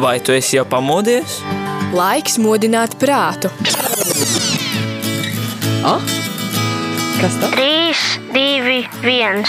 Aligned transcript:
Vai 0.00 0.20
tu 0.20 0.32
esi 0.32 0.56
jau 0.56 0.62
pamodies? 0.64 1.42
Laiks 1.92 2.38
modināt 2.40 2.94
prātu. 2.96 3.50
Ah? 5.84 6.00
Kas 7.20 7.36
tas? 7.42 7.52
3, 7.52 8.00
2, 8.32 8.78
1. 9.04 9.44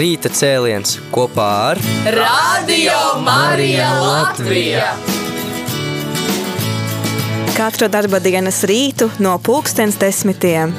Rīta 0.00 0.32
cēliens 0.34 0.96
kopā 1.14 1.50
ar 1.68 1.82
Radio 2.16 2.98
Marija 3.22 3.92
Latvija! 4.02 4.90
Katru 7.54 7.86
darba 7.94 8.18
dienas 8.24 8.64
rītu 8.66 9.06
no 9.22 9.38
pulkstens 9.38 10.02
desmitiem. 10.02 10.74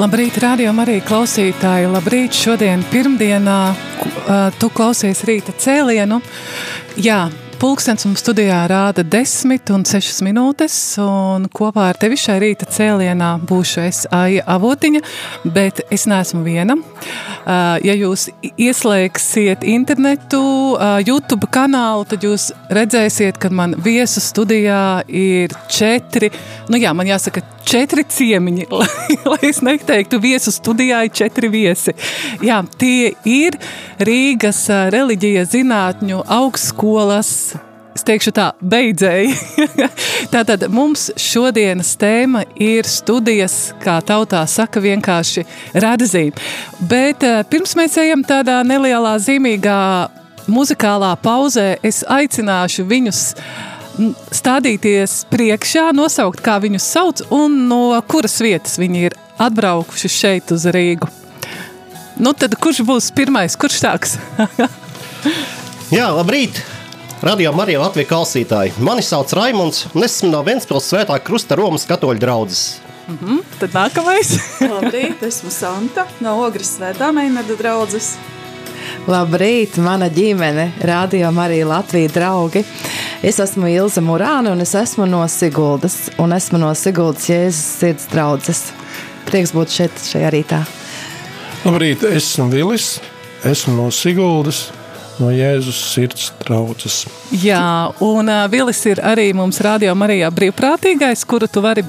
Labrīt, 0.00 0.38
radio 0.40 0.70
arī 0.80 0.94
klausītāji. 1.04 1.90
Labrīt, 1.92 2.32
šodien 2.32 2.80
pirmdienā 2.88 3.58
tu 4.56 4.70
klausies 4.72 5.20
rīta 5.28 5.52
cēlienu. 5.52 6.22
Jā, 7.04 7.26
Pulkstenis 7.60 8.06
mums 8.08 8.22
studijā 8.22 8.62
rāda 8.70 9.02
10 9.04 9.68
un 9.74 9.82
6 9.84 10.22
minūtes, 10.24 10.74
un 11.04 11.44
kopā 11.52 11.90
ar 11.90 11.98
tevi 12.00 12.16
šai 12.16 12.38
rīta 12.40 12.64
cēlienā 12.64 13.34
būšu 13.44 13.82
es 13.84 14.06
Aija 14.16 14.46
Avotiņa, 14.54 15.02
bet 15.52 15.82
es 15.92 16.06
neesmu 16.08 16.40
viena. 16.46 16.78
Ja 17.44 17.98
jūs 17.98 18.30
ieslēgsiet 18.56 19.68
internetu, 19.68 20.40
YouTube 21.04 21.50
kanālu, 21.52 22.08
tad 22.08 22.24
jūs 22.24 22.48
redzēsiet, 22.72 23.36
ka 23.36 23.52
man 23.52 23.76
viesu 23.84 24.24
studijā 24.24 25.02
ir 25.04 25.52
četri, 25.68 26.32
nu 26.72 26.80
jā, 26.80 26.96
man 26.96 27.12
jāsaka 27.12 27.44
četri 27.66 28.04
ciemiņi, 28.08 28.68
lai, 28.70 29.16
lai 29.32 29.40
es 29.50 29.62
neteiktu 29.64 30.20
viesu 30.22 30.52
studijā 30.54 31.04
ir 31.06 31.14
četri 31.14 31.50
viesi. 31.52 31.96
Jā, 32.44 32.62
tie 32.80 33.14
ir 33.28 33.58
Rīgas 34.00 34.66
reliģijas 34.92 35.52
zinātņu 35.56 36.22
augstskolas 36.40 37.34
es 38.00 38.06
teikšu 38.06 38.32
tā, 38.34 38.46
beidzēji. 38.64 39.34
Tātad 40.34 40.66
mums 40.72 41.08
šodienas 41.20 41.92
tēma 42.00 42.44
ir 42.60 42.88
studijas, 42.88 43.74
kā 43.82 43.98
tautā 44.06 44.42
saka, 44.48 44.80
vienkārši 44.80 45.44
radzīme. 45.74 46.48
Bet 46.90 47.26
pirms 47.50 47.76
mēs 47.78 47.98
ejam 48.00 48.24
tādā 48.26 48.60
nelielā 48.66 49.16
zīmīgā 49.20 49.80
muzikālā 50.50 51.12
pauzē, 51.22 51.74
es 51.86 52.02
aicināšu 52.08 52.86
viņus 52.88 53.24
stādīties 54.34 55.24
priekšā, 55.30 55.90
nosaukt, 55.96 56.42
kā 56.44 56.58
viņus 56.62 56.90
sauc 56.94 57.22
un 57.34 57.64
no 57.70 58.00
kuras 58.08 58.38
vietas 58.42 58.78
viņi 58.80 59.06
ir 59.08 59.16
atbraukuši 59.40 60.10
šeit 60.12 60.52
uz 60.54 60.66
Rīgu. 60.70 61.08
Nu 62.20 62.34
tad 62.36 62.56
kurš 62.60 62.82
būs 62.84 63.08
pirmais, 63.16 63.56
kurš 63.56 63.80
sāks? 63.80 64.18
Jā, 65.96 66.10
labrīt! 66.12 66.60
Radio 67.20 67.52
Marija 67.52 67.82
Latvijas 67.82 68.08
klausītāji. 68.08 68.72
Mani 68.80 69.02
sauc 69.04 69.32
Raimons, 69.36 69.82
un 69.92 70.04
es 70.06 70.14
esmu 70.14 70.30
no 70.32 70.40
Ventspils 70.44 70.86
svētā 70.88 71.18
krusta 71.20 71.56
Romas 71.58 71.84
katoļu 71.88 72.22
draudzes. 72.22 72.62
Mm 73.10 73.18
-hmm, 73.20 73.40
tad 73.60 73.74
nākamais. 73.76 74.30
Labrīt, 74.72 75.22
esmu 75.26 75.50
Santa 75.50 76.06
no 76.20 76.38
Ogres 76.46 76.76
svētā 76.78 77.10
Meinarda 77.12 77.56
draudzes. 77.58 78.14
Labrīt, 79.08 79.76
mana 79.76 80.08
ģimene, 80.08 80.70
Radio 80.80 81.32
Marija 81.32 81.66
Latvijas 81.66 82.12
draugi. 82.12 82.64
Es 83.20 83.36
esmu 83.36 83.68
Ilza 83.68 84.00
Murāna 84.00 84.54
un 84.54 84.62
es 84.64 84.70
esmu 84.72 85.04
no 85.04 85.18
Siguldas, 85.28 86.08
un 86.16 86.32
esmu 86.32 86.56
no 86.56 86.70
Siguldas 86.72 87.26
Jēzus 87.28 87.66
sirds 87.76 88.06
draudzes. 88.08 88.62
Prieks 89.28 89.52
būt 89.52 89.74
šeit 89.74 89.98
šajā 90.00 90.30
rītā. 90.32 90.60
Labrīt, 91.66 92.00
esmu 92.08 92.46
Vilis, 92.48 92.94
esmu 93.44 93.74
no 93.76 93.90
Siguldas, 93.92 94.62
no 95.20 95.28
Jēzus 95.36 95.82
sirds 95.90 96.30
draudzes. 96.40 97.02
Jā, 97.44 97.92
un 98.00 98.32
uh, 98.32 98.46
Vilis 98.48 98.80
ir 98.88 99.04
arī 99.04 99.34
mums 99.36 99.60
radio 99.68 99.92
Marijā 99.92 100.32
brīvprātīgais, 100.32 101.26
kuru 101.28 101.44
tu 101.44 101.60
vari, 101.60 101.84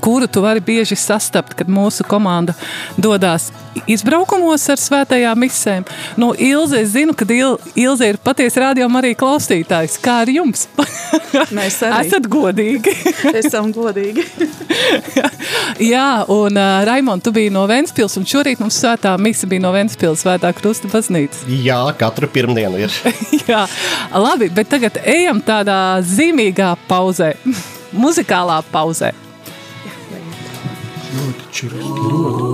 kuru 0.00 0.26
tu 0.26 0.42
vari 0.44 0.60
bieži 0.60 0.96
sastapt, 0.96 1.54
kad 1.58 1.68
mūsu 1.68 2.06
komanda 2.08 2.54
dodās 2.96 3.50
izbraukumos 3.90 4.64
ar 4.72 4.80
svētajām 4.80 5.40
misēm. 5.40 5.84
No 6.20 6.32
Ilze 6.32 6.80
es 6.82 6.92
zinu, 6.94 7.14
ka 7.16 7.26
Il, 7.32 7.56
Ilze 7.76 8.08
ir 8.08 8.18
patiesi 8.22 8.60
radio 8.62 8.88
Marija 8.88 9.18
klausītājs. 9.20 9.98
Kā 10.02 10.20
ar 10.24 10.32
jums? 10.32 10.66
Mēs 11.56 11.78
arī. 11.84 12.06
Esat 12.06 12.28
godīgi. 12.30 12.94
Esam 13.40 13.72
godīgi. 13.74 14.24
Jā, 15.92 16.24
un 16.32 16.56
uh, 16.56 16.80
Raimond, 16.88 17.24
tu 17.24 17.32
biji 17.36 17.52
no 17.54 17.66
Ventspils, 17.68 18.16
un 18.20 18.26
šorīt 18.28 18.62
mums 18.62 18.78
svētā 18.80 19.12
misa 19.20 19.48
bija 19.50 19.64
no 19.66 19.74
Ventspils 19.76 20.24
svētā 20.24 20.52
krusta 20.56 20.90
baznīcas. 20.92 21.44
Jā, 21.50 21.82
katru 22.00 22.30
pirmdienu 22.32 22.86
ir. 22.86 22.96
Jā, 23.46 23.66
labi, 24.16 24.50
bet 24.54 24.72
tagad 24.72 25.00
ejam 25.04 25.42
tādā 25.44 26.00
zīmīgā 26.06 26.74
pauzē, 26.88 27.34
muzikālā 27.96 28.62
pauzē. 28.72 29.12
Ļoti 31.16 31.46
čirsti, 31.56 32.00
ļoti. 32.12 32.44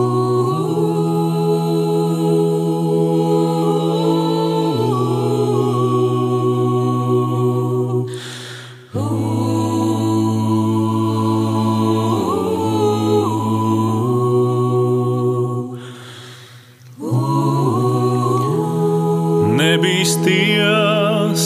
Nebīsties, 19.59 21.45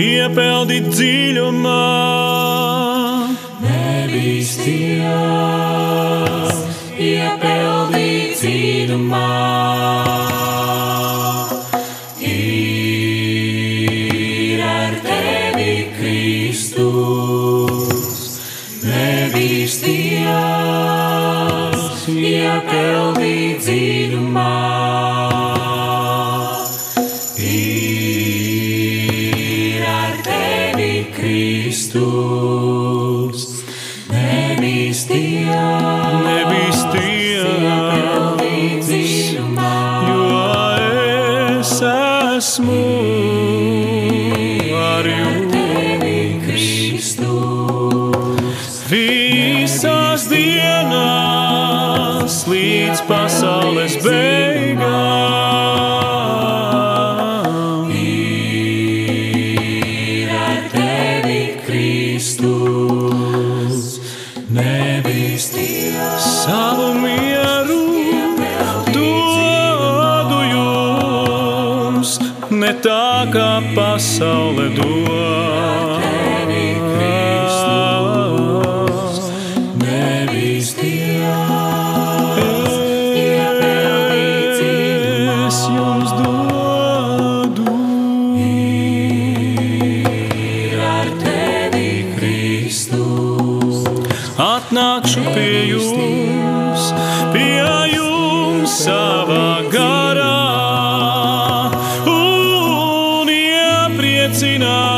iepeldīt 0.00 0.88
dziļumā, 0.96 1.80
nebīsties, 4.12 5.08
iepeldīt 7.00 8.36
dziļumā. 8.42 9.81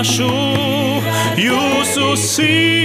zināšu 0.05 0.29
jūsu 1.41 2.17
sirdi. 2.17 2.84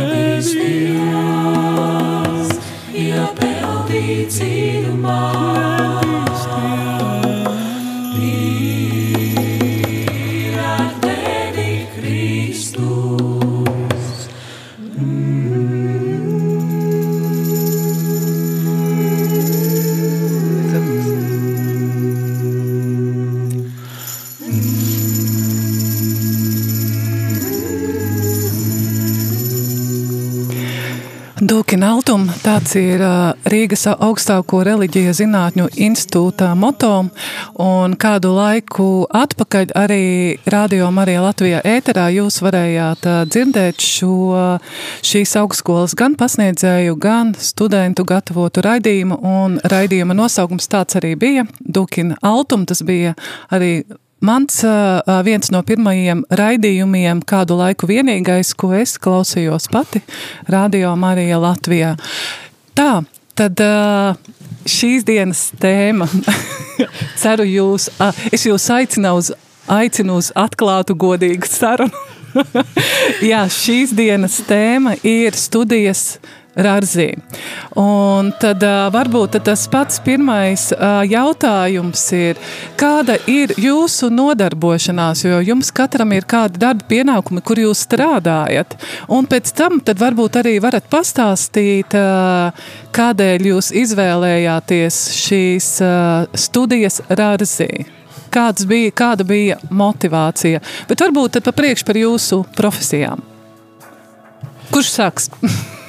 Ir 0.00 0.36
ar 0.36 0.42
tevi. 0.50 0.80
Iepildīt 3.00 4.34
dziļumā. 4.34 6.29
Dūkina 31.80 31.94
Altum, 31.96 32.26
tāds 32.44 32.74
ir 32.76 33.00
Rīgas 33.48 33.86
augstāko 33.88 34.58
reliģiju 34.68 35.14
zinātņu 35.16 35.68
institūta 35.80 36.50
moto, 36.52 37.06
un 37.56 37.94
kādu 37.96 38.34
laiku 38.36 38.88
atpakaļ 39.16 39.72
arī 39.80 40.02
Radio 40.52 40.90
Marija 40.92 41.22
Latvijā 41.24 41.62
ēterā 41.64 42.10
jūs 42.12 42.42
varējāt 42.44 43.08
dzirdēt 43.32 43.80
šo, 43.80 44.12
šīs 45.00 45.32
augstskolas 45.40 45.96
gan 45.96 46.18
pasniedzēju, 46.20 46.98
gan 47.00 47.32
studentu 47.40 48.04
gatavotu 48.04 48.60
raidījumu, 48.68 49.16
un 49.24 49.56
raidījuma 49.64 50.18
nosaukums 50.20 50.68
tāds 50.68 51.00
arī 51.00 51.14
bija, 51.16 51.48
Dūkina 51.64 52.20
Altum, 52.20 52.68
tas 52.68 52.84
bija 52.84 53.16
arī 53.48 53.78
Mans 54.20 54.58
uh, 54.64 55.00
viens 55.24 55.48
no 55.48 55.62
pirmajiem 55.64 56.26
raidījumiem, 56.36 57.22
kādu 57.24 57.56
laiku 57.56 57.88
vienīgais, 57.88 58.52
ko 58.52 58.74
es 58.76 58.98
klausījos 59.00 59.70
pati, 59.72 60.02
Radio 60.52 60.92
Marija 61.00 61.38
Latvijā. 61.40 61.94
Tā, 62.76 62.90
tad 63.32 63.62
uh, 63.64 64.18
šīs 64.68 65.06
dienas 65.08 65.46
tēma, 65.62 66.04
ceru 67.22 67.48
jūs, 67.48 67.88
uh, 67.96 68.12
es 68.28 68.44
jūs 68.44 68.68
aicinu 68.76 69.14
uz, 69.22 69.32
aicinu 69.72 70.20
uz 70.20 70.28
atklātu, 70.36 70.98
godīgu 71.00 71.48
sarunu. 71.48 72.04
Jā, 73.30 73.46
šīs 73.48 73.96
dienas 73.96 74.36
tēma 74.46 74.98
ir 75.00 75.32
studijas 75.32 76.18
Rārzī. 76.58 77.12
Un 77.78 78.32
tad 78.42 78.64
varbūt 78.90 79.36
tad 79.36 79.44
tas 79.46 79.62
pats 79.70 80.00
pirmais 80.02 80.64
jautājums 81.06 82.02
ir, 82.16 82.40
kāda 82.80 83.20
ir 83.30 83.54
jūsu 83.60 84.10
nodarbošanās, 84.10 85.22
jo 85.28 85.38
jums 85.46 85.70
katram 85.74 86.16
ir 86.16 86.26
kādi 86.30 86.58
darba 86.62 86.88
pienākumi, 86.90 87.44
kur 87.46 87.60
jūs 87.62 87.84
strādājat. 87.86 88.74
Un 89.14 89.30
pēc 89.30 89.54
tam 89.54 89.78
tad 89.84 90.02
varbūt 90.02 90.40
arī 90.42 90.56
varat 90.62 90.90
pastāstīt, 90.90 91.94
kādēļ 92.98 93.48
jūs 93.52 93.70
izvēlējāties 93.84 95.00
šīs 95.20 95.72
studijas 96.34 97.00
Rārzī. 97.08 97.86
Kāds 98.30 98.66
bija, 98.66 98.92
kāda 98.94 99.26
bija 99.26 99.56
motivācija? 99.74 100.60
Bet 100.90 101.02
varbūt 101.02 101.38
tad 101.38 101.46
pa 101.46 101.54
priekš 101.54 101.86
par 101.86 101.98
jūsu 101.98 102.44
profesijām. 102.58 103.22
Kurš 104.70 104.96
sāks? 104.98 105.30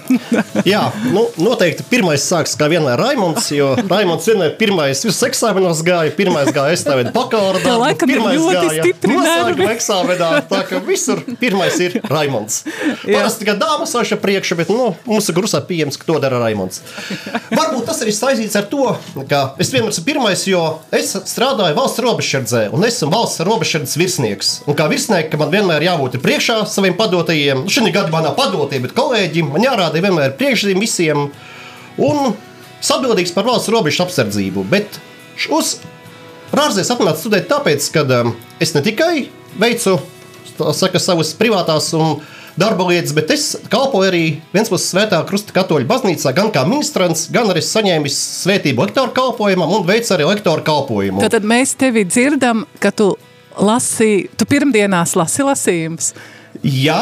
Jā, 0.67 0.83
nu, 1.11 1.25
noteikti 1.41 1.85
pirmais 1.89 2.23
sāks 2.25 2.53
kā 2.59 2.67
vienmēr 2.71 2.99
Raimons, 3.01 3.47
jo 3.55 3.71
Raimons 3.89 4.27
vienmēr 4.29 4.55
pirmais 4.59 5.01
visus 5.05 5.21
eksāmenos 5.27 5.83
gāja, 5.85 6.13
pirmais 6.15 6.51
gāja 6.53 7.09
bakalaura 7.13 7.59
Tev 7.61 7.67
darbu, 7.67 7.81
laikam 7.85 8.11
ir 8.11 8.19
pirmais 8.19 8.39
ļoti 8.39 8.61
gāja 8.67 8.85
stipri 8.85 9.17
nervi. 9.17 9.67
eksāmenā, 9.71 10.29
tā 10.49 10.61
ka 10.69 10.81
visur 10.85 11.21
pirmais 11.41 11.77
ir 11.83 11.97
Raimons. 12.11 12.61
Parasti 13.03 13.45
tikai 13.45 13.57
dāmas 13.61 13.93
sāša 13.95 14.19
priekšu, 14.21 14.57
bet 14.59 14.71
nu, 14.73 14.91
mūsu 15.07 15.35
grusā 15.35 15.61
pieejams, 15.67 15.99
ka 15.99 16.07
to 16.09 16.19
dara 16.23 16.41
Raimons. 16.41 16.81
Varbūt 17.51 17.87
tas 17.89 18.01
arī 18.05 18.15
saistīts 18.15 18.57
ar 18.59 18.67
to, 18.71 18.93
ka 19.29 19.41
es 19.61 19.71
vienmēr 19.73 19.93
esmu 19.93 20.05
pirmais, 20.07 20.45
jo 20.49 20.63
es 20.95 21.13
strādāju 21.31 21.77
valsts 21.77 22.03
robežsardzē 22.03 22.67
un 22.75 22.85
esmu 22.87 23.11
valsts 23.13 23.43
robežsardzes 23.47 23.97
virsnieks. 23.99 24.51
Un 24.69 24.77
kā 24.77 24.87
virsniekam 24.91 25.43
man 25.43 25.53
vienmēr 25.53 25.85
jābūt 25.89 26.19
priekšā 26.23 26.61
saviem 26.69 26.97
padotajiem, 26.99 27.65
nu, 27.65 27.71
šī 27.71 27.91
gada 27.93 28.11
manā 28.13 28.33
padotie, 28.37 28.81
bet 28.83 28.95
kolēģim 28.97 29.51
man 29.53 29.65
jārāda 29.65 30.00
vienmēr 30.03 30.35
priekšzīm 30.39 30.81
visiem 30.81 31.29
un 32.01 32.33
atbildīgs 32.81 33.33
par 33.35 33.47
valsts 33.47 33.71
robežu 33.71 34.05
apsardzību. 34.05 34.65
Bet 34.71 34.99
uz 35.53 35.77
Rāzēs 36.51 36.89
atnācu 36.91 37.21
studēt 37.21 37.47
tāpēc, 37.47 37.85
ka 37.95 38.01
um, 38.19 38.33
es 38.59 38.73
ne 38.75 38.81
tikai 38.83 39.29
veicu 39.61 39.95
saka, 40.75 40.99
savas 40.99 41.31
privātās 41.39 41.87
un 41.95 42.17
darba 42.59 42.89
lietas, 42.89 43.13
bet 43.15 43.31
es 43.31 43.45
kalpoju 43.71 44.09
arī 44.09 44.23
puses 44.51 44.89
svētā 44.91 45.21
krusta 45.29 45.55
katoļu 45.55 45.87
baznīcā, 45.87 46.33
gan 46.35 46.51
kā 46.51 46.65
ministrants, 46.67 47.29
gan 47.31 47.47
arī 47.53 47.63
saņēmis 47.63 48.17
svētību 48.43 48.83
lektoru 48.83 49.15
kalpojumam 49.15 49.77
un 49.77 49.87
veicu 49.87 50.11
arī 50.17 50.27
lektoru 50.27 50.65
kalpojumu. 50.67 51.23
Tad, 51.23 51.37
tad 51.37 51.47
mēs 51.47 51.73
tevi 51.79 52.03
dzirdam, 52.09 52.65
ka 52.83 52.91
tu 52.91 53.13
lasi, 53.55 54.27
tu 54.35 54.47
pirmdienās 54.49 55.15
lasi 55.19 55.47
lasījumus. 55.47 56.13
Jā, 56.61 56.99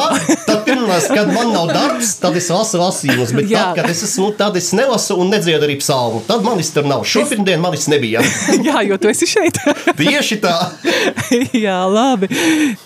tad 0.48 0.62
pirmās, 0.64 1.10
kad 1.12 1.28
man 1.36 1.50
nav 1.52 1.68
darbs, 1.74 2.14
tad 2.22 2.38
es 2.40 2.46
lasu 2.48 2.80
lasījumus, 2.80 3.34
bet 3.36 3.50
Jā. 3.52 3.64
tad, 3.70 3.82
kad 3.82 3.92
es 3.92 4.04
esmu, 4.06 4.30
tad 4.40 4.56
es 4.56 4.70
nelasu 4.76 5.18
un 5.20 5.34
nedziedu 5.34 5.68
arī 5.68 5.76
psalmu. 5.82 6.22
Tad 6.28 6.46
manis 6.46 6.72
tur 6.72 6.88
nav. 6.88 7.04
Šopirmdien 7.04 7.60
manis 7.60 7.90
nebija. 7.92 8.24
Jā, 8.68 8.80
jo 8.88 8.96
tu 9.02 9.12
esi 9.12 9.28
šeit. 9.28 9.60
Tieši 10.00 10.40
tā. 10.46 10.56
Jā, 11.66 11.82
labi. 11.92 12.32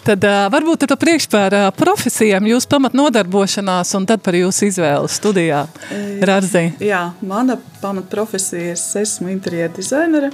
Tad 0.07 0.25
uh, 0.25 0.39
varbūt 0.53 0.87
tad 0.87 0.97
priekš 1.03 1.29
par 1.29 1.53
uh, 1.53 1.67
profesijām, 1.77 2.49
jūs 2.49 2.65
pamat 2.69 2.97
nodarbošanās 2.97 3.93
un 3.99 4.09
tad 4.09 4.25
par 4.25 4.37
jūsu 4.39 4.71
izvēli 4.71 5.13
studijā. 5.13 5.67
Rārzī. 6.25 6.71
Jā, 6.81 7.05
mana 7.21 7.59
pamatprofesija 7.83 8.73
ir, 8.73 8.73
es 8.73 8.89
esmu 9.03 9.29
interjeru 9.35 9.77
dizainere. 9.77 10.33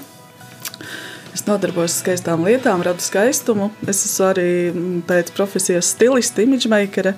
Es 1.35 1.45
nodarbojos 1.45 1.93
ar 1.93 2.01
skaistām 2.03 2.45
lietām, 2.47 2.81
radu 2.85 3.03
skaistumu. 3.05 3.69
Es 3.87 4.01
esmu 4.07 4.27
arī 4.31 4.49
mm, 4.71 5.01
pēc 5.09 5.33
profesijas 5.37 5.91
stiliste, 5.93 6.45
imidžmakere. 6.45 7.15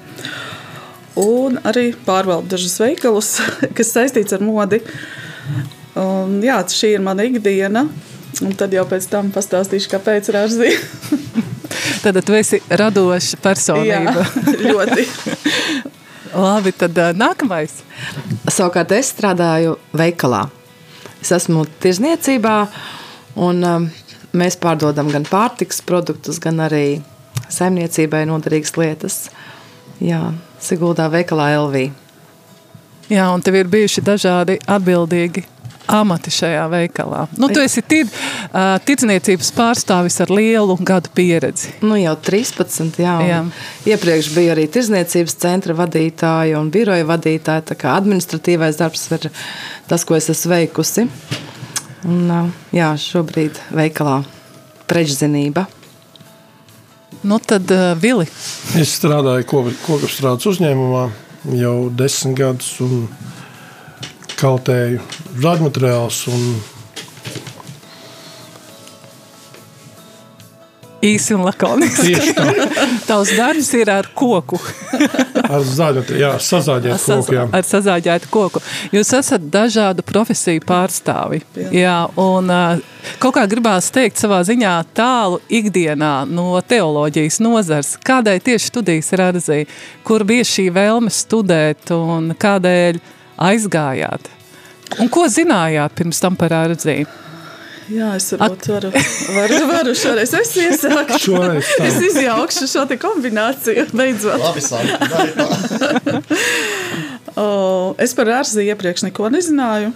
Un 1.21 1.59
arī 1.67 1.91
pārvaldu 2.05 2.53
dažus 2.53 2.77
veikalus, 2.81 3.33
kas 3.77 3.93
saistīts 3.95 4.35
ar 4.35 4.43
modi. 4.43 4.81
Un, 5.99 6.39
jā, 6.43 6.59
šī 6.71 6.95
ir 6.95 7.03
mana 7.03 7.27
ikdiena. 7.27 7.85
Un 8.41 8.53
tad 8.57 8.73
jau 8.73 8.83
pēc 8.89 9.05
tam 9.11 9.29
pastāstīšu, 9.33 9.91
kāpēc 9.91 10.31
rāzī. 10.33 10.71
Tad 12.01 12.17
tu 12.25 12.33
esi 12.33 12.57
radoša 12.67 13.37
personība. 13.43 14.23
Jā, 14.23 14.23
ļoti. 14.65 15.03
Labi, 16.31 16.71
tad 16.73 16.97
nākamais. 17.19 17.75
Savukārt 18.49 18.93
es 18.95 19.11
strādāju 19.13 19.75
veikalā. 19.93 20.45
Es 21.21 21.29
esmu 21.35 21.67
tirzniecībā, 21.83 22.55
un 23.45 23.61
um, 23.67 23.87
mēs 24.37 24.57
pārdodam 24.61 25.11
gan 25.11 25.25
pārtiks 25.27 25.81
produktus, 25.85 26.39
gan 26.43 26.61
arī 26.63 27.01
saimniecībai 27.51 28.25
noderīgas 28.29 28.77
lietas. 28.79 29.17
Jā, 30.01 30.31
Siguldā 30.61 31.07
veikalā 31.11 31.51
LV. 31.57 31.87
Jā, 33.11 33.25
un 33.33 33.41
tev 33.43 33.57
ir 33.59 33.69
bijuši 33.71 34.03
dažādi 34.05 34.59
atbildīgi 34.69 35.43
amati 35.91 36.31
šajā 36.31 36.63
veikalā. 36.71 37.25
Nu, 37.39 37.49
tu 37.51 37.59
esi 37.61 37.81
tir, 37.83 38.07
uh, 38.07 38.77
tirdzniecības 38.85 39.51
pārstāvis 39.55 40.19
ar 40.23 40.31
lielu 40.31 40.77
gadu 40.87 41.11
pieredzi. 41.15 41.73
Nu, 41.83 41.97
jau 41.99 42.13
13, 42.29 43.01
jā. 43.01 43.15
jā. 43.27 43.41
Iepriekš 43.91 44.31
bija 44.35 44.55
arī 44.55 44.67
tirdzniecības 44.71 45.37
centra 45.41 45.75
vadītāja 45.77 46.59
un 46.61 46.71
biroja 46.73 47.07
vadītāja. 47.09 47.65
Tā 47.71 47.79
kā 47.79 47.95
administratīvais 47.99 48.79
darbs 48.79 49.07
ir 49.17 49.29
tas, 49.89 50.05
ko 50.07 50.15
es 50.19 50.31
esmu 50.31 50.55
veikusi. 50.55 51.07
Un, 52.07 52.51
jā, 52.73 52.89
šobrīd 52.97 53.59
veikalā 53.77 54.21
prečzinība. 54.89 55.67
Nu, 57.21 57.37
tad, 57.37 57.69
uh, 57.69 57.91
Vili. 58.01 58.25
Es 58.79 58.95
strādāju 58.97 59.45
kokapstrādes 59.85 60.47
uzņēmumā 60.49 61.03
jau 61.57 61.75
desmit 61.93 62.39
gadus 62.39 62.71
un 62.81 63.05
kaltēju 64.41 65.01
žagmateriālus 65.41 66.23
un 66.33 66.47
īsi 71.05 71.35
un 71.35 71.43
lakoniski. 71.45 72.15
Tavs 73.09 73.33
darbs 73.37 73.71
ir 73.77 73.91
ar 73.91 74.07
koku. 74.17 74.59
ar 75.55 75.65
zaļu, 75.65 76.03
jā, 76.19 76.31
sazāģētu 76.41 77.05
koku. 77.05 77.35
Jā. 77.35 77.45
Ar 77.57 77.67
sazāģētu 77.67 78.31
koku. 78.33 78.63
Jūs 78.95 79.13
esat 79.17 79.45
dažādu 79.53 80.05
profesiju 80.07 80.63
pārstāvi. 80.67 81.41
Jā. 81.57 81.69
jā 81.75 81.95
un 82.21 82.51
kaut 83.21 83.35
kā 83.37 83.45
gribās 83.49 83.89
teikt 83.93 84.21
savā 84.21 84.41
ziņā 84.47 84.75
tālu 84.97 85.41
ikdienā 85.49 86.13
no 86.29 86.53
teoloģijas 86.61 87.41
nozars. 87.43 87.95
Kādēļ 88.05 88.43
tieši 88.51 88.71
studijas 88.73 89.11
ir 89.15 89.25
arzī? 89.29 89.63
Kur 90.07 90.25
bija 90.27 90.45
šī 90.47 90.69
vēlme 90.75 91.13
studēt 91.13 91.93
un 91.95 92.31
kādēļ 92.39 93.01
aizgājāt? 93.41 94.31
Un 94.99 95.07
ko 95.11 95.23
zinājāt 95.31 95.95
pirms 95.95 96.19
tam 96.21 96.35
par 96.39 96.53
ārdzību? 96.65 97.30
Jā, 97.91 98.13
es 98.15 98.29
varbūt 98.33 98.67
varu, 98.71 98.91
varu, 99.35 99.57
varu 99.67 99.93
šoreiz. 99.97 100.31
Es 100.37 100.53
iesāku. 100.59 101.17
Šoreiz 101.19 101.71
tā. 101.75 101.87
Es 101.89 101.97
izjaukšu 102.11 102.69
šo 102.71 102.85
te 102.87 102.97
kombināciju 103.01 103.87
beidzot. 103.97 104.39
Labi, 104.39 104.63
Sandra. 104.63 104.97
es 108.05 108.15
par 108.15 108.31
ārziju 108.39 108.71
iepriekš 108.71 109.05
neko 109.09 109.31
nezināju. 109.33 109.91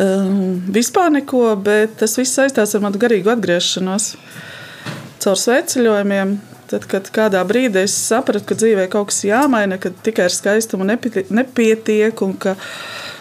Um, 0.00 0.60
vispār 0.70 1.10
neko, 1.14 1.44
bet 1.64 1.96
tas 2.02 2.16
viss 2.18 2.36
saistās 2.36 2.74
ar 2.76 2.82
manu 2.84 3.00
garīgu 3.00 3.32
atgriešanos 3.32 4.12
caur 5.20 5.38
sveceļojumiem. 5.40 6.38
Tad, 6.70 6.84
kad 6.86 7.08
kādā 7.10 7.40
brīdī 7.46 7.82
es 7.82 7.94
sapratu, 7.98 8.44
ka 8.46 8.54
dzīvē 8.58 8.84
kaut 8.92 9.08
kas 9.10 9.24
jāmaina, 9.26 9.78
ka 9.82 9.90
tikai 10.06 10.28
ar 10.28 10.34
skaistumu 10.34 10.86
nepietiek 10.86 12.22
un 12.22 12.36
ka 12.38 12.54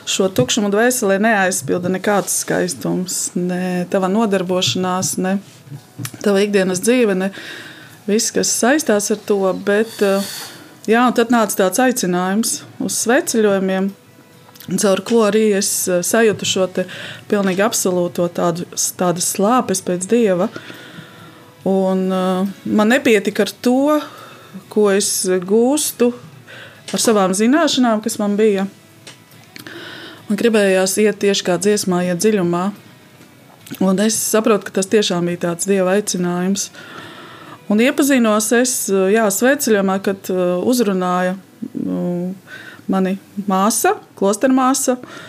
šo 0.10 0.30
tukšumu 0.34 0.72
dvēselē 0.74 1.20
neaizpilda 1.22 1.92
nekāds 1.94 2.42
skaistums, 2.44 3.30
ne 3.38 3.86
tava 3.92 4.10
nodarbošanās, 4.12 5.16
ne 5.22 5.38
tava 6.24 6.42
ikdienas 6.44 6.82
dzīve, 6.84 7.16
ne 7.18 7.30
viss, 8.10 8.34
kas 8.36 8.52
saistās 8.62 9.12
ar 9.14 9.22
to. 9.30 9.42
Bet, 9.66 10.02
jā, 10.90 11.06
tad 11.16 11.34
nāca 11.34 11.64
tāds 11.64 11.82
aicinājums 11.84 12.60
uz 12.82 13.00
sveceļojumiem, 13.04 13.92
caur 14.82 15.04
ko 15.06 15.24
arī 15.28 15.50
es 15.60 15.72
sajūtu 15.88 16.48
šo 16.48 16.70
pilnīgi 17.30 17.66
absolūto 17.66 18.30
tādu, 18.34 18.68
tādas 18.98 19.34
slāpes 19.36 19.84
pēc 19.86 20.10
dieva. 20.10 20.50
Un, 21.70 22.06
uh, 22.08 22.48
man 22.66 22.90
nepietika 22.90 23.44
ar 23.44 23.52
to, 23.62 24.00
ko 24.72 24.88
es 24.94 25.10
gūstu 25.46 26.14
ar 26.90 27.02
savām 27.04 27.36
zināšanām, 27.38 28.02
kas 28.02 28.18
man 28.22 28.38
bija. 28.40 28.66
Man 30.30 30.40
gribējās 30.40 30.96
iet 31.02 31.20
tieši 31.24 31.46
kā 31.48 31.58
dziesmā, 31.62 32.04
iet 32.08 32.22
dziļumā. 32.22 32.64
Un 33.86 34.02
es 34.02 34.18
saprotu, 34.18 34.70
ka 34.70 34.80
tas 34.80 34.90
tiešām 34.90 35.30
bija 35.30 35.44
tāds 35.50 35.70
dieva 35.70 35.98
aicinājums. 35.98 36.70
Un 37.70 37.82
iepazinos 37.86 38.52
es 38.58 38.76
sveceļojumā, 38.90 40.00
kad 40.06 40.30
uzrunāja 40.30 41.36
mani 42.90 43.18
māsa, 43.50 43.98
klostermāsa. 44.18 44.98
māsa 44.98 45.28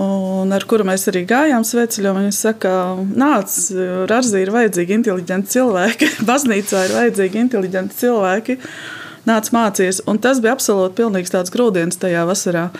un 0.00 0.54
ar 0.54 0.64
kuru 0.68 0.86
mēs 0.88 1.06
arī 1.10 1.24
gājām 1.28 1.64
sveceļā. 1.66 2.14
Viņa 2.16 2.32
saka, 2.34 2.72
nāc, 3.08 3.56
Rāzī 4.10 4.44
ir 4.44 4.54
vajadzīgi 4.54 4.96
inteliģenti 5.00 5.54
cilvēki, 5.56 6.10
baznīcā 6.30 6.86
ir 6.86 6.96
vajadzīgi 6.96 7.44
inteliģenti 7.44 8.00
cilvēki. 8.00 8.58
Nāc 9.28 9.50
mācīties, 9.52 10.00
un 10.08 10.18
tas 10.22 10.40
bija 10.40 10.54
absolūti 10.56 11.02
pilnīgs 11.02 11.32
tāds 11.34 11.52
grūdienis 11.52 12.00
tajā 12.00 12.24
vasarā. 12.28 12.70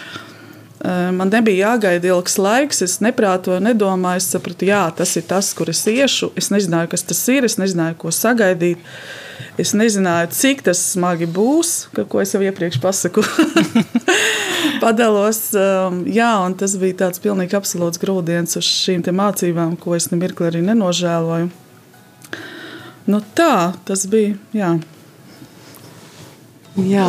Man 0.81 1.29
nebija 1.29 1.75
jāgaida 1.75 2.09
ilgs 2.09 2.39
laiks, 2.41 2.79
es 2.87 3.01
neprātoju, 3.05 3.61
nedomāju. 3.61 4.23
Es 4.23 4.29
sapratu, 4.33 4.65
jā, 4.71 4.81
tas 4.97 5.13
ir 5.21 5.27
tas, 5.29 5.51
kur 5.57 5.69
es 5.69 5.83
iešu. 5.85 6.31
Es 6.41 6.49
nezināju, 6.55 6.89
kas 6.95 7.05
tas 7.05 7.21
ir, 7.29 7.45
es 7.45 7.59
nezināju, 7.61 7.99
ko 8.01 8.13
sagaidīt. 8.15 8.81
Es 9.61 9.75
nezināju, 9.77 10.31
cik 10.33 10.63
tas 10.65 10.81
smagi 10.95 11.29
būs, 11.29 11.91
ko 12.09 12.23
es 12.23 12.33
jau 12.33 12.41
iepriekš 12.41 12.81
pasaku. 12.81 13.25
Padalos, 14.83 15.43
jā, 16.09 16.31
un 16.47 16.57
tas 16.57 16.79
bija 16.81 17.03
tāds 17.05 17.21
pilnīgi 17.21 17.59
absolūts 17.59 18.01
grūdienis 18.01 18.57
uz 18.57 18.65
šīm 18.65 19.05
mācībām, 19.21 19.77
ko 19.81 19.99
es 19.99 20.09
nemirkli 20.15 20.49
arī 20.49 20.65
nenožēloju. 20.65 21.51
Nu, 23.11 23.21
tā 23.37 23.75
tas 23.85 24.07
bija. 24.09 24.37
Jā. 24.57 24.79
Jā, 26.81 27.09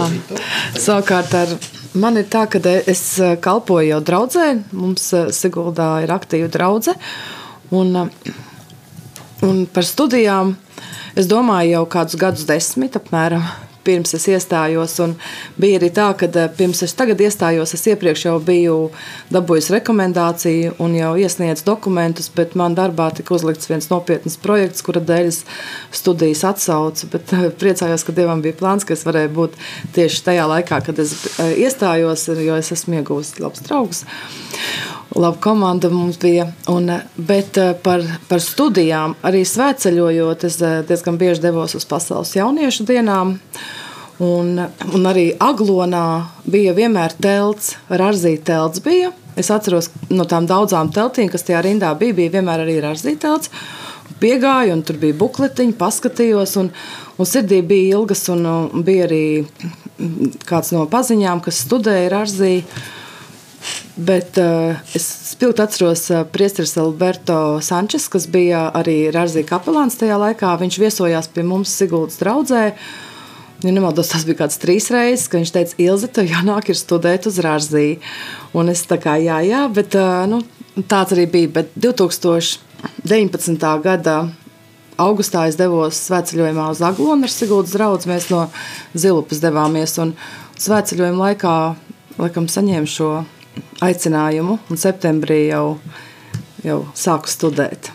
savukārt 0.75 1.35
ar 1.37 1.55
mani 1.93 2.23
ir 2.23 2.31
tā, 2.31 2.45
ka 2.51 2.61
es 2.87 3.03
uh, 3.19 3.35
kalpoju 3.41 3.91
jau 3.93 4.01
draudzē. 4.11 4.47
Mums 4.71 5.11
uh, 5.17 5.29
Siguldā 5.35 5.93
ir 6.05 6.13
aktīva 6.13 6.49
draudzene. 6.51 6.99
Un, 7.71 7.95
un 9.47 9.63
par 9.71 9.87
studijām 9.87 10.57
Es 11.11 11.27
domāju, 11.27 11.73
jau 11.75 11.83
kādus 11.91 12.15
gadus 12.15 12.47
desmit 12.47 12.95
apmēram 12.95 13.43
pirms 13.85 14.13
es 14.17 14.27
iestājos. 14.31 14.97
Bija 15.61 15.79
arī 15.79 15.89
tā, 15.93 16.07
ka 16.17 16.29
eh, 16.29 16.47
pirms 16.57 16.83
es 16.85 16.95
tagad 16.97 17.21
iestājos, 17.21 17.73
es 17.75 17.85
iepriekš 17.91 18.25
jau 18.27 18.35
biju 18.45 18.77
dabūjis 19.33 19.71
rekomendāciju 19.75 20.75
un 20.83 20.95
jau 20.97 21.11
iesniedzu 21.19 21.65
dokumentus, 21.67 22.29
bet 22.35 22.55
man 22.59 22.77
darbā 22.77 23.11
tika 23.17 23.35
uzlikts 23.37 23.69
viens 23.71 23.89
nopietns 23.91 24.37
projekts, 24.41 24.85
kura 24.85 25.03
dēļ 25.03 25.31
es 25.31 25.43
studijas 26.01 26.45
atsaucu. 26.51 27.11
Bet 27.15 27.35
eh, 27.37 27.49
priecājos, 27.63 28.05
ka 28.07 28.15
Dievam 28.15 28.43
bija 28.45 28.57
plāns, 28.61 28.87
ka 28.87 28.97
es 28.97 29.05
varēju 29.07 29.35
būt 29.37 29.59
tieši 29.97 30.25
tajā 30.29 30.47
laikā, 30.55 30.81
kad 30.87 31.03
es 31.03 31.15
eh, 31.37 31.55
iestājos, 31.65 32.29
jo 32.31 32.57
es 32.57 32.73
esmu 32.77 33.01
ieguvis 33.01 33.37
labs 33.41 33.65
draugs 33.67 34.05
laba 35.15 35.37
komanda 35.37 35.89
mums 35.89 36.19
bija. 36.19 36.47
Un, 36.67 36.91
bet 37.17 37.57
eh, 37.57 37.73
par, 37.83 38.03
par 38.29 38.41
studijām, 38.43 39.15
arī 39.27 39.43
svētceļojot, 39.47 40.45
es 40.47 40.59
eh, 40.63 40.79
diezgan 40.87 41.19
bieži 41.19 41.43
devos 41.43 41.75
uz 41.75 41.85
pasaules 41.87 42.35
jauniešu 42.35 42.87
dienām. 42.89 43.37
Un, 44.21 44.53
un 44.93 45.09
arī 45.09 45.31
Aglonā 45.41 46.05
bija 46.45 46.75
vienmēr 46.77 47.15
telts, 47.17 47.75
Rāzīta 47.89 48.51
telts. 48.51 48.83
Bija. 48.85 49.11
Es 49.39 49.49
atceros 49.49 49.89
no 50.11 50.27
tām 50.29 50.45
daudzām 50.45 50.91
teltīm, 50.93 51.31
kas 51.31 51.47
tajā 51.47 51.63
rindā 51.65 51.93
bija, 51.97 52.17
bija 52.19 52.35
vienmēr 52.37 52.65
arī 52.65 52.77
Rāzīta 52.83 53.25
telts. 53.25 53.51
Piegāju, 54.21 54.75
un 54.75 54.83
tur 54.85 54.99
bija 55.01 55.17
bukletiņi, 55.17 55.73
paskatījos, 55.79 56.53
un, 56.61 56.69
un 57.17 57.25
sirdī 57.27 57.63
bija 57.65 57.97
ilgas, 57.97 58.27
un, 58.29 58.45
un 58.45 58.85
bija 58.85 59.07
arī 59.07 59.23
kāds 60.45 60.75
no 60.75 60.85
paziņām, 60.91 61.41
kas 61.41 61.63
studēja 61.65 62.11
Rāzīta. 62.13 62.83
Bet 63.95 64.37
uh, 64.39 64.77
es 64.95 65.03
spilgti 65.33 65.63
atceros 65.63 66.05
uh, 66.13 66.21
priesteris 66.31 66.77
Alberto 66.79 67.59
Sančes, 67.63 68.07
kas 68.11 68.27
bija 68.31 68.69
arī 68.77 69.09
Rāzija 69.11 69.43
kapelāns 69.49 69.99
tajā 69.99 70.15
laikā. 70.21 70.53
Viņš 70.61 70.77
viesojās 70.79 71.27
pie 71.33 71.43
mums 71.43 71.73
Siguldas 71.75 72.21
draudzē. 72.21 72.69
Ja 73.61 73.73
nemaldos, 73.75 74.09
tas 74.13 74.23
bija 74.25 74.39
kāds 74.39 74.57
trīs 74.61 74.87
reizes, 74.93 75.27
kad 75.29 75.41
viņš 75.41 75.51
teica, 75.53 75.75
Ilze, 75.83 76.07
tev 76.09 76.31
jānāk 76.31 76.71
ir 76.71 76.79
studēt 76.79 77.27
uz 77.29 77.41
Rāziju. 77.43 77.99
Un 78.57 78.71
es 78.71 78.85
tā 78.87 78.97
kā, 79.01 79.17
jā, 79.21 79.41
jā, 79.45 79.65
bet 79.75 79.99
uh, 79.99 80.23
nu, 80.29 80.39
tāds 80.87 81.11
arī 81.17 81.27
bija. 81.35 81.51
Bet 81.59 81.75
2019. 81.75 83.67
gada 83.83 84.15
augustā 85.01 85.43
es 85.49 85.59
devos 85.59 85.99
svētceļojumā 86.07 86.69
uz 86.71 86.81
Aglonu 86.85 87.27
ar 87.27 87.35
Siguldas 87.35 87.75
draugu. 87.75 88.07
Mēs 88.09 88.31
no 88.31 88.47
Zilupas 88.95 89.43
devāmies 89.43 89.97
un 89.99 90.15
svētceļojuma 90.61 91.27
laikā 91.27 91.55
laikam 92.21 92.47
saņēmu 92.51 92.89
šo 92.89 93.11
aicinājumu, 93.81 94.57
un 94.69 94.79
septembrī 94.79 95.45
jau, 95.49 95.79
jau 96.65 96.79
sāku 96.97 97.31
studēt. 97.31 97.91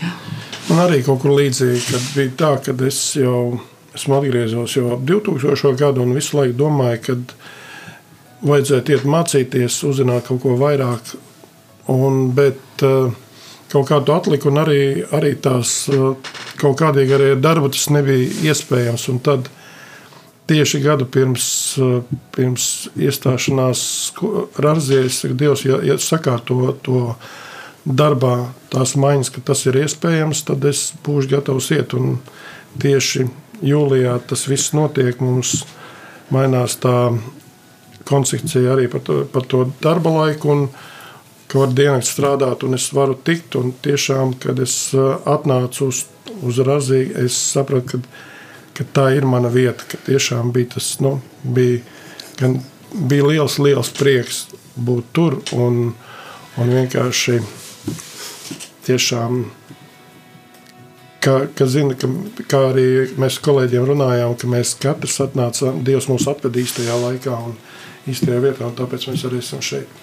Jā. 0.00 0.12
Man 0.68 0.84
arī 0.86 1.02
kaut 1.06 1.22
kur 1.24 1.36
līdzīgi, 1.38 1.80
kad 1.90 2.10
bija 2.16 2.34
tā, 2.40 2.52
ka 2.66 2.76
es 2.86 3.00
jau 3.18 3.60
esmu 3.94 4.18
atgriezies 4.18 4.76
jau 4.76 4.92
ap 4.96 5.04
2000. 5.06 5.74
gadu 5.78 6.02
un 6.02 6.14
visu 6.16 6.38
laiku 6.38 6.56
domāju, 6.64 7.02
ka 7.06 7.18
vajadzētu 8.44 8.94
iet 8.94 9.04
mācīties, 9.08 9.82
uzzināt 9.88 10.28
kaut 10.28 10.42
ko 10.42 10.56
vairāk. 10.60 11.14
Un, 11.92 12.30
bet 12.36 12.84
uh, 12.84 13.12
kaut 13.72 13.88
kā 13.88 14.00
to 14.04 14.16
atliku, 14.16 14.50
un 14.50 14.60
arī, 14.62 14.80
arī 15.16 15.34
tās 15.40 15.84
uh, 15.92 16.14
kaut 16.60 16.78
kādīgi 16.80 17.16
arī 17.16 17.30
ar 17.34 17.44
darbu 17.44 17.70
tas 17.72 17.88
nebija 17.94 18.50
iespējams. 18.50 19.08
Un 19.12 19.20
tad 19.24 19.48
tieši 20.50 20.80
gadu 20.84 21.06
pirms, 21.08 21.46
uh, 21.80 22.02
pirms 22.36 22.88
iestāšanās 22.96 23.84
Rāzijas, 24.60 25.22
Dievs, 25.32 25.64
ja, 25.68 25.80
ja 25.82 25.98
sakārto 26.00 26.76
to. 26.82 27.06
darbā 27.84 28.48
tās 28.72 28.94
maiņas, 28.96 29.28
ka 29.28 29.42
tas 29.44 29.66
ir 29.68 29.76
iespējams, 29.82 30.46
tad 30.48 30.64
es 30.64 30.86
būšu 31.04 31.28
gatavs 31.34 31.70
iet. 31.76 31.92
Un 31.92 32.18
tieši 32.80 33.26
jūlijā 33.60 34.18
tas 34.28 34.46
viss 34.48 34.72
notiek. 34.72 35.20
Mums 35.20 35.64
mainās 36.32 36.78
tā 36.80 37.12
koncepcija 38.08 38.74
arī 38.74 38.88
par 38.92 39.04
to, 39.04 39.22
par 39.32 39.46
to 39.48 39.66
darba 39.84 40.14
laiku. 40.18 40.50
Un, 40.54 40.66
ka 41.48 41.60
var 41.60 41.74
dienas 41.76 42.10
strādāt, 42.10 42.64
un 42.66 42.74
es 42.74 42.88
varu 42.96 43.14
tikt. 43.14 43.56
Tiešām, 43.84 44.34
kad 44.42 44.58
es 44.64 44.74
uh, 44.96 45.20
atnācu 45.28 45.90
uz, 45.92 46.04
uz 46.42 46.60
Raziju, 46.66 47.12
es 47.26 47.36
sapratu, 47.52 48.00
ka, 48.00 48.24
ka 48.74 48.86
tā 48.96 49.08
ir 49.16 49.26
mana 49.28 49.50
vieta. 49.52 49.86
Ka 49.88 50.00
tiešām 50.06 50.52
bija 50.54 50.74
tas, 50.76 50.94
nu, 51.04 51.18
bija, 51.42 51.82
gan, 52.40 52.58
bija 52.94 53.28
liels, 53.30 53.58
liels 53.62 53.92
prieks 53.94 54.46
būt 54.74 55.12
tur 55.14 55.38
un, 55.56 55.92
un 56.58 56.72
vienkārši 56.78 57.40
tiešām. 58.86 59.44
Kā, 61.24 61.38
kā, 61.56 61.64
zina, 61.70 61.94
ka, 61.96 62.08
kā 62.50 62.58
arī 62.74 62.88
mēs 63.16 63.38
kolēģiem 63.40 63.86
runājām, 63.88 64.34
ka 64.36 64.48
mēs 64.50 64.74
katrs 64.76 65.22
atnācām, 65.24 65.80
Dievs 65.86 66.10
mūs 66.10 66.26
atvedīs 66.28 66.74
tajā 66.76 66.98
laikā 67.00 67.38
un 67.46 67.54
īstajā 68.12 68.42
vietā, 68.44 68.66
un 68.68 68.76
tāpēc 68.76 69.08
mēs 69.08 69.24
arī 69.24 69.40
esam 69.40 69.62
šeit. 69.64 70.02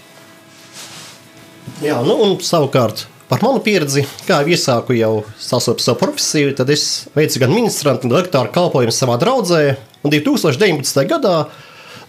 Jā, 1.86 2.00
nu 2.06 2.16
un 2.26 2.40
savukārt 2.42 3.06
par 3.32 3.40
manu 3.46 3.62
pieredzi, 3.64 4.04
kā 4.28 4.42
jau 4.42 4.52
iesāku 4.52 4.96
jau 4.98 5.14
sastopu 5.40 5.80
savu 5.80 6.02
profesiju, 6.02 6.52
tad 6.58 6.70
es 6.74 7.08
veicu 7.16 7.40
gan 7.40 7.54
ministrantu, 7.56 8.10
gan 8.10 8.18
lektāru 8.20 8.52
kalpojumu 8.52 8.92
savā 8.92 9.16
draudzē, 9.22 9.62
un 10.04 10.12
2019. 10.12 11.06
gadā 11.08 11.36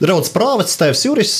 draudzes 0.02 0.34
prāvests 0.34 0.80
Tēvs 0.80 1.06
Juris 1.06 1.36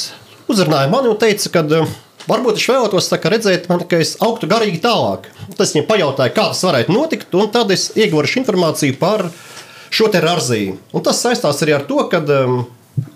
uzrunāja 0.52 0.90
mani 0.92 1.10
un 1.10 1.18
teica, 1.18 1.50
ka 1.50 1.84
Varbūt 2.22 2.54
viņš 2.54 2.66
vēlētos 2.70 3.08
redzēt, 3.32 3.64
man, 3.66 3.80
ka 3.90 3.98
es 3.98 4.12
augtu 4.22 4.46
garīgi 4.46 4.78
tālāk. 4.84 5.24
Tas 5.58 5.72
viņam 5.74 5.88
pajautāja, 5.88 6.30
kā 6.30 6.44
tas 6.52 6.60
varētu 6.62 6.94
notikt, 6.94 7.34
un 7.34 7.48
tad 7.50 7.72
es 7.74 7.88
ieguvu 7.98 8.22
informāciju 8.38 8.94
par 9.00 9.24
šo 9.90 10.06
te. 10.12 10.22
Un 10.94 11.02
tas 11.02 11.18
saistās 11.18 11.64
arī 11.66 11.74
ar 11.74 11.82
to, 11.88 11.98
ka 12.12 12.22
um, 12.22 12.60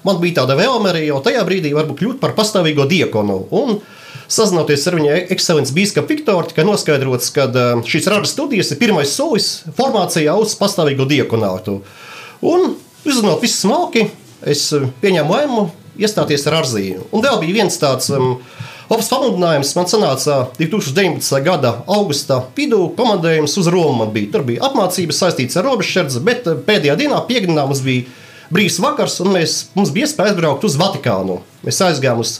man 0.02 0.18
bija 0.18 0.40
tāda 0.40 0.56
vēlme 0.58 0.90
arī 0.90 1.04
jau 1.06 1.20
tajā 1.22 1.44
brīdī 1.46 1.70
varbūt 1.76 2.00
kļūt 2.02 2.18
par 2.18 2.34
pastāvīgo 2.34 2.88
diekonu. 2.90 3.44
Un, 3.54 3.78
Sazinoties 4.26 4.86
ar 4.90 4.96
viņa 4.98 5.16
ekscelences 5.34 5.74
biskupu 5.74 6.14
Viktoru, 6.16 6.48
tika 6.50 6.64
noskaidrots, 6.66 7.30
ka 7.34 7.46
šīs 7.86 8.08
rada 8.10 8.26
studijas 8.26 8.72
ir 8.74 8.80
pirmais 8.80 9.14
solis 9.14 9.50
formācijā 9.78 10.34
uz 10.40 10.56
pastāvīgo 10.58 11.06
diekonātu. 11.10 11.80
Un, 12.46 12.72
uzzinot 13.06 13.44
visu 13.44 13.62
smalki, 13.62 14.08
es 14.42 14.68
pieņēmu 15.02 15.36
lēmumu 15.36 15.68
iestāties 16.02 16.46
ar 16.50 16.60
Arziju. 16.60 17.06
Un 17.14 17.22
vēl 17.24 17.38
bija 17.44 17.60
viens 17.62 17.78
tāds 17.80 18.10
um, 18.12 18.34
Labs 18.86 19.08
pamudinājums 19.10 19.72
man 19.74 19.88
sanāca 19.90 20.34
2019. 20.60 21.40
gada 21.42 21.72
augusta 21.90 22.36
vidū. 22.54 22.84
Komandējums 22.94 23.56
uz 23.58 23.70
Romu 23.72 24.06
bija. 24.14 24.30
Tur 24.36 24.44
bija 24.46 24.62
apmācības 24.68 25.22
saistītas 25.24 25.58
ar 25.58 25.66
robežsardzi, 25.66 26.22
bet 26.22 26.46
pēdējā 26.68 26.94
dienā, 27.00 27.18
piekdienā, 27.26 27.64
mums 27.66 27.82
bija 27.82 28.06
brīvs 28.54 28.78
vakars, 28.84 29.18
un 29.24 29.32
mēs, 29.34 29.56
mums 29.74 29.90
bija 29.94 30.06
iespēja 30.06 30.30
aizbraukt 30.30 30.68
uz 30.68 30.78
Vatikānu. 30.78 31.40
Mēs 31.66 31.82
aizgājām 31.82 32.22
uz 32.22 32.36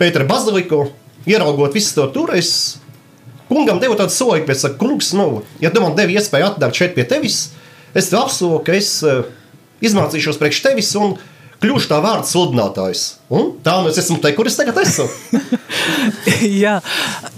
Pētera 0.00 0.26
baziliku, 0.26 0.88
ieraugot 1.28 1.74
visu 1.74 1.94
to 1.96 2.08
tur. 2.14 2.34
Es 2.36 2.78
kungam 3.48 3.80
devu 3.82 3.96
tādu 3.98 4.14
solījumu, 4.14 4.48
pēc 4.48 4.64
tam, 4.66 4.76
kungs, 4.80 5.12
nu, 5.16 5.28
ja 5.62 5.72
tu 5.72 5.82
man 5.84 5.96
devi 5.98 6.16
iespēju 6.18 6.52
atnākt 6.52 6.80
šeit 6.80 6.96
pie 6.96 7.04
tevis, 7.08 7.50
es 7.94 8.10
tev 8.10 8.24
apsolu, 8.24 8.62
ka 8.66 8.74
es 8.76 8.96
uh, 9.06 9.24
izmācīšos 9.84 10.40
priekš 10.40 10.62
tevis. 10.64 10.92
Un, 11.00 11.16
kļūšu 11.64 11.88
tā 11.88 12.00
vārda 12.04 12.28
sludinātājs. 12.28 13.04
Un 13.32 13.54
tā 13.64 13.78
nu 13.80 13.88
es 13.88 13.98
esmu 14.02 14.18
te, 14.20 14.34
kur 14.36 14.48
es 14.50 14.58
tagad 14.58 14.76
esmu. 14.82 15.06
Jā, 16.64 16.76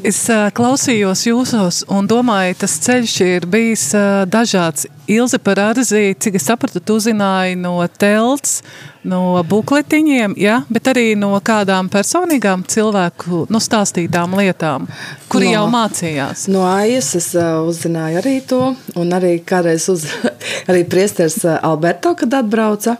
es 0.07 0.19
uh, 0.33 0.49
klausījos 0.57 1.23
jūsos 1.29 1.85
un 1.93 2.09
domāju, 2.11 2.57
tas 2.65 2.75
ceļš 2.83 3.15
ir 3.27 3.47
bijis 3.51 3.93
uh, 3.95 4.25
dažāds. 4.27 4.89
Ilze 5.07 5.39
par 5.39 5.61
Arzī, 5.63 6.11
cik 6.19 6.41
es 6.41 6.49
sapratu, 6.49 6.83
tu 6.83 6.97
zināji 6.99 7.55
no 7.61 7.79
telts, 7.95 8.59
no 9.07 9.39
bukletiņiem, 9.47 10.35
ja? 10.43 10.59
bet 10.67 10.91
arī 10.91 11.13
no 11.15 11.31
kādām 11.39 11.87
personīgām 11.93 12.67
cilvēku 12.67 13.45
nu, 13.47 13.63
stāstītām 13.63 14.35
lietām, 14.41 14.91
kuri 15.31 15.53
no, 15.53 15.61
jau 15.61 15.65
mācījās. 15.71 16.49
No 16.51 16.67
AIS 16.67 17.15
es 17.23 17.31
uh, 17.39 17.63
uzzināju 17.71 18.25
arī 18.25 18.41
to, 18.51 18.63
un 18.99 19.15
arī 19.15 19.37
kādreiz 19.47 19.87
uz, 19.95 20.09
arī 20.71 20.83
priesters 20.91 21.45
Alberto, 21.63 22.17
kad 22.19 22.41
atbrauca, 22.43 22.99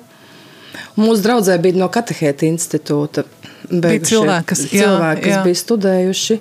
Mūsu 0.97 1.23
draudzē 1.25 1.59
bija 1.61 1.77
no 1.77 1.89
katehēta 1.93 2.47
institūta. 2.49 3.27
Bija 3.69 4.01
cilvēki, 4.01 4.49
kas, 4.49 4.65
jā, 4.71 4.87
cilvēki, 4.87 5.23
kas 5.27 5.35
jā. 5.35 5.43
bija 5.45 5.61
studējuši. 5.61 6.39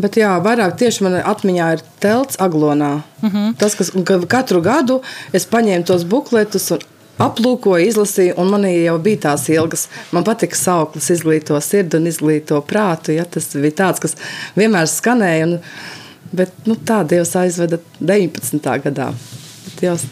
Bet 0.00 0.16
jā, 0.20 0.30
vairāk 0.44 0.76
tieši 0.78 1.02
manā 1.02 1.24
atmiņā 1.26 1.72
ir 1.74 1.82
telts 2.02 2.38
aglonā. 2.38 3.02
Mhm. 3.22 3.36
-huh. 3.36 3.56
Tas, 3.58 3.74
kas 3.74 3.90
ka 4.04 4.20
katru 4.26 4.60
gadu 4.62 5.00
es 5.32 5.46
paņēmu 5.46 5.84
tos 5.84 6.04
bukletus 6.04 6.70
un 6.70 6.84
aplūkoju, 7.18 7.86
izlasīju, 7.86 8.34
un 8.40 8.50
man 8.50 8.64
jau 8.64 8.98
bija 8.98 9.20
tās 9.28 9.48
ilgas. 9.48 9.88
Man 10.12 10.24
patika 10.24 10.56
sauklis, 10.56 11.10
izglīto 11.10 11.60
sirdi 11.60 11.96
un 11.96 12.06
izglīto 12.06 12.60
prātu. 12.62 13.12
Ja, 13.16 13.24
tas 13.24 13.50
bija 13.54 13.76
tāds, 13.84 14.00
kas 14.00 14.16
vienmēr 14.56 14.86
skanēja. 14.86 15.44
Un, 15.44 15.58
bet 16.32 16.52
nu, 16.66 16.76
tā 16.76 17.02
Dievs 17.08 17.34
aizveda 17.36 17.78
19. 18.00 18.82
gadā. 18.84 19.12
Dievs 19.80 20.06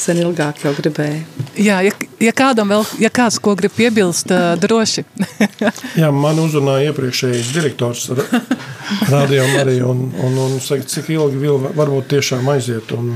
sen 0.00 0.20
ilgāk 0.22 0.62
jau 0.64 0.72
gribēju. 0.76 1.46
Jā, 1.60 1.80
ja, 1.84 1.92
ja 2.22 2.32
kādam 2.36 2.72
vēl, 2.72 2.84
ja 3.02 3.10
kāds 3.12 3.38
ko 3.42 3.54
grib 3.58 3.74
piebilst, 3.76 4.32
uh, 4.32 4.54
droši. 4.60 5.04
Jā, 6.00 6.10
man 6.14 6.40
uzrunāja 6.42 6.90
iepriekšējais 6.90 7.52
direktors 7.54 8.08
rādījām 9.10 9.56
arī, 9.60 9.76
un, 9.86 10.08
un, 10.24 10.38
un 10.46 10.56
saka, 10.64 10.86
cik 10.88 11.12
ilgi 11.14 11.40
vēl 11.42 11.70
varbūt 11.78 12.10
tiešām 12.14 12.48
aiziet. 12.54 12.94
Un, 12.96 13.14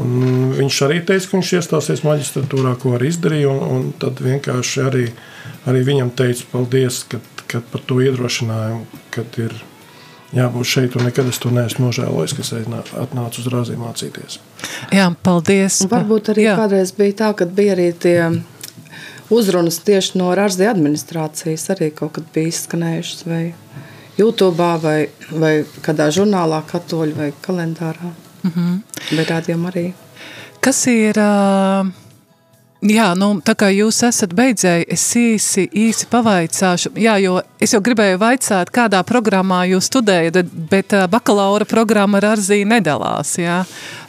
un 0.00 0.54
viņš 0.58 0.82
arī 0.88 1.00
teica, 1.06 1.30
ka 1.30 1.38
viņš 1.38 1.54
iestāsies 1.60 2.04
maģistratūrā, 2.06 2.76
ko 2.80 2.96
arī 2.98 3.12
izdarīja, 3.12 3.50
un, 3.52 3.64
un 3.76 3.90
tad 4.00 4.22
vienkārši 4.24 4.86
arī, 4.86 5.08
arī 5.70 5.84
viņam 5.90 6.14
teica 6.18 6.48
paldies, 6.52 7.04
kad, 7.10 7.44
kad 7.50 7.66
par 7.72 7.84
to 7.86 8.00
iedrošinājumu, 8.04 9.04
kad 9.14 9.42
ir 9.42 9.56
jābūt 10.36 10.70
šeit, 10.70 10.96
un 10.96 11.06
nekad 11.08 11.28
es 11.30 11.40
to 11.42 11.52
neesmu 11.54 11.88
nožēlojis, 11.88 12.34
kas 12.38 12.52
atnāca 12.54 13.42
uz 13.42 13.48
Rāziju 13.52 13.80
mācīties. 13.80 14.38
Jā, 14.94 15.08
paldies. 15.26 15.80
Un 15.84 15.92
varbūt 15.92 16.32
arī 16.34 16.46
Jā. 16.48 16.56
kādreiz 16.60 16.94
bija 16.96 17.16
tā, 17.22 17.30
ka 17.38 17.46
bija 17.46 17.76
arī 17.76 17.90
tie 17.92 18.18
uzrunas 19.30 19.80
tieši 19.86 20.18
no 20.20 20.30
Rāzijas 20.36 20.74
administrācijas, 20.74 21.68
arī 21.74 21.90
kaut 21.94 22.16
kad 22.18 22.28
bija 22.34 22.52
izskanējušas 22.52 23.26
vai 23.30 23.42
YouTube 24.18 24.68
vai, 24.82 24.98
vai 25.30 25.54
kādā 25.84 26.10
žurnālā, 26.14 26.62
katoļu 26.68 27.16
vai 27.16 27.32
kalendārā. 27.42 28.12
Mm 28.42 28.52
-hmm. 28.54 28.78
Bet 29.16 29.28
tādiem 29.28 29.66
arī. 29.66 29.92
Kas 30.60 30.86
ir... 30.86 31.18
Uh 31.18 31.99
Jā, 32.80 33.10
nu, 33.12 33.34
tā 33.44 33.52
kā 33.60 33.68
jūs 33.68 33.98
esat 34.08 34.30
beidzēji, 34.32 34.86
es 34.94 35.02
īsi, 35.20 35.66
īsi 35.68 36.06
pavaicāšu, 36.08 36.94
jā, 36.96 37.18
jo 37.20 37.34
es 37.60 37.74
jau 37.74 37.80
gribēju 37.84 38.16
vaicāt, 38.22 38.70
kādā 38.72 39.02
programmā 39.04 39.58
jūs 39.68 39.90
studējat, 39.90 40.38
bet 40.70 40.94
bakalaura 41.12 41.66
programma 41.68 42.16
ar 42.22 42.30
Arzī 42.30 42.62
nedalās, 42.64 43.34
jā. 43.36 43.58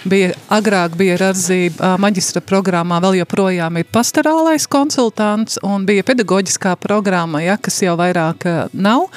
Bija, 0.07 0.29
agrāk 0.55 0.95
bija 0.95 1.17
ar 1.17 1.25
Arzī 1.33 1.57
maģistra 1.99 2.39
programmā, 2.47 3.01
vēl 3.03 3.17
joprojām 3.19 3.79
ir 3.81 3.89
pastorālais 3.91 4.69
konsultants 4.71 5.59
un 5.67 5.83
bija 5.89 6.05
pedagoģiskā 6.07 6.77
programma, 6.79 7.41
jā, 7.43 7.57
kas 7.59 7.81
jau 7.83 7.97
vairāk 7.99 8.47
nav. 8.71 9.09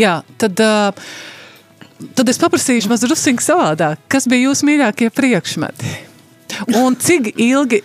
Jā, 0.00 0.22
tad... 0.40 0.64
Tad 2.18 2.26
es 2.26 2.40
paprasīšu 2.42 2.88
mazliet 2.90 3.38
savādāk. 3.44 4.00
Kas 4.10 4.24
bija 4.26 4.48
jūsu 4.48 4.66
mīļākie 4.66 5.12
priekšmeti? 5.14 5.92
Un 6.80 6.96
cik 6.98 7.28
ilgi 7.38 7.78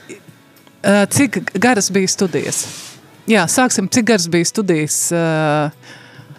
cik 0.83 1.41
garas 1.57 1.91
bija 1.93 2.07
studijas? 2.11 2.65
Jā, 3.27 3.43
sāksim, 3.51 3.89
cik 3.91 4.05
garas 4.07 4.27
bija 4.31 4.47
studijas? 4.47 4.97
Eh, 5.11 5.87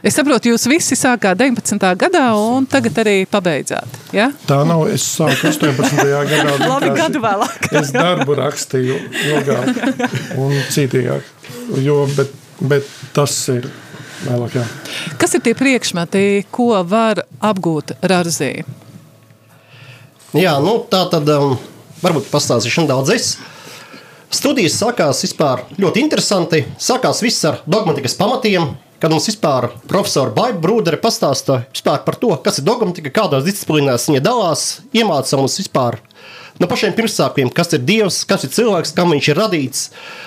es 0.09 0.17
saprotu, 0.17 0.49
jūs 0.55 0.63
visi 0.71 0.97
sākāt 0.97 1.37
19. 1.37 1.91
gadā 2.01 2.23
un 2.41 2.65
tagad 2.71 2.97
arī 3.03 3.17
pabeidzāt. 3.29 3.99
Ja? 4.17 4.31
Tā 4.49 4.63
nav. 4.69 4.87
Es 4.89 5.05
sāku 5.19 5.51
18. 5.51 6.07
gadā. 6.31 6.55
Labi, 6.73 6.89
gadu 6.97 7.21
vēlāk. 7.21 7.69
es 7.77 7.93
darbu 7.93 8.39
rakstīju 8.41 8.97
ilgāk 9.35 9.83
un 10.41 10.57
cītīgāk. 10.73 11.29
Jo, 11.85 12.01
bet, 12.17 12.33
bet 12.73 12.89
tas 13.13 13.37
ir 13.53 13.69
vēlāk. 14.25 14.57
Jā. 14.57 14.65
Kas 15.21 15.37
ir 15.37 15.45
tie 15.45 15.53
priekšmeti, 15.59 16.25
ko 16.49 16.71
var 16.89 17.27
apgūt 17.45 17.99
Rarzī? 18.01 18.55
Jā, 20.37 20.57
nu, 20.65 20.79
tā 20.89 21.05
tad 21.13 21.29
um, 21.37 21.55
varbūt 22.01 22.33
pastāstīšu 22.33 22.89
nedaudz 22.89 23.13
es. 23.13 23.31
Studijas 24.29 24.75
sākās 24.77 25.23
vispār 25.25 25.63
ļoti 25.81 26.03
interesanti. 26.05 26.59
Sākās 26.77 27.23
viss 27.25 27.47
ar 27.49 27.63
dogmatikas 27.65 28.13
pamatiem, 28.19 28.75
kad 29.01 29.09
mums 29.09 29.25
vispār 29.31 29.71
profesora 29.89 30.35
Baiba 30.37 30.61
Brūdere 30.67 30.99
pastāstīja 31.01 31.95
par 32.05 32.19
to, 32.21 32.35
kas 32.45 32.61
ir 32.61 32.67
dogmatika, 32.67 33.09
kādās 33.23 33.47
disciplīnās 33.47 34.05
viņa 34.11 34.21
dalās, 34.27 34.67
iemācīja 34.93 35.41
mums 35.41 35.57
vispār 35.63 35.97
no 36.61 36.69
pašiem 36.69 36.93
pirmsākumiem, 36.99 37.55
kas 37.57 37.73
ir 37.73 37.87
Dievs, 37.89 38.21
kas 38.29 38.45
ir 38.45 38.53
cilvēks, 38.53 38.93
kam 38.99 39.15
viņš 39.15 39.31
ir 39.31 39.41
radīts. 39.41 39.87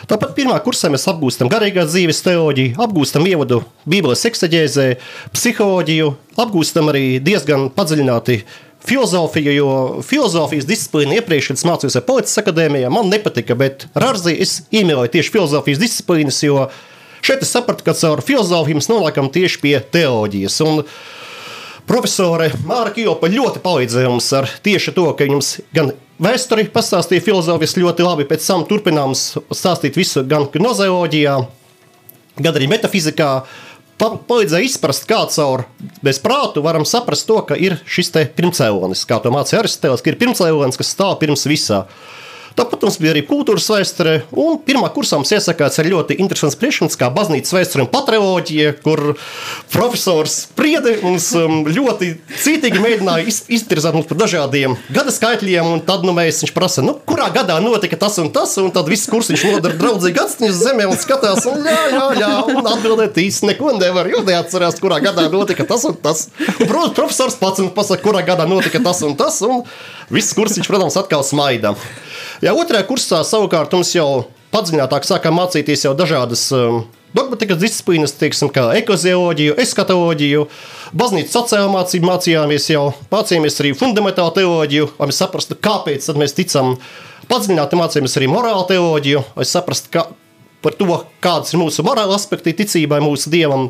Tāpat 0.09 0.33
pirmā 0.33 0.57
kursā 0.65 0.89
mēs 0.89 1.05
apgūstam 1.11 1.51
garīgās 1.51 1.93
dzīves 1.93 2.23
teoloģiju, 2.25 2.73
apgūstam 2.81 3.29
ievadu 3.29 3.61
Bībeles 3.85 4.25
eksaģēzē, 4.31 4.87
psiholoģiju, 5.35 6.09
apgūstam 6.41 6.89
arī 6.89 7.05
diezgan 7.21 7.69
padziļināti 7.77 8.41
filozofiju, 8.87 9.53
jo 9.53 9.71
filozofijas 10.05 10.67
disciplīna 10.69 11.19
iepriekš, 11.19 11.51
kad 11.51 11.63
mācījos 11.69 11.99
Politikas 12.07 12.41
akadēmijā, 12.41 12.89
man 12.93 13.11
nepatika, 13.11 13.55
bet 13.57 13.87
Rārzī 13.93 14.37
es 14.41 14.61
iemīlēju 14.73 15.13
tieši 15.15 15.33
filozofijas 15.35 15.81
disciplīnas, 15.81 16.41
jo 16.45 16.67
šeit 17.21 17.45
es 17.45 17.53
sapratu, 17.53 17.85
ka 17.85 17.95
caur 17.97 18.23
filozofiju 18.25 18.79
mēs 18.79 18.89
nonākam 18.91 19.29
tieši 19.33 19.61
pie 19.61 19.75
teoloģijas. 19.93 20.59
Un 20.65 20.83
profesore 21.89 22.51
Māra 22.67 22.93
Kijopa 22.95 23.29
ļoti 23.31 23.61
palīdzēja 23.63 24.11
mums 24.11 24.29
ar 24.37 24.49
tieši 24.65 24.95
to, 24.97 25.07
ka 25.17 25.29
jums 25.29 25.59
gan 25.75 25.93
vēsturi 26.21 26.67
pastāstīja 26.73 27.23
filozofijas 27.25 27.77
ļoti 27.79 28.05
labi, 28.05 28.29
pēc 28.29 28.45
tam 28.45 28.65
turpinām 28.69 29.15
stāstīt 29.17 29.97
visu 29.97 30.25
gan 30.27 30.47
gnozeoloģijā, 30.53 31.37
gan 32.41 32.55
arī 32.55 32.69
metafizikā, 32.71 33.31
palīdzēja 34.01 34.67
izprast, 34.67 35.05
kā 35.09 35.21
caur 35.33 35.65
bez 36.05 36.19
prātu 36.23 36.63
varam 36.65 36.85
saprast 36.87 37.27
to, 37.29 37.39
ka 37.45 37.57
ir 37.59 37.77
šis 37.85 38.11
pirmcēlonis, 38.37 39.05
kā 39.09 39.21
to 39.21 39.33
mācīja 39.33 39.61
Aristotelis, 39.61 40.01
ka 40.01 40.11
ir 40.11 40.19
pirmcēlonis, 40.21 40.79
kas 40.79 40.93
stāv 40.95 41.19
pirms 41.21 41.45
visā. 41.49 41.85
Tāpat 42.57 42.83
mums 42.83 42.97
bija 42.99 43.13
arī 43.13 43.21
kultūras 43.27 43.69
vēsture, 43.71 44.15
un 44.35 44.57
pirmā 44.65 44.89
kursā 44.91 45.19
mums 45.19 45.31
iesakāts 45.31 45.79
ar 45.79 45.87
ļoti 45.87 46.17
interesants 46.19 46.57
priekšmets, 46.59 46.97
kā 46.99 47.07
baznīcas 47.13 47.53
vēsture 47.55 47.85
un 47.85 47.91
patrioloģija, 47.91 48.73
kur 48.83 49.13
profesors 49.71 50.41
Priede 50.57 50.97
mums 51.01 51.29
um, 51.37 51.61
ļoti 51.65 52.11
cītīgi 52.43 52.81
mēģināja 52.83 53.27
iz, 53.29 53.41
iztirzāt 53.55 53.95
mums 53.95 54.09
par 54.09 54.19
dažādiem 54.19 54.75
gada 54.91 55.13
skaitļiem, 55.15 55.69
un 55.77 55.83
tad 55.87 56.03
nu, 56.07 56.13
mēs 56.17 56.41
viņš 56.43 56.53
prasa, 56.55 56.83
nu, 56.85 56.97
kurā 57.07 57.29
gadā 57.33 57.55
notika 57.63 57.99
tas 58.01 58.19
un 58.21 58.31
tas, 58.35 58.57
un 58.61 58.69
tad 58.75 58.89
viss 58.91 59.09
kurs 59.11 59.31
viņš 59.31 59.45
nodara 59.47 59.79
draudzīgi 59.79 60.21
atstiņas 60.25 60.59
zemē 60.65 60.89
un 60.91 60.99
skatās, 60.99 61.47
un 61.49 61.63
jā, 61.65 61.79
jā, 61.95 62.03
jā, 62.19 62.31
un 62.51 62.67
atbildēt 62.73 63.21
īsti 63.23 63.51
neko 63.53 63.77
nevar, 63.79 64.11
jo 64.11 64.25
neatcerās, 64.27 64.81
kurā 64.83 64.99
gadā 65.03 65.29
notika 65.31 65.65
tas 65.69 65.87
un 65.87 65.95
tas. 66.03 66.27
Un, 66.57 66.67
protams, 66.67 66.95
profesors 66.97 67.39
pats 67.39 67.63
un 67.63 67.71
pasaka, 67.75 68.03
kurā 68.03 68.25
gadā 68.27 68.47
notika 68.49 68.83
tas 68.83 69.01
un 69.07 69.15
tas, 69.19 69.39
un 69.47 69.63
viss 70.11 70.35
kurs 70.37 70.57
viņš, 70.57 70.69
protams, 70.69 70.97
atkal 70.99 71.23
smaida. 71.25 71.75
Jā, 72.43 72.53
otrajā 72.53 72.85
kursā 72.89 73.21
savukārt 73.27 73.73
mums 73.75 73.93
jau 73.95 74.25
padziļinātāk 74.51 75.07
sākām 75.07 75.37
mācīties 75.39 75.85
jau 75.85 75.93
dažādas 75.97 76.43
um, 76.55 76.83
dogmatikas 77.15 77.59
disciplīnas, 77.61 78.15
teiksim, 78.19 78.51
kā 78.53 78.69
ekozioloģiju, 78.79 79.55
eskatoloģiju, 79.61 80.45
baznīcas 80.97 81.35
sociālo 81.35 81.71
mācību 81.75 82.09
mācījāmies 82.09 82.69
jau, 82.73 82.85
mācījāmies 83.11 83.59
arī 83.63 83.73
fundamentālu 83.77 84.35
teoloģiju, 84.39 84.89
lai 84.99 85.09
mēs 85.11 85.21
saprastu, 85.23 85.59
kāpēc 85.59 86.09
mēs 86.19 86.35
ticam. 86.37 86.75
Padziļināti 87.31 87.77
mācījāmies 87.79 88.17
arī 88.19 88.27
morālu 88.31 88.65
teoloģiju, 88.67 89.21
lai 89.37 89.45
saprastu 89.47 89.91
ka, 89.93 90.07
par 90.65 90.75
to, 90.79 90.97
kādas 91.23 91.53
ir 91.53 91.61
mūsu 91.61 91.85
morāla 91.87 92.17
aspekti 92.17 92.55
ticībai, 92.57 92.99
mūsu 93.03 93.31
dievam. 93.31 93.69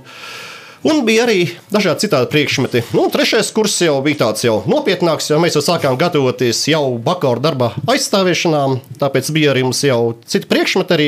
Un 0.82 1.04
bija 1.06 1.28
arī 1.28 1.44
dažādi 1.70 2.08
citādi 2.08 2.26
priekšmeti. 2.34 2.80
Nu, 2.98 3.04
trešais 3.13 3.52
kurs 3.54 3.76
jau 3.84 4.00
bija 4.02 4.24
tāds 4.24 4.41
jau 4.41 4.63
nopietnāks, 4.65 5.28
jo 5.30 5.38
mēs 5.38 5.54
jau 5.54 5.62
sākām 5.62 5.94
gatavoties 6.00 6.58
jau 6.72 6.96
bakalaura 7.06 7.44
darba 7.44 7.67
aizstāvēšanām. 7.86 8.80
Tāpēc 8.98 9.30
bija 9.36 9.52
arī 9.52 9.62
mums 9.67 9.84
jau 9.86 10.15
citi 10.26 10.50
priekšmeti. 10.50 10.96
Arī, 10.98 11.08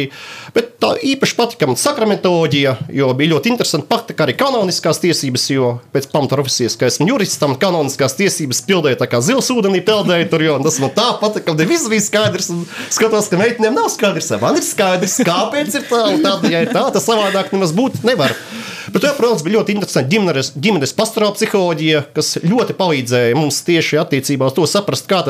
bet 0.53 0.75
tā 0.77 0.91
īpaši 1.13 1.37
patika 1.39 1.65
man 1.71 1.79
sakramentoloģija, 1.81 2.75
jo 2.93 3.09
bija 3.17 3.33
ļoti 3.33 3.49
interesanti 3.49 3.89
patika 3.89 4.27
arī 4.27 4.35
kanoniskās 4.37 5.01
tiesības, 5.01 5.47
jo 5.55 5.71
pēc 5.95 6.05
pamata 6.11 6.37
profesijas, 6.37 6.77
ka 6.77 6.91
esmu 6.91 7.09
juristam, 7.09 7.57
kanoniskās 7.57 8.13
tiesības 8.19 8.61
pildēju 8.69 9.01
tā 9.01 9.09
kā 9.09 9.23
zils 9.25 9.49
ūdenī 9.55 9.81
peldēju 9.87 10.29
tur, 10.29 10.45
jo 10.45 10.59
tas 10.67 10.77
man 10.85 10.93
tā 10.93 11.07
patika, 11.17 11.57
ka 11.57 11.65
viss 11.65 11.89
bija 11.89 12.05
skaidrs. 12.11 12.51
Un 12.53 12.61
skatos, 12.93 13.31
ka 13.33 13.41
meitenēm 13.41 13.81
nav 13.81 13.89
skaidrs, 13.95 14.35
man 14.37 14.61
ir 14.61 14.69
skaidrs, 14.69 15.17
kāpēc 15.25 15.81
ir 15.81 15.89
tā, 15.89 16.03
un 16.13 16.21
tāda, 16.21 16.53
ja 16.53 16.61
ir 16.61 16.69
tā, 16.77 16.85
tas 16.93 17.09
savādāk 17.09 17.49
nemaz 17.57 17.73
būt 17.73 18.03
nevar. 18.05 18.37
Bet, 18.91 19.05
protams, 19.17 19.43
bija 19.45 19.59
ļoti 19.59 19.62
interesanti 19.71 20.15
ģimenes, 20.15 20.51
ģimenes 20.59 20.95
pastorāla 20.97 21.35
psiholoģija, 21.37 22.03
kas 22.15 22.35
ļoti 22.43 22.75
palīdzēja 22.75 23.37
mums 23.39 23.61
tieši 23.63 24.01
attiecībā 24.01 24.49
uz 24.49 24.57
to 24.57 24.67
saprast, 24.67 25.07
kā 25.07 25.21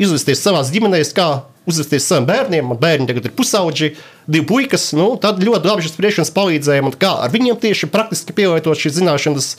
izvesties 0.00 0.40
savā 0.40 0.62
ģimenē, 0.64 1.02
kā 1.16 1.28
uzvesties 1.66 2.06
saviem 2.06 2.28
bērniem. 2.30 2.68
Man 2.70 2.80
bērni 2.80 3.08
tagad 3.10 3.28
ir 3.28 3.34
pusauģi, 3.36 3.92
divi 4.30 4.46
puikas. 4.48 4.90
Nu, 4.96 5.12
tad 5.20 5.42
ļoti 5.42 5.70
labi 5.70 5.86
šis 5.86 5.96
priekšlikums 5.98 6.34
palīdzēja 6.36 6.86
man, 6.86 6.96
kā 6.96 7.12
ar 7.24 7.32
viņiem 7.34 7.58
tieši 7.62 7.90
praktiski 7.92 8.36
pielietot 8.36 8.78
šīs 8.80 8.98
zināšanas. 9.00 9.50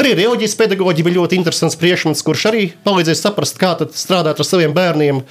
Arī 0.00 0.16
reliģijas 0.18 0.56
pedagoģija 0.58 1.06
bija 1.06 1.20
ļoti 1.20 1.38
interesants 1.38 1.78
priekšmets, 1.78 2.24
kurš 2.26 2.48
arī 2.50 2.64
palīdzēja 2.86 3.20
saprast, 3.20 3.60
kā 3.60 3.76
strādāt 3.94 4.42
ar 4.42 4.48
saviem 4.48 4.74
bērniem. 4.74 5.22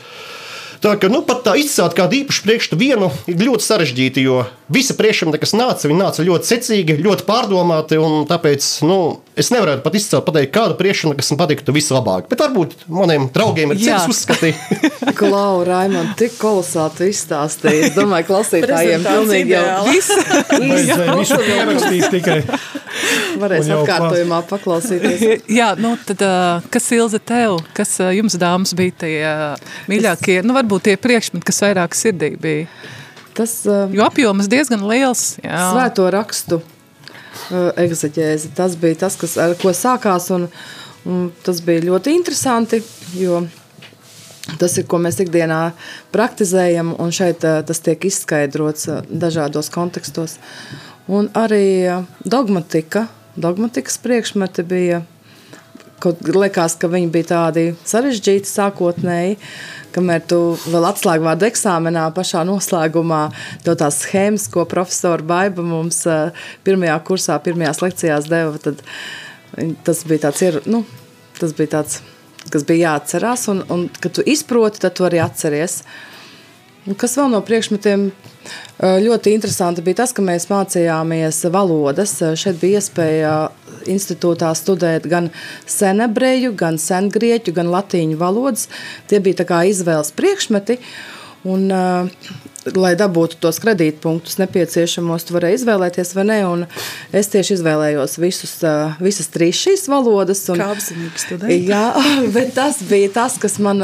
Tā 0.83 0.97
kā 0.99 1.07
nu, 1.07 1.21
pat 1.23 1.45
tā 1.45 1.53
izcelt 1.55 1.93
kādu 1.95 2.17
īpašu 2.17 2.43
priekšstatu 2.43 2.75
vienu 2.75 3.07
ir 3.31 3.39
ļoti 3.39 3.63
sarežģīti, 3.63 4.25
jo 4.25 4.41
visi 4.73 4.95
priekšmeti, 4.97 5.39
kas 5.39 5.53
nāca, 5.55 5.87
viņi 5.87 5.99
nāca 6.01 6.25
ļoti 6.27 6.49
secīgi, 6.49 6.97
ļoti 7.05 7.23
pārdomāti. 7.27 7.99
Tāpēc 8.27 8.67
nu, 8.83 8.97
es 9.39 9.47
nevaru 9.53 9.77
pat 9.85 9.95
izcelt 9.95 10.27
pateikt 10.27 10.51
kādu 10.57 10.75
priekšmetu, 10.79 11.15
kas 11.21 11.31
man 11.31 11.39
patiktu 11.39 11.75
vislabāk. 11.75 12.27
Bet 12.31 12.43
varbūt 12.43 12.75
maniem 12.91 13.29
draugiem 13.31 13.71
ir 13.71 13.79
cits 13.79 14.11
uzskati. 14.11 14.51
Klau, 15.19 15.63
Raimond, 15.67 16.17
tik 16.19 16.35
kolosāli 16.41 16.99
tu 16.99 17.07
izstāstīji. 17.13 17.87
Es 17.87 17.95
domāju, 17.95 18.33
klausītājiem 18.33 19.07
pilnīgi 19.07 19.55
jau 19.55 19.65
viss. 19.87 20.11
Visu 21.23 21.39
pierakstīt 21.47 22.09
tikai. 22.11 22.41
Varēs 23.41 23.69
atkārtojumā 23.73 24.41
paklausīties. 24.49 25.23
Jā, 25.59 25.73
nu 25.79 25.95
tad, 26.07 26.21
kas 26.73 26.89
Ilze 26.95 27.19
tev, 27.23 27.59
kas 27.77 27.95
jums 28.13 28.37
dāmas 28.41 28.73
bija 28.77 28.97
tie 29.03 29.15
mīļākie, 29.89 30.39
nu 30.45 30.55
varbūt 30.57 30.72
tie 30.83 30.95
priekšmeti, 30.97 31.45
kas 31.45 31.61
vairāk 31.65 31.97
sirdī 31.97 32.33
bija? 32.41 32.67
Tas, 33.33 33.63
jo 33.65 34.05
apjoms 34.05 34.49
diezgan 34.49 34.85
liels. 34.89 35.37
Jā. 35.41 35.71
Svēto 35.73 36.05
rakstu 36.13 36.61
egzaģēzi, 37.81 38.53
tas 38.57 38.77
bija 38.79 39.03
tas, 39.05 39.17
kas, 39.19 39.35
ar 39.41 39.55
ko 39.59 39.73
sākās, 39.75 40.29
un, 40.35 40.47
un 41.09 41.27
tas 41.45 41.59
bija 41.65 41.87
ļoti 41.89 42.13
interesanti, 42.13 42.83
jo 43.17 43.41
Tas 44.59 44.73
ir, 44.75 44.83
ko 44.91 44.97
mēs 44.99 45.21
ikdienā 45.23 45.71
praktizējam, 46.11 46.89
un 46.99 47.13
šeit 47.15 47.39
tas 47.39 47.79
tiek 47.79 48.01
izskaidrots 48.09 48.89
dažādos 49.07 49.71
kontekstos. 49.71 50.35
Un 51.07 51.29
arī 51.35 51.87
dogmatika, 52.27 53.05
dogmatikas 53.39 53.95
priekšmeti 54.03 54.65
bija, 54.67 54.99
kaut 56.01 56.21
liekas, 56.27 56.75
ka 56.79 56.89
viņi 56.91 57.09
bija 57.13 57.29
tādi 57.31 57.65
sarežģīti 57.87 58.49
sākotnēji, 58.49 59.37
kamēr 59.95 60.23
tu 60.29 60.39
vēl 60.65 60.87
atslēgvārdu 60.89 61.47
eksāmenā 61.47 62.07
pašā 62.15 62.43
noslēgumā 62.49 63.21
to 63.65 63.75
tās 63.79 64.01
schēmas, 64.03 64.49
ko 64.51 64.65
profesora 64.69 65.23
Baiba 65.23 65.65
mums 65.65 66.03
pirmajā 66.65 66.97
kursā, 67.07 67.37
pirmajās 67.43 67.83
lekcijās 67.85 68.29
deva, 68.31 68.57
tad 68.63 68.81
tas 69.85 70.03
bija 70.09 70.27
tāds, 70.27 70.41
ir, 70.45 70.59
nu, 70.65 70.83
tas 71.39 71.53
bija 71.57 71.75
tāds, 71.77 72.01
kas 72.49 72.65
bija 72.67 72.89
jāatcerās, 72.89 73.47
un, 73.53 73.63
un 73.71 73.87
kad 74.01 74.17
tu 74.17 74.25
izproti, 74.25 74.81
tad 74.83 74.97
tu 74.97 75.07
arī 75.07 75.21
atceries. 75.23 75.83
Un 76.83 76.97
kas 76.99 77.15
vēl 77.15 77.29
no 77.31 77.39
priekšmetiem 77.45 78.09
Ļoti 78.83 79.35
interesanti 79.37 79.83
bija 79.85 80.01
tas, 80.01 80.13
ka 80.15 80.25
mēs 80.25 80.49
mācījāmies 80.51 81.43
valodas. 81.53 82.17
Šeit 82.39 82.59
bija 82.61 82.81
iespēja 82.81 83.33
institūtā 83.89 84.51
studēt 84.57 85.07
gan 85.11 85.29
senebreju, 85.69 86.53
gan 86.57 86.79
sengrieķu, 86.81 87.55
gan 87.55 87.71
latīņu 87.73 88.19
valodas. 88.19 88.69
Tie 89.07 89.21
bija 89.23 89.63
izvēles 89.69 90.13
priekšmeti. 90.17 90.79
Un, 91.43 91.67
lai 92.71 92.93
dabūtu 92.95 93.35
tos 93.43 93.57
kredītpunktus 93.59 94.37
nepieciešamos, 94.39 95.25
tu 95.27 95.35
vari 95.35 95.51
izvēlēties 95.57 96.13
vai 96.15 96.23
nē. 96.29 96.37
Es 97.15 97.27
tieši 97.33 97.57
izvēlējos 97.57 98.15
visus, 98.23 98.53
visas 99.03 99.27
trīs 99.33 99.59
šīs 99.59 99.83
valodas. 99.91 100.45
Un, 100.53 100.63
kā? 100.63 100.71
Jā, 101.51 101.83
bet 102.35 102.55
tas 102.55 102.79
bija 102.87 103.11
tas, 103.19 103.35
kas 103.41 103.59
man 103.63 103.83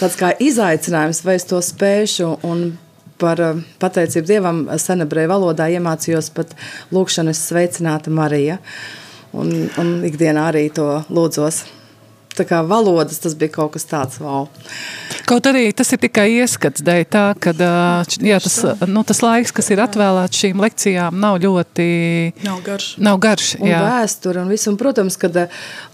tāds 0.00 0.16
kā 0.16 0.32
izaicinājums, 0.40 1.20
vai 1.26 1.36
es 1.36 1.48
to 1.48 1.60
spēšu. 1.60 2.32
Un 2.48 2.70
par 3.20 3.40
eh, 3.42 3.62
pateicību 3.82 4.28
Dievam 4.28 4.62
senebreju 4.80 5.32
valodā 5.32 5.68
iemācījos 5.76 6.30
pat 6.36 6.54
lūkšanas 6.94 7.42
sveicināta 7.48 8.12
Marija. 8.12 8.60
Un, 9.36 9.50
un 9.80 9.96
ikdienā 10.06 10.46
arī 10.52 10.68
to 10.72 10.86
lūdzos. 11.12 11.64
Tā 12.36 12.44
kā 12.44 12.60
valodas 12.68 13.20
tas 13.22 13.34
bija 13.38 13.54
kaut 13.54 13.72
kas 13.76 13.86
tāds, 13.88 14.18
wow. 14.20 14.48
Kaut 15.26 15.46
arī 15.48 15.70
tas 15.76 15.88
ir 15.94 16.00
tikai 16.02 16.26
ieskats 16.36 16.84
dēļ 16.84 17.04
tā, 17.10 17.24
ka 17.40 17.54
jā, 17.56 18.38
tas, 18.42 18.56
nu, 18.86 19.02
tas 19.08 19.22
laiks, 19.24 19.54
kas 19.56 19.70
ir 19.72 19.80
atvēlēts 19.82 20.42
šīm 20.42 20.60
lekcijām, 20.62 21.16
nav 21.22 21.38
ļoti... 21.42 21.86
Nav 22.44 22.60
garš. 22.66 22.88
Nav 23.02 23.20
garš, 23.24 23.48
un 23.58 23.70
jā. 23.70 23.80
vēsture 23.82 24.42
un 24.44 24.52
viss. 24.52 24.68
Un, 24.70 24.76
protams, 24.80 25.16
ka 25.20 25.30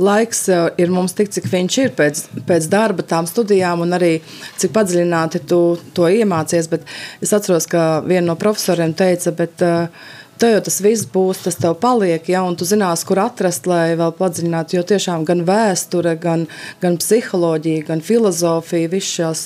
laiks 0.03 0.49
ir 0.83 0.93
mums 0.93 1.15
tik, 1.19 1.31
cik 1.33 1.47
viņš 1.53 1.79
ir 1.85 1.95
pēc, 1.99 2.25
pēc 2.49 2.67
darba 2.73 3.07
tām 3.07 3.29
studijām 3.31 3.85
un 3.87 3.95
arī 3.97 4.17
cik 4.59 4.75
padziļināti 4.75 5.45
tu 5.47 5.61
to 5.95 6.11
iemācies. 6.11 6.69
Bet 6.73 6.89
es 7.23 7.33
atceros, 7.33 7.71
ka 7.71 8.03
viena 8.03 8.33
no 8.33 8.37
profesoriem 8.41 8.97
teica, 8.99 9.33
bet 9.39 9.65
uh, 9.65 10.11
tev 10.41 10.57
jau 10.57 10.63
tas 10.69 10.79
viss 10.85 11.09
būs, 11.09 11.43
tas 11.45 11.59
tev 11.61 11.77
paliek, 11.83 12.29
ja, 12.33 12.43
un 12.47 12.57
tu 12.59 12.67
zinās, 12.69 13.05
kur 13.09 13.21
atrast, 13.23 13.69
lai 13.71 13.93
vēl 13.99 14.15
padziļinātu. 14.19 14.79
Jo 14.79 14.87
tiešām 14.93 15.27
gan 15.29 15.45
vēsture, 15.49 16.17
gan, 16.23 16.47
gan 16.83 16.99
psiholoģija, 17.01 17.87
gan 17.91 18.03
filozofija, 18.05 18.91
visas 18.93 19.13
šās, 19.19 19.45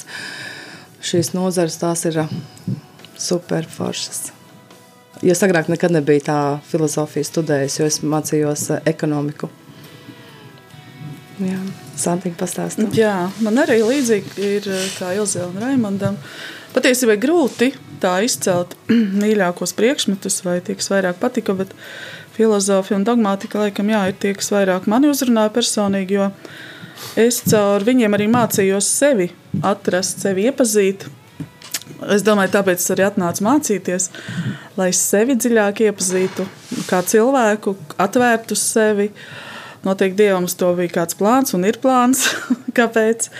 šīs 1.11 1.35
nozares 1.37 1.79
tās 1.83 2.07
ir 2.09 2.23
superforšas. 3.21 4.27
Jo 5.25 5.33
es 5.33 5.41
agrāk 5.45 5.71
nekad 5.73 5.95
nebiju 5.97 6.27
tā 6.27 6.41
filozofija 6.69 7.25
studējusi, 7.25 7.81
jo 7.81 7.87
es 7.89 8.03
mācījos 8.05 8.67
ekonomiku. 8.85 9.49
Jā, 11.41 11.61
Santīna 11.97 12.37
pastāstīja. 12.41 12.93
Jā, 12.97 13.17
man 13.45 13.61
arī 13.61 13.83
līdzīgi 13.85 14.45
ir 14.45 14.69
kā 14.97 15.13
Ilzē 15.17 15.45
un 15.49 15.59
Raimondam. 15.61 16.17
Patiesībā 16.77 17.17
grūti 17.21 17.71
tā 18.03 18.19
izcelt 18.27 18.77
mīļākos 19.23 19.75
priekšmetus 19.79 20.43
vai 20.47 20.61
tie, 20.65 20.77
kas 20.79 20.91
vairāk 20.93 21.21
patika, 21.23 21.57
bet 21.59 21.75
filozofija 22.37 22.99
un 22.99 23.07
dogmātika 23.07 23.61
laikam 23.65 23.91
jā, 23.93 24.07
ir 24.11 24.19
tie, 24.21 24.35
kas 24.37 24.53
vairāk 24.53 24.89
mani 24.91 25.11
uzrunāja 25.13 25.53
personīgi, 25.55 26.19
jo 26.19 26.31
es 27.21 27.43
caur 27.49 27.85
viņiem 27.87 28.17
arī 28.17 28.29
mācījos 28.33 28.89
sevi 28.99 29.31
atrast, 29.65 30.25
sevi 30.25 30.49
iepazīt. 30.51 31.09
Es 32.13 32.25
domāju, 32.27 32.53
tāpēc 32.59 32.83
es 32.83 32.93
arī 32.93 33.07
atnācu 33.07 33.45
mācīties, 33.47 34.11
lai 34.77 34.91
es 34.93 35.01
sevi 35.01 35.37
dziļāk 35.39 35.81
iepazītu, 35.87 36.45
kā 36.91 37.01
cilvēku, 37.09 37.73
atvērtu 38.03 38.59
sevi. 38.59 39.09
Noteikti 39.87 40.25
Dievam 40.25 40.49
to 40.51 40.73
bija 40.77 40.93
kāds 40.99 41.17
plāns 41.17 41.55
un 41.57 41.65
ir 41.69 41.79
plāns, 41.81 42.27
kāpēc. 42.79 43.31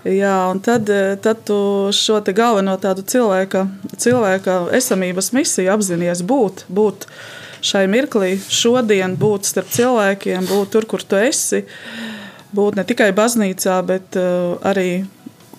Jā, 0.00 0.36
un 0.48 0.62
tad, 0.64 0.88
tad 1.20 1.42
tu 1.44 1.56
šo 1.92 2.22
galveno 2.32 2.72
tādu 2.80 3.04
cilvēka, 3.04 3.66
cilvēka 4.00 4.54
esamības 4.78 5.28
misiju 5.36 5.68
apzinājies 5.74 6.22
būt, 6.24 6.64
būt 6.72 7.04
šai 7.60 7.84
mirklī, 7.92 8.38
šodien 8.48 9.18
būt 9.20 9.50
starp 9.50 9.68
cilvēkiem, 9.68 10.48
būt 10.48 10.72
tur, 10.72 10.88
kur 10.88 11.04
tu 11.04 11.20
esi. 11.20 11.66
Būt 12.56 12.80
ne 12.80 12.84
tikai 12.88 13.12
baznīcā, 13.14 13.76
bet 13.86 14.16
uh, 14.18 14.56
arī 14.66 15.04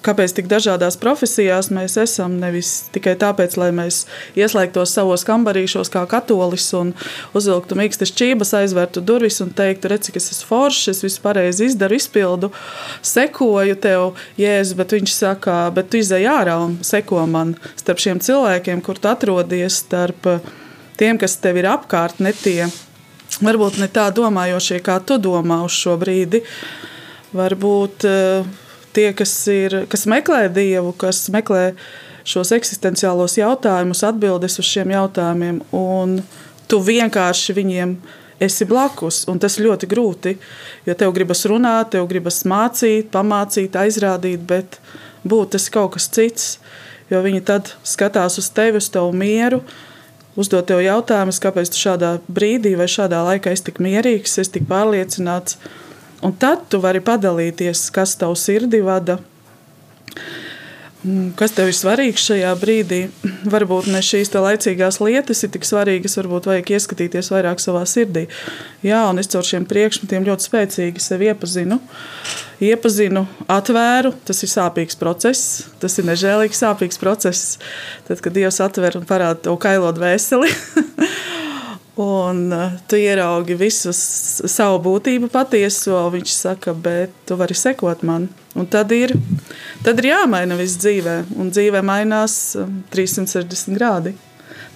kāpēc 0.06 0.34
tik 0.38 0.50
dažādās 0.52 0.98
profesijās 1.02 1.70
mēs 1.74 1.98
esam. 2.02 2.38
Nevis 2.42 2.90
tikai 2.96 3.14
tāpēc, 3.22 3.58
lai 3.62 3.70
mēs 3.76 4.04
ieslēgtos 4.40 4.94
savos 4.96 5.26
kambarīšos 5.28 5.92
kā 5.94 6.04
katolis 6.10 6.68
un 6.78 6.94
uzvilktu 7.38 7.78
mīkstas 7.80 8.14
čības, 8.18 8.54
aizvērtu 8.62 9.04
durvis 9.06 9.42
un 9.44 9.54
teiktu, 9.56 9.92
redz, 9.92 10.10
cik 10.10 10.20
es 10.22 10.32
esmu 10.36 10.50
foršs, 10.50 10.92
es 10.96 11.04
visu 11.06 11.22
pareizi 11.24 11.70
izdaru, 11.70 11.98
izpildu, 11.98 12.52
sekoju 13.06 13.78
tev, 13.82 14.08
jēzus, 14.42 14.78
bet 14.80 14.96
viņš 14.98 15.18
saka, 15.18 15.58
bet 15.76 15.92
tu 15.92 16.02
izai 16.02 16.24
ārā 16.30 16.58
un 16.66 16.80
seko 16.86 17.26
man 17.30 17.56
starp 17.80 18.02
šiem 18.02 18.22
cilvēkiem, 18.24 18.82
kur 18.86 19.00
tu 19.02 19.12
atrodies, 19.12 19.84
starp 19.86 20.34
tiem, 21.00 21.20
kas 21.22 21.38
tev 21.42 21.62
ir 21.62 21.70
apkārt, 21.72 22.22
ne 22.24 22.34
tie. 22.36 22.70
Varbūt 23.42 23.80
ne 23.80 23.88
tā 23.90 24.10
domājošie, 24.14 24.82
kā 24.84 25.00
tu 25.08 25.16
domā 25.22 25.62
uz 25.66 25.74
šo 25.74 25.96
brīdi. 25.98 26.44
Varbūt 27.32 28.06
uh, 28.10 28.50
tie, 28.96 29.10
kas, 29.18 29.34
ir, 29.52 29.84
kas 29.92 30.08
meklē 30.10 30.46
dievu, 30.54 30.94
kas 30.98 31.26
meklē 31.34 31.72
šos 32.28 32.54
eksistenciālos 32.56 33.38
jautājumus, 33.40 34.04
atbildes 34.06 34.60
uz 34.62 34.68
šiem 34.70 34.94
jautājumiem, 34.94 35.62
un 35.76 36.20
tu 36.70 36.80
vienkārši 36.86 37.56
viņiem 37.58 37.96
esi 38.42 38.66
blakus. 38.66 39.24
Tas 39.42 39.58
ir 39.58 39.68
ļoti 39.70 39.90
grūti, 39.90 40.36
jo 40.88 40.98
tev 40.98 41.14
gribas 41.16 41.46
runāt, 41.50 41.94
tev 41.96 42.08
gribas 42.10 42.42
mācīt, 42.48 43.12
pamācīt, 43.14 43.78
aizrādīt, 43.78 44.46
bet 44.48 44.80
būt 45.28 45.56
tas 45.58 45.70
kaut 45.74 45.96
kas 45.98 46.10
cits. 46.14 46.56
Jo 47.12 47.20
viņi 47.26 47.42
tad 47.44 47.74
skatās 47.84 48.38
uz 48.40 48.48
tevi, 48.56 48.80
uz 48.80 48.88
tavu 48.90 49.12
mieru, 49.12 49.60
uzdod 50.40 50.70
tev 50.70 50.80
jautājumus, 50.80 51.42
kāpēc 51.44 51.74
tu 51.74 51.82
šādā 51.82 52.14
brīdī 52.32 52.72
vai 52.80 52.88
šādā 52.88 53.20
laikā 53.28 53.52
esi 53.52 53.68
tik 53.68 53.82
mierīgs, 53.84 54.38
esi 54.40 54.54
tik 54.56 54.70
pārliecināts 54.70 55.58
Un 56.22 56.34
tad 56.38 56.68
tu 56.70 56.78
vari 56.82 57.02
padalīties, 57.02 57.88
kas 57.94 58.14
tavu 58.22 58.36
sirdi 58.38 58.78
vada, 58.86 59.16
mm, 61.02 61.32
kas 61.40 61.56
tev 61.58 61.72
ir 61.72 61.78
svarīgs 61.78 62.28
šajā 62.30 62.52
brīdī. 62.62 63.00
Varbūt 63.54 63.90
ne 63.90 64.04
šīs 64.06 64.30
laicīgās 64.36 65.00
lietas 65.02 65.42
ir 65.42 65.52
tik 65.56 65.66
svarīgas, 65.66 66.20
varbūt 66.20 66.52
vajag 66.52 66.70
ieskatīties 66.78 67.32
vairāk 67.34 67.64
savā 67.64 67.82
sirdī. 67.90 68.28
Jā, 68.86 69.02
un 69.10 69.18
es 69.18 69.32
caur 69.34 69.48
šiem 69.48 69.66
priekšmetiem 69.66 70.28
ļoti 70.30 70.46
spēcīgi 70.46 71.02
sevi 71.02 71.32
iepazinu. 71.32 71.82
Iepazinu, 72.62 73.26
atvēru, 73.50 74.14
tas 74.22 74.44
ir 74.46 74.54
sāpīgs 74.54 75.00
process, 75.02 75.64
tas 75.82 75.98
ir 75.98 76.06
nežēlīgs, 76.06 76.62
sāpīgs 76.62 77.02
process. 77.02 77.58
Tad, 78.06 78.22
kad 78.22 78.38
Dievs 78.38 78.62
atver 78.62 79.02
un 79.02 79.10
parāda 79.10 79.42
to 79.50 79.58
kailot 79.58 79.98
vēseli, 79.98 80.54
Un 82.00 82.54
uh, 82.56 82.72
tu 82.88 82.96
ieraugi 82.96 83.58
visu 83.60 83.92
savu 83.92 84.78
būtību 84.86 85.28
patieso, 85.32 86.06
viņš 86.14 86.36
saka, 86.38 86.72
bet 86.72 87.12
tu 87.28 87.36
vari 87.36 87.58
sekot 87.58 88.06
man. 88.08 88.30
Un 88.56 88.68
tad 88.72 88.94
ir, 88.96 89.12
tad 89.84 90.00
ir 90.00 90.12
jāmaina 90.14 90.56
viss 90.60 90.80
dzīvē, 90.80 91.18
un 91.36 91.52
dzīvē 91.52 91.82
mainās 91.84 92.56
360 92.96 93.76
grādi. 93.76 94.16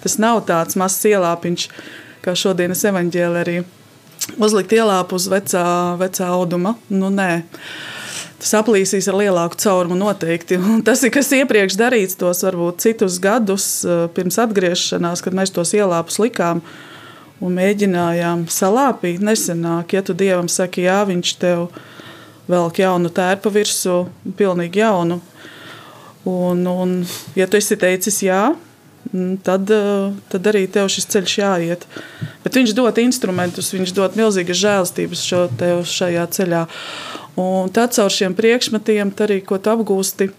Tas 0.04 0.18
nav 0.20 0.42
tāds 0.48 0.76
mazs 0.76 1.08
ielāpiņš, 1.08 1.68
kā 2.24 2.36
šodienas 2.36 2.84
evaņģēlē 2.92 3.40
arī 3.46 3.56
uzlikt 4.36 4.74
ielāpu 4.76 5.16
uz 5.16 5.28
vecā, 5.32 5.64
vecā 6.00 6.28
auduma. 6.34 6.74
Nu, 6.92 7.08
nē. 7.12 7.44
Tas 8.36 8.52
aplīsīs 8.58 9.08
ar 9.08 9.16
lielāku 9.16 9.56
caurumu 9.60 9.96
noteikti. 9.98 10.58
Un 10.74 10.84
tas 10.84 11.00
ir 11.00 11.14
kas 11.14 11.32
iepriekš 11.32 11.78
darīts, 11.80 12.18
tos 12.20 12.44
varbūt 12.44 12.84
citus 12.84 13.16
gadus 13.24 13.70
pirms 14.16 14.36
atgriešanās, 14.44 15.24
kad 15.24 15.36
mēs 15.36 15.54
tos 15.56 15.72
ielāpus 15.76 16.20
likām 16.22 16.60
un 17.44 17.56
mēģinājām 17.56 18.46
salāpīt. 18.52 19.22
Nesenāk, 19.24 19.96
ja 19.96 20.02
tu 20.06 20.16
dievam 20.16 20.48
saki, 20.50 20.86
jā, 20.86 21.00
viņš 21.08 21.32
tev 21.42 21.66
velk 22.50 22.80
jaunu 22.80 23.10
tērpu 23.12 23.52
virsū, 23.52 24.04
pilnīgi 24.38 24.82
jaunu. 24.82 25.20
Un, 26.26 26.62
un 26.66 26.94
ja 27.38 27.46
tu 27.46 27.58
esi 27.58 27.78
teicis 27.78 28.22
jā, 28.24 28.48
tad, 29.46 29.70
tad 30.32 30.48
arī 30.50 30.64
tev 30.70 30.88
šis 30.92 31.06
ceļš 31.12 31.36
jāiet. 31.38 31.86
Bet 32.44 32.58
viņš 32.58 32.74
dod 32.76 32.98
instrumentus, 33.02 33.72
viņš 33.74 33.94
dod 33.94 34.18
milzīgas 34.18 34.62
žēlstības 34.62 35.22
šo 35.26 35.44
tev 35.58 35.84
šajā 35.90 36.26
ceļā. 36.38 36.64
Un 37.36 37.70
tad 37.74 37.92
caur 37.92 38.12
šiem 38.12 38.34
priekšmetiem, 38.36 39.12
arī 39.26 39.42
ko 39.44 39.58
tu 39.60 39.70
apgūsti, 39.70 40.30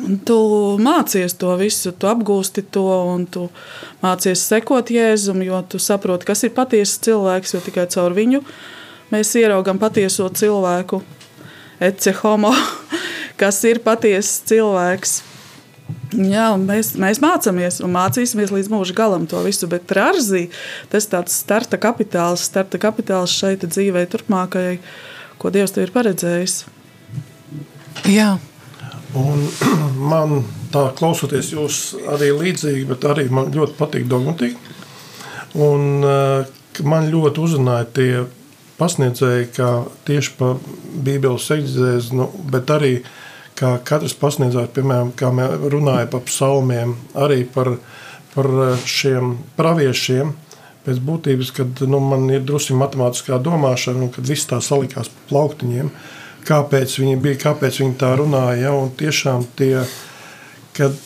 Un 0.00 0.16
tu 0.24 0.36
mācies 0.80 1.34
to 1.36 1.52
visu, 1.60 1.90
tu 1.92 2.08
apgūsti 2.08 2.64
to 2.72 2.84
un 3.12 3.26
tu 3.28 3.48
mācies 4.00 4.40
sekot 4.48 4.88
Jēzum, 4.88 5.42
jo 5.44 5.58
tu 5.68 5.80
saproti, 5.82 6.24
kas 6.30 6.46
ir 6.48 6.54
patiesa 6.56 7.02
cilvēks, 7.08 7.52
jo 7.52 7.60
tikai 7.66 7.84
caur 7.92 8.16
viņu 8.16 8.40
mēs 9.12 9.34
ieraugam 9.36 9.76
patieso 9.80 10.28
cilvēku, 10.32 11.02
ece 11.82 12.14
homo, 12.22 12.54
kas 13.40 13.60
ir 13.68 13.82
patiesa 13.84 14.48
cilvēks. 14.48 15.18
Jā, 16.12 16.50
mēs, 16.60 16.92
mēs 17.00 17.20
mācāmies 17.20 17.80
un 17.84 17.92
mācīsimies 17.92 18.52
līdz 18.52 18.70
mūža 18.72 18.96
galam 18.96 19.26
to 19.28 19.40
visu, 19.44 19.68
bet 19.68 19.84
trārzī 19.88 20.46
tas 20.92 21.08
tāds 21.08 21.36
starta 21.40 21.80
kapitāls, 21.80 22.44
starta 22.48 22.80
kapitāls 22.80 23.32
šeit 23.32 23.64
dzīvē 23.64 24.04
turpmākajai, 24.12 24.78
ko 25.40 25.52
Dievs 25.52 25.76
tev 25.76 25.88
ir 25.88 25.94
paredzējis. 25.96 26.56
Jā. 28.12 28.34
Un 29.18 29.46
man 30.12 30.42
tā 30.72 30.88
klausoties 30.98 31.52
jūs 31.54 31.80
arī 32.12 32.32
līdzīgi, 32.36 32.86
bet 32.88 33.08
arī 33.08 33.28
man 33.32 33.52
ļoti 33.54 33.76
patīk 33.78 34.06
dogmatika. 34.10 34.78
Un 35.60 36.06
uh, 36.06 36.46
man 36.88 37.10
ļoti 37.12 37.42
uzrunāja 37.42 37.88
tie 37.92 38.12
pasniedzēji, 38.78 39.50
kā 39.56 39.72
tieši 40.08 40.32
par 40.38 40.62
Bībeles 41.04 41.50
egzēzi, 41.54 42.16
nu, 42.18 42.28
bet 42.50 42.70
arī 42.72 42.94
kā 43.58 43.76
katrs 43.86 44.14
pasniedzējs, 44.18 44.72
piemēram, 44.76 45.12
kā 45.16 45.30
runāja 45.72 46.08
par 46.10 46.24
psalmiem, 46.26 46.96
arī 47.14 47.42
par, 47.52 47.76
par 48.32 48.48
šiem 48.88 49.36
praviešiem, 49.58 50.32
pēc 50.86 50.98
būtības, 51.04 51.52
kad 51.54 51.84
nu, 51.86 52.00
man 52.02 52.26
ir 52.32 52.42
drusku 52.46 52.74
matemātiskā 52.78 53.38
domāšana, 53.42 54.08
un 54.08 54.10
kad 54.14 54.26
viss 54.26 54.48
tā 54.50 54.58
salikās 54.64 55.12
pa 55.12 55.28
plauktiņiem, 55.30 55.92
kāpēc 56.48 56.98
viņi 57.00 57.16
bija, 57.22 57.40
kāpēc 57.48 57.80
viņi 57.82 57.98
tā 58.00 58.14
runāja. 58.20 58.68
Ja, 58.68 58.76
tiešām 58.98 59.48
tie, 59.58 59.74
kad 60.76 60.96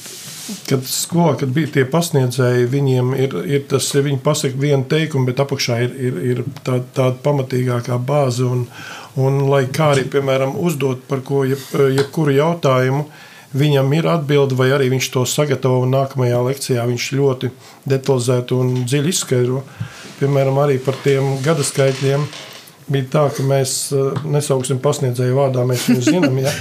kad 0.68 0.84
skolā, 0.86 1.34
kad 1.40 1.50
bija 1.54 1.70
tie 1.74 1.84
pasniedzēji, 1.90 2.68
viņiem 2.70 3.12
ir, 3.18 3.34
ir 3.50 3.64
tas, 3.70 3.88
viņi 3.94 4.20
pasaka 4.22 4.58
vienu 4.60 4.86
teikumu, 4.88 5.26
bet 5.30 5.42
apakšā 5.42 5.78
ir, 5.86 5.94
ir, 6.08 6.18
ir 6.30 6.42
tā, 6.66 6.78
tāda 6.94 7.16
pamatīgākā 7.24 7.98
bāze. 8.06 8.46
Un, 8.46 8.66
un 9.18 9.40
lai 9.50 9.64
kā 9.72 9.92
arī, 9.94 10.06
piemēram, 10.12 10.56
uzdot 10.62 11.02
par 11.10 11.24
ko, 11.26 11.42
jeb, 11.48 11.62
jebkuru 11.96 12.36
jautājumu, 12.36 13.06
viņam 13.56 13.92
ir 13.96 14.10
atbilde, 14.12 14.58
vai 14.58 14.70
arī 14.76 14.90
viņš 14.92 15.10
to 15.14 15.24
sagatavo 15.28 15.82
un 15.86 15.94
nākamajā 15.96 16.42
lekcijā 16.50 16.86
viņš 16.90 17.12
ļoti 17.18 17.52
detalizēti 17.88 18.58
un 18.58 18.74
dziļi 18.84 19.14
izskaidro. 19.14 19.64
Piemēram, 20.20 20.60
arī 20.62 20.78
par 20.82 20.96
tiem 21.04 21.36
gada 21.44 21.64
skaitļiem 21.66 22.26
bija 22.92 23.06
tā, 23.10 23.24
ka 23.34 23.44
mēs 23.46 23.72
eh, 23.94 24.20
nesauksim 24.30 24.78
pasniedzēju 24.82 25.36
vārdā, 25.36 25.64
mēs 25.66 25.86
viņu 25.90 26.04
zinām. 26.06 26.38
Ja? 26.42 26.52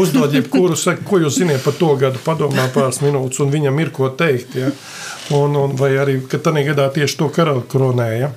Uzdod 0.00 0.34
jebkuru, 0.36 0.76
saka, 0.78 1.04
ko 1.06 1.20
jūs 1.22 1.38
zināt 1.40 1.64
par 1.64 1.76
to 1.78 1.90
gadu, 2.00 2.20
padomā 2.24 2.66
pāris 2.74 3.02
minūtes, 3.04 3.42
un 3.44 3.52
viņam 3.52 3.80
ir 3.82 3.92
ko 3.94 4.10
teikt. 4.16 4.56
Ja? 4.60 4.72
Un, 5.36 5.56
un, 5.56 5.76
vai 5.80 5.94
arī, 6.00 6.18
ka 6.28 6.40
tādā 6.40 6.64
gadā 6.66 6.88
tieši 6.94 7.18
to 7.20 7.30
karalu 7.32 7.64
kronēja. 7.68 8.32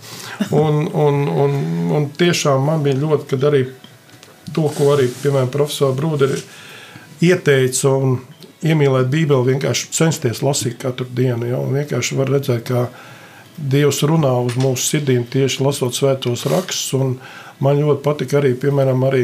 Un, 0.56 0.86
un, 0.88 1.24
un, 1.28 1.60
un 1.98 2.08
tiešām 2.20 2.68
man 2.68 2.84
bija 2.86 3.00
ļoti, 3.00 3.30
kad 3.34 3.50
arī 3.50 3.66
to, 4.54 4.68
ko 4.76 4.94
arī, 4.96 5.10
piemēram, 5.22 5.52
profesora 5.52 5.96
Brūderi 5.96 6.40
ieteica 7.28 7.92
un 7.96 8.20
iemīlēt 8.68 9.10
Bībeli, 9.12 9.54
vienkārši 9.54 9.92
censties 9.96 10.44
lasīt 10.44 10.80
katru 10.84 11.08
dienu. 11.16 11.48
Ja? 11.48 11.62
Un 11.64 11.76
vienkārši 11.80 12.20
var 12.20 12.32
redzēt, 12.36 12.68
ka 12.68 12.88
Dievs 13.58 14.04
runā 14.06 14.34
uz 14.46 14.58
mūsu 14.60 14.84
sirdīm 14.92 15.26
tieši 15.34 15.64
lasot 15.66 15.98
svētos 15.98 16.46
rakstus. 16.52 17.18
Man 17.64 17.82
ļoti 17.82 18.04
patika 18.06 18.38
arī, 18.38 18.54
piemēram, 18.60 19.02
arī, 19.08 19.24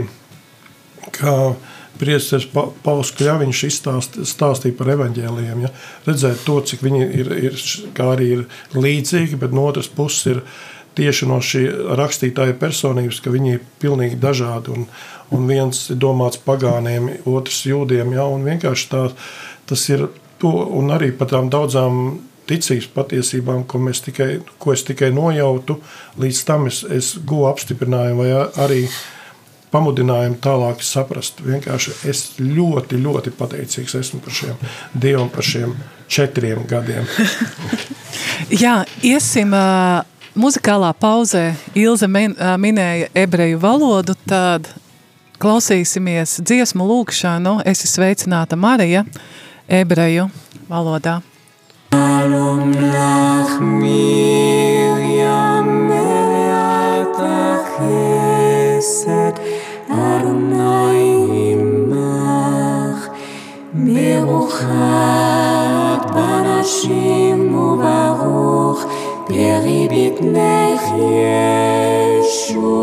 kā 1.13 1.53
Priesteris 2.01 2.47
Pauls 2.53 3.11
Kļaviņš 3.13 3.59
izstāstīja 3.67 4.77
par 4.77 4.89
evaņģēliem. 4.95 5.65
Ja? 5.65 5.69
Redzēt 6.07 6.41
to, 6.47 6.57
cik 6.65 6.81
viņi 6.85 7.03
ir, 7.21 7.29
ir, 7.49 7.59
arī 8.01 8.29
ir 8.39 8.45
līdzīgi, 8.73 9.37
bet 9.39 9.53
no 9.53 9.67
otras 9.69 9.91
puses 9.93 10.31
ir 10.31 10.41
tieši 10.97 11.29
no 11.29 11.37
šī 11.41 11.63
rakstītāja 11.99 12.57
personības, 12.57 13.21
ka 13.21 13.33
viņi 13.33 13.55
ir 13.57 13.63
pilnīgi 13.81 14.17
dažādi. 14.21 14.73
Un, 14.73 14.89
un 15.33 15.47
viens 15.49 15.85
ir 15.93 16.01
domāts 16.01 16.41
pagāniem, 16.41 17.11
otrs 17.29 17.63
jūdiem. 17.69 18.17
Ja? 18.17 18.25
Un 18.25 18.49
vienkārši 18.49 18.89
tā, 18.89 19.05
tas 19.69 19.87
ir 19.93 20.07
to, 20.41 20.53
un 20.81 20.89
arī 20.97 21.13
par 21.13 21.29
tām 21.29 21.53
daudzām 21.53 22.01
ticības 22.49 22.89
patiesībām, 22.93 23.63
ko, 23.69 23.79
tikai, 24.05 24.29
ko 24.59 24.73
es 24.73 24.83
tikai 24.83 25.11
nojautu, 25.15 25.79
līdz 26.19 26.43
tam 26.47 26.67
es, 26.67 26.83
es 26.83 27.15
guvu 27.25 27.47
apstiprinājumu 27.51 28.23
vai 28.23 28.31
arī 28.65 28.81
pamudinājumu 29.73 30.37
tālāk 30.43 30.83
saprast. 30.85 31.41
Vienkārši 31.45 31.95
es 32.09 32.23
ļoti, 32.39 32.99
ļoti 33.01 33.33
pateicīgs 33.37 33.97
esmu 33.97 34.21
par 34.23 34.37
šiem 34.37 34.59
Dievam, 34.93 35.31
par 35.33 35.45
šiem 35.47 35.73
četriem 36.11 36.65
gadiem. 36.69 37.07
Jā, 38.63 38.83
iesim 39.01 39.55
uh, 39.57 40.03
muzikālā 40.37 40.93
pauzē. 40.99 41.53
Ilze 41.79 42.09
min, 42.11 42.37
uh, 42.37 42.53
minēja 42.61 43.09
ebreju 43.23 43.61
valodu, 43.63 44.17
tad 44.29 44.69
klausīsimies 45.41 46.37
dziesmu 46.45 46.85
lūkšanu. 46.87 47.61
Esi 47.65 47.89
sveicināta 47.89 48.59
Marija 48.59 49.07
ebreju 49.67 50.29
valodā. 50.69 51.21
שלום 51.93 52.71
לך 52.71 53.49
מרים 53.61 54.87
מלאת 55.87 57.17
החסד, 57.69 58.53
אדוני 59.89 61.53
עמך, 61.53 62.99
ברוכת 63.73 64.67
בנשים 66.15 67.55
וברוך 67.55 68.79
פרי 69.27 69.87
בטנך 69.91 70.81
ישוע. 72.19 72.73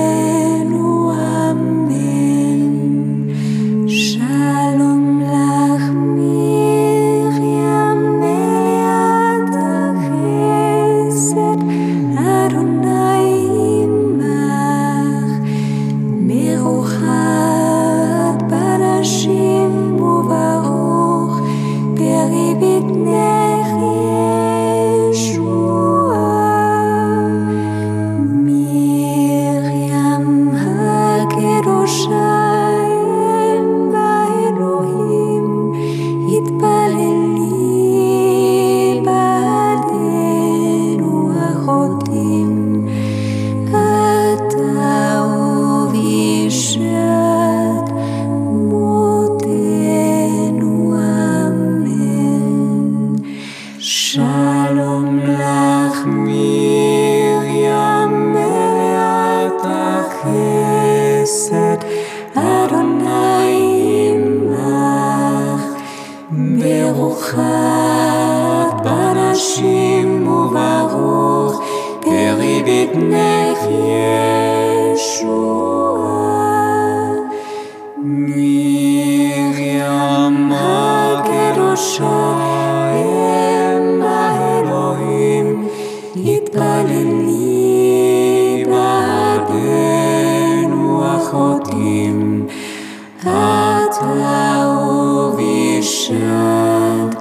tau 93.92 95.36
viešant 95.36 97.12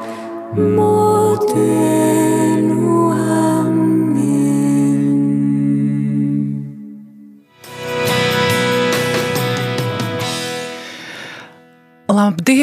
moteris. 0.54 1.99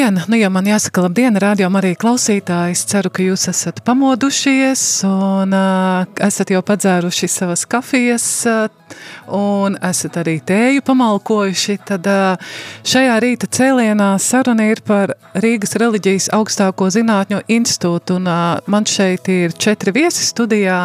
Labdien! 0.08 0.24
Nu, 0.28 0.36
jau 0.36 0.48
man 0.50 0.64
jāsaka, 0.64 1.02
labdien, 1.04 1.36
rādījumam 1.36 1.78
arī 1.82 1.90
klausītāji. 1.98 2.72
Es 2.72 2.84
ceru, 2.88 3.10
ka 3.12 3.22
jūs 3.22 3.48
esat 3.50 3.82
pamodušies 3.84 4.82
un 5.04 5.52
uh, 5.52 6.06
esat 6.24 6.52
jau 6.54 6.62
padzēruši 6.64 7.28
savas 7.28 7.66
kafijas 7.68 8.24
uh, 8.48 8.70
un 9.36 9.76
esat 9.84 10.16
arī 10.22 10.38
tēju 10.40 10.84
pamalkojuši. 10.86 11.76
Tad 11.90 12.08
uh, 12.08 12.54
šajā 12.88 13.18
rīta 13.20 13.50
cēlienā 13.52 14.14
saruna 14.22 14.70
ir 14.70 14.80
par 14.86 15.12
Rīgas 15.36 15.76
reliģijas 15.76 16.30
augstāko 16.38 16.88
zinātņu 16.94 17.42
institūtu 17.58 18.16
un 18.16 18.32
uh, 18.32 18.64
man 18.66 18.88
šeit 18.88 19.28
ir 19.28 19.52
četri 19.52 19.92
viesi 19.98 20.24
studijā 20.24 20.80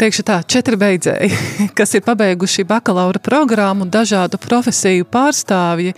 teikšu 0.00 0.24
tā, 0.24 0.38
četri 0.48 0.78
beidzēji, 0.80 1.30
kas 1.78 1.92
ir 1.96 2.04
pabeiguši 2.06 2.64
bakalaura 2.68 3.20
programmu, 3.22 3.86
dažādu 3.90 4.40
profesiju 4.40 5.06
pārstāvji. 5.10 5.94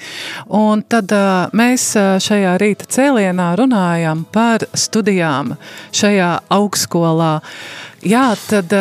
Un 0.58 0.82
tad 0.82 1.12
mēs 1.56 1.92
šajā 2.24 2.56
rīta 2.62 2.88
cēlienā 2.90 3.52
runājam 3.60 4.24
par 4.34 4.66
studijām 4.74 5.54
šajā 5.94 6.32
augstskolā. 6.52 7.34
Jā, 8.02 8.32
tad 8.48 8.72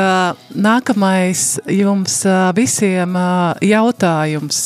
nākamais 0.58 1.46
jums 1.70 2.16
visiem 2.58 3.18
jautājums. 3.62 4.64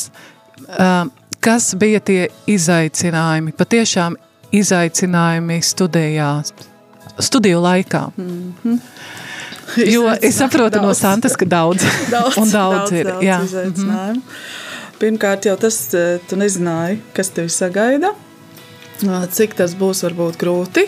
Kas 1.46 1.68
bija 1.78 2.00
tie 2.00 2.22
izaicinājumi, 2.48 3.52
patiešām 3.54 4.16
izaicinājumi 4.56 5.60
studijā, 5.62 6.30
studiju 7.20 7.60
laikā? 7.60 8.06
Mm 8.16 8.54
-hmm. 8.64 8.80
Jo 9.76 10.08
es 10.20 10.38
saprotu 10.38 10.78
daudz. 10.78 10.86
no 10.86 10.94
Santas, 10.94 11.36
ka 11.36 11.48
daudz, 11.48 11.84
daudz, 12.10 12.38
un 12.42 12.50
daudz, 12.50 12.76
daudz 12.76 12.92
ir. 12.92 13.10
Daudz 13.10 13.24
jā. 13.24 13.40
izaicinājumu. 13.44 14.20
Mm 14.20 14.22
-hmm. 14.22 14.94
Pirmkārt 14.96 15.44
jau 15.44 15.56
tas, 15.60 15.76
tu 16.28 16.36
nezināji, 16.36 17.00
kas 17.12 17.28
tevi 17.28 17.48
sagaida, 17.52 18.14
cik 19.32 19.54
tas 19.54 19.74
būs 19.76 20.00
varbūt 20.06 20.38
grūti. 20.40 20.86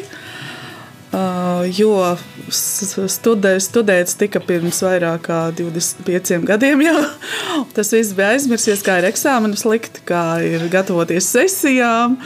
Uh, 1.08 1.64
jo 1.72 2.16
studē, 2.52 3.54
studēts 3.64 4.16
tika 4.20 4.42
pirms 4.44 4.82
vairāk 4.84 5.22
kā 5.24 5.38
25 5.56 6.44
gadiem 6.44 6.82
jau. 6.84 6.98
Tas 7.76 7.92
viss 7.92 8.12
bija 8.12 8.34
aizmirsies, 8.34 8.82
kā 8.84 8.98
ir 9.00 9.08
eksāmenis 9.08 9.64
likt, 9.64 10.02
kā 10.04 10.42
ir 10.44 10.66
gatavoties 10.68 11.30
sesijām. 11.32 12.18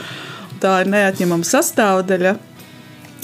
Tā 0.59 0.81
ir 0.83 0.91
neatņemama 0.91 1.47
sastāvdaļa 1.47 2.35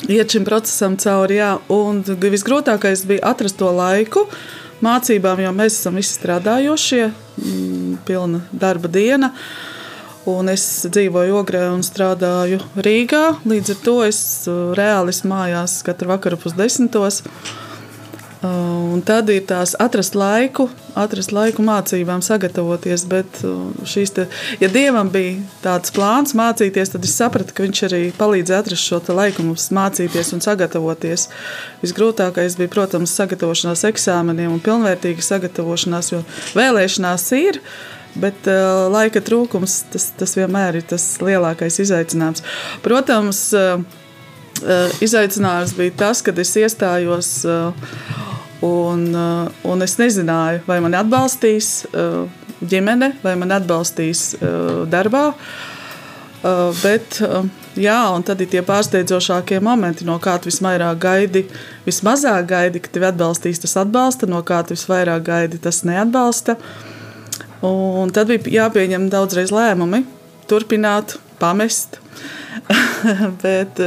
iet 0.10 0.34
šim 0.34 0.46
procesam 0.48 0.98
cauri. 1.00 1.40
Jā, 1.40 1.56
un 1.72 2.02
visgrūtākais 2.04 3.06
bija 3.10 3.32
atrast 3.32 3.60
to 3.62 3.70
laiku 3.74 4.26
mācībām, 4.84 5.42
jo 5.44 5.52
mēs 5.56 5.80
esam 5.80 6.00
visi 6.00 6.16
strādājošie, 6.18 7.10
mm, 7.12 8.00
pilna 8.08 8.42
darba 8.52 8.92
diena. 8.92 9.34
Un 10.30 10.50
es 10.52 10.86
dzīvoju 10.86 11.40
Ogrē 11.40 11.70
un 11.72 11.82
strādāju 11.82 12.60
Rīgā. 12.76 13.40
Līdz 13.50 13.74
ar 13.74 13.80
to 13.86 13.96
es 14.06 14.20
uh, 14.52 14.76
reāli 14.78 15.16
mājās 15.26 15.80
katru 15.88 16.12
vakaru 16.12 16.38
pusdesmitos. 16.38 17.24
Uh, 18.40 18.94
un 18.94 19.02
tad 19.04 19.28
ir 19.34 19.42
tās 19.44 19.74
atrast 19.84 20.14
laiku, 20.16 20.70
atrast 20.96 21.34
laiku 21.36 21.60
mācībām, 21.68 22.22
sagatavoties. 22.24 23.04
Bet 23.12 23.42
uh, 23.44 23.66
šīs, 23.84 24.14
te, 24.16 24.26
ja 24.62 24.70
dievam 24.72 25.10
bija 25.12 25.42
tāds 25.60 25.92
plāns 25.92 26.32
mācīties, 26.40 26.94
tad 26.94 27.04
es 27.04 27.18
sapratu, 27.20 27.52
ka 27.52 27.68
viņš 27.68 27.84
arī 27.90 28.02
palīdzēja 28.16 28.62
atrast 28.64 28.88
šo 28.88 29.02
laiku 29.12 29.44
mums 29.44 29.68
mācīties 29.76 30.32
un 30.38 30.46
sagatavoties. 30.46 31.28
Visgrūtākais 31.84 32.56
bija, 32.62 32.72
protams, 32.72 33.18
sagatavošanās 33.20 33.84
eksāmeniem 33.92 34.56
un 34.56 34.64
pilnvērtīga 34.64 35.30
sagatavošanās, 35.34 36.16
jo 36.16 36.24
vēlēšanās 36.56 37.32
ir. 37.44 37.60
Bet 38.16 38.48
uh, 38.48 38.88
laika 38.88 39.20
trūkums 39.20 39.82
tas, 39.92 40.14
tas 40.16 40.40
vienmēr 40.40 40.80
ir 40.80 40.88
tas 40.96 41.12
lielākais 41.20 41.84
izaicinājums. 41.84 42.48
Protams, 42.88 43.50
uh, 43.52 43.84
izaicinājums 45.06 45.76
bija 45.78 45.96
tas, 46.06 46.24
kad 46.26 46.40
es 46.42 46.56
iestājos 46.60 47.32
uh, 47.48 47.72
Un, 48.62 49.06
uh, 49.16 49.48
un 49.72 49.82
es 49.86 49.96
nezināju, 49.96 50.66
vai 50.68 50.82
man 50.84 50.96
atbalstīs 51.00 51.86
uh, 51.94 52.26
ģimene, 52.60 53.14
vai 53.24 53.38
man 53.40 53.56
atbalstīs 53.56 54.34
uh, 54.40 54.86
darbā. 54.90 55.30
Bet, 56.40 57.18
jā, 57.76 57.98
un 58.16 58.24
tad 58.24 58.40
ir 58.40 58.48
tie 58.48 58.62
pārsteidzošākie 58.64 59.58
momenti, 59.60 60.06
no 60.08 60.14
kā 60.24 60.38
tu 60.40 60.48
visvairāk 60.48 61.02
gaidi, 61.04 61.42
vismazāk 61.84 62.46
gaidi, 62.48 62.80
ka 62.80 62.94
tevi 62.96 63.10
atbalstīs, 63.10 63.60
tas 63.60 63.76
atbalsta, 63.82 64.30
no 64.32 64.40
kā 64.48 64.62
tu 64.64 64.72
visvairāk 64.72 65.26
gaidi, 65.28 65.60
tas 65.60 65.82
neatbalsta. 65.84 66.56
Un 67.68 68.16
tad 68.16 68.32
bija 68.32 68.54
jāpieņem 68.56 69.10
daudzreiz 69.12 69.52
lēmumi, 69.52 70.06
turpināt, 70.48 71.18
pamest. 71.44 72.00
bet, 73.44 73.84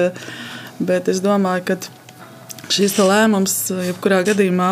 bet 0.87 1.11
es 1.12 1.22
domāju, 1.24 1.64
ka 1.72 1.80
šis 2.72 2.97
lēmums, 3.01 3.57
jebkurā 3.89 4.22
gadījumā, 4.26 4.70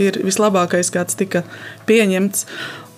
ir 0.00 0.22
vislabākais, 0.24 0.92
kāds 0.94 1.18
tika 1.18 1.44
pieņemts. 1.88 2.46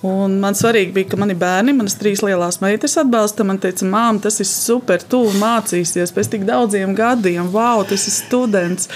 Un 0.04 0.36
man 0.42 0.52
svarīgi 0.52 0.92
bija, 0.92 1.08
ka 1.14 1.16
mani 1.16 1.32
bērni, 1.38 1.72
manas 1.72 1.96
trīs 1.96 2.20
lielās 2.20 2.58
meitas 2.60 2.98
atbalsta. 3.00 3.46
Man 3.48 3.56
teica, 3.62 3.86
māte, 3.88 4.26
tas 4.26 4.36
ir 4.42 4.48
super, 4.50 5.00
tu 5.00 5.22
mācīsies 5.40 6.12
pēc 6.12 6.28
tik 6.34 6.44
daudziem 6.48 6.92
gadiem, 6.98 7.48
wow, 7.54 7.80
tas 7.88 8.04
ir 8.10 8.12
students. 8.12 8.90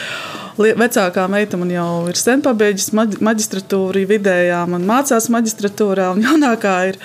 Vecākā 0.59 1.25
meita 1.31 1.57
man 1.57 1.73
jau 1.73 1.89
ir 2.11 2.19
sen 2.19 2.43
pabeigusi 2.45 2.93
maģistratūru, 3.25 4.05
vidējā 4.11 4.61
man 4.69 4.85
mācās 4.89 5.31
maģistratūrā, 5.33 6.11
un 6.13 6.27
jaunākā 6.27 6.77
ir 6.91 7.01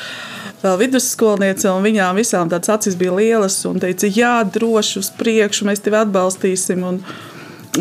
vēl 0.64 0.80
vidusskolniece, 0.80 1.68
un 1.72 1.84
viņām 1.86 2.18
visām 2.20 2.50
tādas 2.52 2.72
acis 2.78 2.98
bija 3.00 3.14
lielas, 3.18 3.60
un 3.70 3.82
teica, 3.84 4.08
jā, 4.08 4.36
droši 4.48 5.00
uz 5.04 5.12
priekšu, 5.20 5.68
mēs 5.70 5.84
tevi 5.84 6.02
atbalstīsim. 6.02 6.84
Un, 6.88 7.04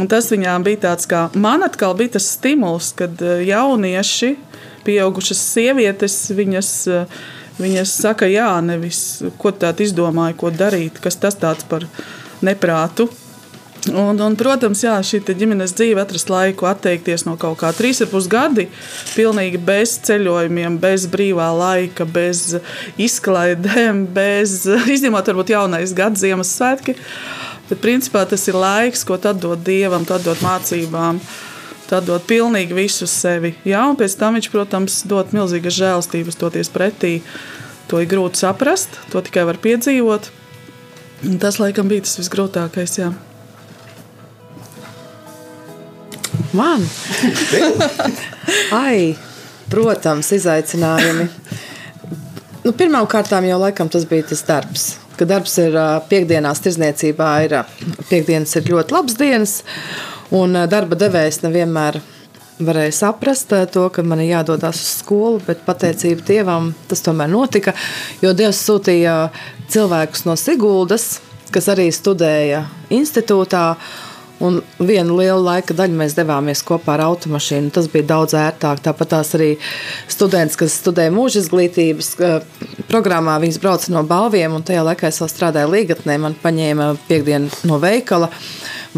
Un 0.00 0.08
tas 0.08 0.30
viņām 0.32 0.62
bija 0.64 0.78
tāds, 0.86 1.04
kā 1.04 1.26
man 1.36 1.60
atkal 1.66 1.92
bija 1.92 2.14
tas 2.14 2.24
stimuls, 2.38 2.94
kad 2.96 3.20
eh, 3.20 3.42
jaunieši, 3.44 4.30
pieaugušas 4.86 5.42
sievietes, 5.52 6.14
viņas, 6.32 6.70
eh, 6.88 7.18
viņas 7.60 7.92
saka, 8.00 8.24
jā, 8.32 8.48
nevis 8.64 9.02
ko 9.36 9.52
tādu 9.52 9.84
izdomāju, 9.84 10.38
ko 10.40 10.48
darīt, 10.48 10.96
kas 11.04 11.20
tas 11.20 11.36
tāds 11.36 11.68
par 11.68 11.84
neprātu. 12.40 13.10
Un, 13.90 14.14
un, 14.22 14.34
protams, 14.38 14.84
jā, 14.84 14.94
šī 15.02 15.18
ģimenes 15.26 15.72
dzīve, 15.74 16.04
atrast 16.04 16.28
laiku, 16.30 16.68
atteikties 16.70 17.24
no 17.26 17.34
kaut 17.40 17.58
kā 17.64 17.72
trīs 17.74 17.98
ar 18.04 18.10
pus 18.12 18.28
gadi, 18.30 18.68
pilnīgi 19.16 19.58
bez 19.58 19.96
ceļojumiem, 20.06 20.76
bez 20.78 21.08
brīvā 21.10 21.48
laika, 21.50 22.06
bez 22.06 22.60
izklaidēm, 22.94 24.04
bez 24.14 24.60
izņemot 24.96 25.30
varbūt 25.32 25.50
jaunais 25.56 25.94
gads, 25.98 26.22
Ziemassvētki. 26.22 26.94
Bet 27.72 27.82
principā 27.82 28.22
tas 28.28 28.46
ir 28.46 28.60
laiks, 28.60 29.02
ko 29.08 29.18
tad 29.18 29.42
dod 29.42 29.64
dievam, 29.66 30.06
tad 30.06 30.22
dod 30.28 30.38
mācībām. 30.44 31.18
Tad 31.90 32.06
dod 32.06 32.22
pilnīgi 32.28 32.78
visu 32.78 33.08
sevi. 33.10 33.56
Jā, 33.66 33.82
un 33.90 33.98
pēc 33.98 34.14
tam 34.20 34.38
viņš, 34.38 34.50
protams, 34.52 35.00
dod 35.10 35.34
milzīgas 35.34 35.74
žēlstības, 35.80 36.38
toties 36.38 36.70
pretī. 36.72 37.16
To 37.90 37.98
ir 37.98 38.06
grūti 38.08 38.44
saprast, 38.44 38.94
to 39.10 39.20
tikai 39.26 39.42
var 39.50 39.58
piedzīvot. 39.60 40.30
Un 41.26 41.42
tas, 41.42 41.58
laikam, 41.58 41.90
bija 41.90 42.06
tas 42.06 42.16
visgrūtākais. 42.22 42.98
Jā. 43.02 43.10
Man? 46.56 46.84
Ai, 48.84 49.12
protams, 49.72 50.32
izaicinājumi. 50.36 51.28
Nu, 52.62 52.72
Pirmkārt, 52.76 53.32
jau 53.32 53.62
laikam 53.62 53.88
tas 53.90 54.04
bija 54.08 54.28
tas 54.32 54.44
darbs 54.46 54.90
ka 55.22 55.26
darbs 55.28 55.52
ir 55.60 55.76
piekdienās, 56.10 56.62
tirzniecībā 56.64 57.28
ir 57.46 57.52
piekdienas 58.08 58.56
ir 58.58 58.70
ļoti 58.72 58.94
labs 58.96 59.18
dienas, 59.20 59.52
un 60.34 60.56
darba 60.70 60.98
devējs 60.98 61.42
nevienmēr 61.44 62.00
varēja 62.62 62.94
saprast 62.96 63.52
to, 63.74 63.84
ka 63.94 64.04
man 64.06 64.22
ir 64.22 64.32
jādodas 64.32 64.80
uz 64.80 65.00
skolu, 65.02 65.40
bet 65.46 65.64
pateicība 65.66 66.26
Dievam 66.28 66.70
tas 66.90 67.04
tomēr 67.04 67.30
notika, 67.32 67.74
jo 68.22 68.32
Dievs 68.36 68.62
sūtīja 68.66 69.16
cilvēkus 69.72 70.26
no 70.28 70.36
Siguldas, 70.38 71.20
kas 71.52 71.68
arī 71.72 71.90
studēja 71.92 72.64
institūtā, 72.90 73.64
Un 74.42 74.58
vienu 74.82 75.14
lielu 75.20 75.38
laika 75.38 75.74
daļu 75.78 75.94
mēs 76.00 76.16
devāmies 76.18 76.64
kopā 76.66 76.96
ar 76.96 77.04
automašīnu. 77.04 77.70
Tas 77.74 77.86
bija 77.92 78.08
daudz 78.10 78.34
ērtāk. 78.34 78.80
Tāpat 78.82 79.12
tās 79.14 79.30
arī 79.38 79.52
students, 80.10 80.58
kas 80.58 80.74
studēja 80.80 81.12
mūža 81.14 81.44
izglītības 81.44 82.10
programmā, 82.90 83.38
viņas 83.42 83.60
brauca 83.62 83.94
no 83.94 84.02
balviem, 84.08 84.56
un 84.56 84.66
tajā 84.66 84.82
laikā 84.88 85.12
es 85.12 85.22
vēl 85.22 85.30
strādāju 85.30 85.70
Līgatnē. 85.76 86.18
Man 86.24 86.34
paņēma 86.42 86.90
piekdienu 87.06 87.62
no 87.70 87.78
veikala, 87.82 88.32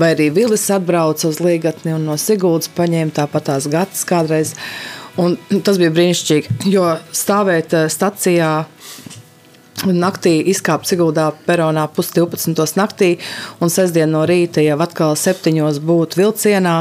vai 0.01 0.15
arī 0.17 0.31
Vilis 0.33 0.65
atbrauca 0.73 1.29
uz 1.29 1.43
Līgatni 1.45 1.93
un 1.93 2.09
no 2.09 2.17
Siguldas 2.21 2.73
paņēma 2.73 3.19
tāpat 3.21 3.51
tās 3.53 3.69
gatas 3.69 4.07
kādreiz. 4.09 4.57
Un 5.21 5.37
tas 5.63 5.77
bija 5.79 5.93
brīnišķīgi, 5.95 6.57
jo 6.73 6.89
stāvēt 7.15 7.77
stacijā 7.93 8.65
Naktī 9.83 10.39
izkāpa 10.49 10.87
Siguldā 10.87 11.27
peronā 11.49 11.89
pusdivpadsmitos 11.93 12.77
naktī, 12.79 13.17
un 13.61 13.73
sestdien 13.73 14.13
no 14.15 14.23
rīta 14.29 14.63
jau 14.65 14.79
atkal 14.81 15.17
septiņos 15.19 15.81
būt 15.85 16.15
vilcienā, 16.17 16.77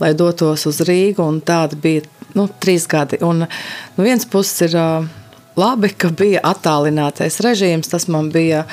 lai 0.00 0.12
dotos 0.16 0.64
uz 0.70 0.78
Rīgu, 0.86 1.24
un 1.26 1.42
tādi 1.42 1.80
bija 1.82 2.06
nu, 2.38 2.46
trīs 2.62 2.86
gadi. 2.88 3.18
Un 3.26 3.42
no 3.44 4.06
viens 4.06 4.24
puses 4.28 4.68
ir 4.68 4.78
labi, 5.58 5.90
ka 5.90 6.10
bija 6.14 6.42
attālinātais 6.46 7.40
režīms. 7.44 7.90
Tas 7.90 8.08
man 8.12 8.30
bija, 8.34 8.64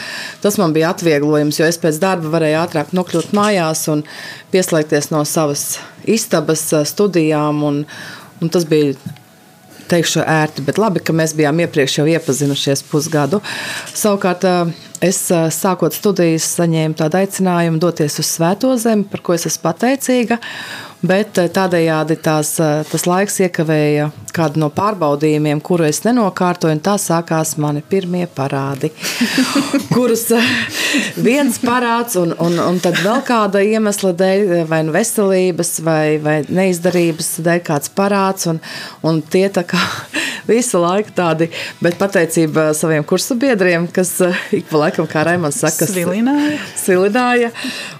tas 0.43 0.59
man 0.61 0.75
bija 0.75 0.93
atvieglojums, 0.93 1.59
jo 1.59 1.67
es 1.67 1.81
pēc 1.81 1.99
darba 2.03 2.31
varēju 2.37 2.61
ātrāk 2.61 2.93
nokļūt 2.95 3.33
mājās 3.35 3.87
un 3.93 4.05
pieslēgties 4.53 5.11
no 5.13 5.25
savas 5.27 5.79
istabas 6.05 6.67
studijām. 6.91 7.63
Un, 7.65 7.83
un 8.41 8.53
tas 8.53 8.67
bija 8.69 8.93
teikšu 9.91 10.23
ērti, 10.25 10.63
bet 10.65 10.79
labi, 10.81 11.03
ka 11.03 11.15
mēs 11.15 11.35
bijām 11.37 11.59
iepriekš 11.65 11.99
jau 11.99 12.07
iepazinušies 12.09 12.83
pusgadu. 12.89 13.41
Savukārt, 13.93 14.47
es 15.05 15.19
sākot 15.29 15.95
studijas, 15.95 16.47
saņēmu 16.57 16.97
tādu 16.99 17.21
aicinājumu 17.21 17.81
doties 17.83 18.19
uz 18.21 18.31
Svēto 18.37 18.73
zemi, 18.81 19.07
par 19.11 19.23
ko 19.25 19.35
es 19.37 19.47
esmu 19.49 19.67
pateicīga. 19.67 20.39
Bet 21.03 21.37
eh, 21.41 21.49
tādējādi 21.51 22.15
tās, 22.23 22.55
eh, 22.63 22.83
tas 22.87 23.03
laiks 23.07 23.39
iekavēja 23.43 24.09
kādu 24.35 24.59
no 24.59 24.69
pārbaudījumiem, 24.73 25.61
kuru 25.63 25.85
es 25.87 26.01
nenokārtoju, 26.05 26.75
un 26.75 26.81
tā 26.83 26.95
sākās 26.99 27.55
mani 27.61 27.83
pirmie 27.83 28.25
parādi. 28.31 28.91
kurus 29.95 30.27
eh, 30.35 30.49
viens 31.19 31.59
parāds, 31.63 32.15
un, 32.19 32.31
un, 32.39 32.57
un 32.63 32.79
tad 32.83 32.99
vēl 33.03 33.23
kāda 33.27 33.63
iemesla 33.65 34.13
dēļ, 34.15 34.55
vai 34.71 34.81
nu 34.87 34.95
veselības, 34.95 35.75
vai, 35.85 36.15
vai 36.23 36.37
neizdarības 36.47 37.35
dēļ 37.45 37.63
kāds 37.67 37.91
parāds, 37.95 38.47
un, 38.51 38.63
un 39.03 39.21
tie 39.21 39.47
tā 39.53 39.65
kā 39.67 39.81
visu 40.47 40.81
laiku 40.81 41.13
tādi, 41.15 41.49
bet 41.83 41.97
pateicība 41.99 42.69
saviem 42.77 43.05
kursabiedriem, 43.07 43.87
kas 43.93 44.17
ik 44.55 44.69
pa 44.69 44.85
laikam, 44.85 45.09
kā 45.09 45.25
Raimons 45.27 45.59
saka, 45.63 45.87
Svilināja. 45.89 46.59
Svilināja, 46.79 47.51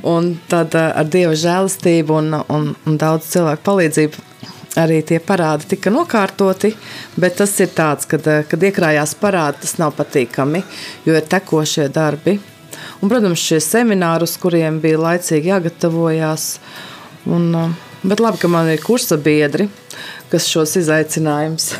un 0.08 0.36
tad 0.52 0.78
ar 0.78 1.10
Dieva 1.12 1.36
žēlastību 1.40 2.22
un, 2.22 2.32
un, 2.54 2.72
un 2.86 3.02
daudz 3.02 3.32
cilvēku 3.34 3.66
palīdzību 3.66 4.32
arī 4.80 5.00
tie 5.08 5.22
parādi 5.24 5.70
tika 5.76 5.92
nokārtoti, 5.94 6.74
bet 7.20 7.38
tas 7.40 7.54
ir 7.64 7.72
tāds, 7.76 8.08
kad, 8.10 8.26
kad 8.50 8.68
iekrājās 8.70 9.16
parādi, 9.20 9.64
tas 9.64 9.78
nav 9.80 9.96
patīkami, 9.96 10.62
jo 11.08 11.16
ir 11.16 11.32
tekošie 11.32 11.88
darbi. 11.96 12.38
Un, 13.00 13.10
protams, 13.10 13.40
šie 13.40 13.62
semināri, 13.64 14.28
uz 14.28 14.36
kuriem 14.42 14.82
bija 14.84 15.00
laicīgi 15.00 15.52
jāgatavojās, 15.52 16.48
un, 17.32 17.50
bet 18.04 18.24
labi, 18.24 18.42
ka 18.42 18.52
man 18.52 18.72
ir 18.72 18.84
kursa 18.84 19.18
biedri, 19.22 19.70
kas 20.32 20.50
šos 20.52 20.76
izaicinājumus 20.84 21.72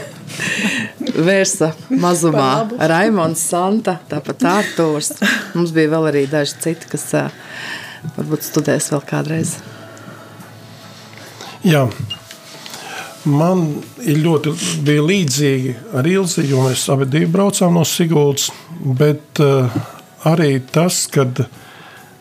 vērsa 1.16 1.72
mazumā. 1.90 2.68
Raimons, 2.80 3.44
Santa, 3.52 4.00
tāpat 4.10 4.46
Artūrs. 4.56 5.14
Mums 5.56 5.74
bija 5.76 5.94
vēl 5.96 6.10
arī 6.12 6.26
daži 6.32 6.60
citi, 6.66 6.90
kas 6.92 7.08
varbūt 8.18 8.46
studēs 8.46 8.92
vēl 8.94 9.04
kādreiz. 9.08 9.56
Jā. 11.66 11.88
Man 13.26 13.64
ir 14.06 14.20
ļoti 14.22 14.52
bija 14.86 15.02
līdzīgi 15.02 15.72
ar 15.98 16.06
Ilzi, 16.06 16.44
jo 16.46 16.62
mēs 16.68 16.84
abi 16.94 17.08
divi 17.10 17.30
braucām 17.34 17.74
no 17.74 17.82
Siguldas. 17.90 18.52
Bet 18.86 19.42
uh, 19.42 19.74
arī 20.30 20.60
tas, 20.70 21.08
kad 21.10 21.42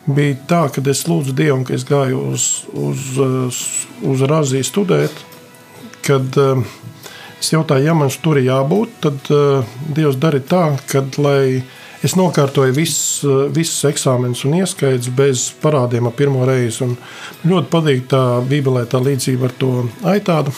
bija 0.06 0.38
tā, 0.48 0.62
ka 0.72 0.80
es 0.88 1.04
lūdzu 1.08 1.34
Dievu, 1.36 1.60
ka 1.68 1.76
es 1.76 1.84
gāju 1.88 2.22
uz, 2.30 2.46
uz, 2.72 3.04
uz, 3.20 3.60
uz 4.00 4.24
Raziju 4.30 4.64
studēt, 4.64 5.20
kad 6.08 6.40
uh, 6.40 6.64
es 7.40 7.52
jautāju, 7.52 7.86
ja 7.86 7.94
man 7.96 8.12
tur 8.22 8.40
ir 8.40 8.48
jābūt, 8.50 9.00
tad 9.04 9.32
uh, 9.34 9.78
Dievs 9.94 10.20
darīja 10.20 10.50
tā, 10.50 10.66
ka 10.90 11.04
lai 11.22 11.62
es 12.04 12.14
nokārtoju 12.18 12.74
visus, 12.76 13.24
visus 13.54 13.84
eksāmenus 13.88 14.44
un 14.44 14.58
ieskaidrs 14.58 15.08
bez 15.16 15.44
parādiem 15.62 16.10
ar 16.10 16.14
pirmo 16.16 16.44
reizi. 16.46 16.84
Un 16.84 16.96
ļoti 17.48 17.70
patīk 17.72 18.04
tā 18.12 18.20
bībelē 18.48 18.84
tā 18.90 19.00
līdzība 19.02 19.48
ar 19.48 19.56
to 19.60 19.70
aitādu, 20.12 20.52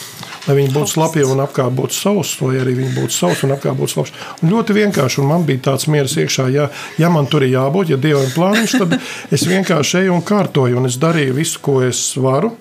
lai 0.48 0.58
viņi 0.58 0.74
būtu 0.74 0.92
slapi 0.96 1.24
un 1.26 1.44
apkārt 1.44 1.76
būtu 1.78 1.94
savs, 1.94 2.34
vai 2.42 2.56
arī 2.62 2.74
viņi 2.80 2.96
būtu 2.98 3.14
savs 3.14 3.44
un 3.46 3.54
apkārt 3.54 3.78
būtu 3.78 3.94
slapjš. 3.94 4.14
Un 4.42 4.54
ļoti 4.56 4.78
vienkārši, 4.80 5.22
un 5.22 5.30
man 5.30 5.46
bija 5.46 5.68
tāds 5.70 5.86
miers 5.92 6.18
iekšā, 6.18 6.48
ja, 6.54 6.68
ja 6.98 7.12
man 7.14 7.30
tur 7.30 7.46
ir 7.46 7.54
jābūt, 7.54 7.94
ja 7.94 8.00
Dievam 8.00 8.30
plāniņš, 8.34 8.78
tad 8.82 8.98
es 9.38 9.46
vienkārši 9.46 10.02
eju 10.02 10.18
un 10.18 10.26
kārtoju, 10.26 10.80
un 10.80 10.90
es 10.90 10.98
darīju 11.02 11.38
visu, 11.38 11.62
ko 11.62 11.80
es 11.86 12.08
varu. 12.18 12.56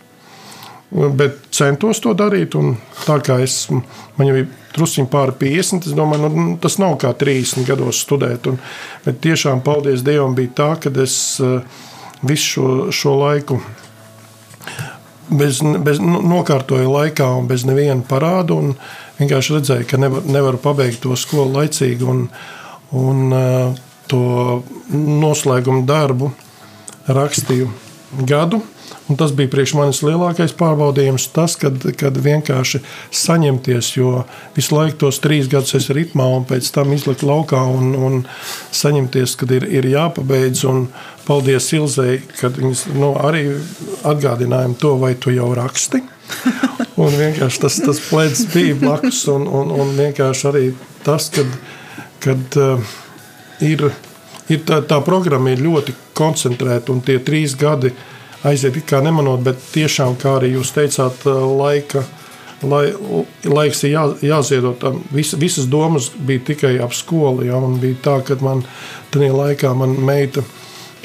Bet 0.91 1.49
centos 1.55 1.99
to 2.03 2.13
darīt, 2.15 2.53
tā 3.03 3.17
kā 3.25 3.39
es, 3.43 3.65
man 3.71 4.29
jau 4.29 4.35
ir 4.37 4.51
druskuļi 4.75 5.09
pāri 5.11 5.33
50. 5.41 5.89
Es 5.89 5.95
domāju, 5.97 6.29
nu, 6.29 6.45
tas 6.61 6.77
nav 6.81 6.97
kā 7.01 7.11
30 7.17 7.65
gados 7.67 8.03
studēt. 8.05 8.47
Un, 8.51 8.59
bet 9.05 9.19
tiešām, 9.23 9.63
paldies 9.65 10.05
Dievam, 10.05 10.35
bija 10.37 10.53
tā, 10.59 10.69
ka 10.83 10.93
es 11.03 11.17
uh, 11.43 11.59
visu 12.25 12.51
šo, 12.51 12.69
šo 12.95 13.15
laiku 13.23 13.59
bez, 15.29 15.61
bez, 15.61 15.99
nu, 16.03 16.21
nokārtoju 16.29 16.91
laikā 16.91 17.27
un 17.39 17.49
bez 17.49 17.65
neviena 17.67 18.03
parādu. 18.07 18.59
Vienkārši 19.19 19.57
redzēju, 19.57 19.89
ka 19.89 19.99
nevar, 20.01 20.25
nevaru 20.27 20.61
pabeigt 20.61 21.01
to 21.03 21.15
skolu 21.19 21.61
laicīgi 21.61 22.07
un, 22.11 22.25
un 22.95 23.35
uh, 23.35 23.83
to 24.11 24.61
noslēgumu 24.93 25.85
darbu 25.87 26.31
rakstīju 27.07 27.71
gadu. 28.27 28.61
Un 29.05 29.19
tas 29.19 29.29
bija 29.37 29.51
priekš 29.53 29.75
manis 29.77 29.99
lielākais 30.01 30.55
pārbaudījums, 30.57 31.27
tas, 31.33 31.53
kad, 31.61 31.77
kad 31.99 32.15
vienkārši 32.25 32.79
saņemties, 33.13 33.91
jo 33.99 34.23
visu 34.55 34.73
laiku 34.73 34.97
tos 35.03 35.19
trīs 35.21 35.49
gadus 35.51 35.75
es 35.77 35.91
ritmā 35.93 36.25
un 36.39 36.47
pēc 36.49 36.71
tam 36.73 36.93
izlikt 36.95 37.21
laukā 37.21 37.61
un, 37.69 37.91
un 37.93 38.23
saņemties, 38.73 39.35
kad 39.37 39.53
ir, 39.53 39.67
ir 39.69 39.85
jāpabeidz. 39.91 40.63
Un 40.71 40.87
paldies 41.27 41.69
Ilzei, 41.77 42.17
kad 42.39 42.57
viņas 42.57 42.87
nu, 42.97 43.11
arī 43.21 43.43
atgādināja 44.05 44.73
to, 44.81 44.95
vai 45.01 45.13
tu 45.13 45.33
jau 45.33 45.51
raksti. 45.57 46.01
Un 47.01 47.11
vienkārši 47.11 47.59
tas, 47.61 47.75
tas 47.83 47.99
plēds 48.07 48.45
bija 48.53 48.73
blakus 48.79 49.19
un, 49.29 49.43
un, 49.51 49.69
un 49.75 49.89
vienkārši 49.97 50.45
arī 50.47 50.61
tas, 51.03 51.27
kad, 51.35 51.49
kad 52.23 52.55
uh, 52.57 52.93
ir, 53.59 53.83
ir 54.47 54.61
tā, 54.65 54.79
tā 54.87 55.01
programma 55.05 55.51
ir 55.51 55.61
ļoti 55.61 55.93
koncentrēta 56.15 56.95
un 56.95 57.03
tie 57.05 57.19
trīs 57.19 57.53
gadi 57.59 57.91
ir 57.91 58.14
aiziet 58.45 58.77
kā 58.87 59.01
nemanot, 59.03 59.41
bet 59.45 59.61
tiešām, 59.73 60.17
kā 60.21 60.37
arī 60.39 60.55
jūs 60.55 60.73
teicāt, 60.75 61.25
laika. 61.25 62.05
Lai, 62.65 62.85
laiks 63.45 63.83
ir 63.83 63.91
jā, 63.91 64.03
jāziedot. 64.25 64.81
Vis, 65.13 65.33
visas 65.37 65.67
domas 65.69 66.07
bija 66.15 66.41
tikai 66.47 66.77
ap 66.81 66.95
skolu. 66.95 67.43
Ja, 67.45 67.59
bija 67.81 67.99
tā, 68.01 68.15
ka 68.25 68.37
man 68.41 68.63
tajā 69.13 69.33
laikā 69.35 69.73
man 69.77 69.97
meita 70.07 70.41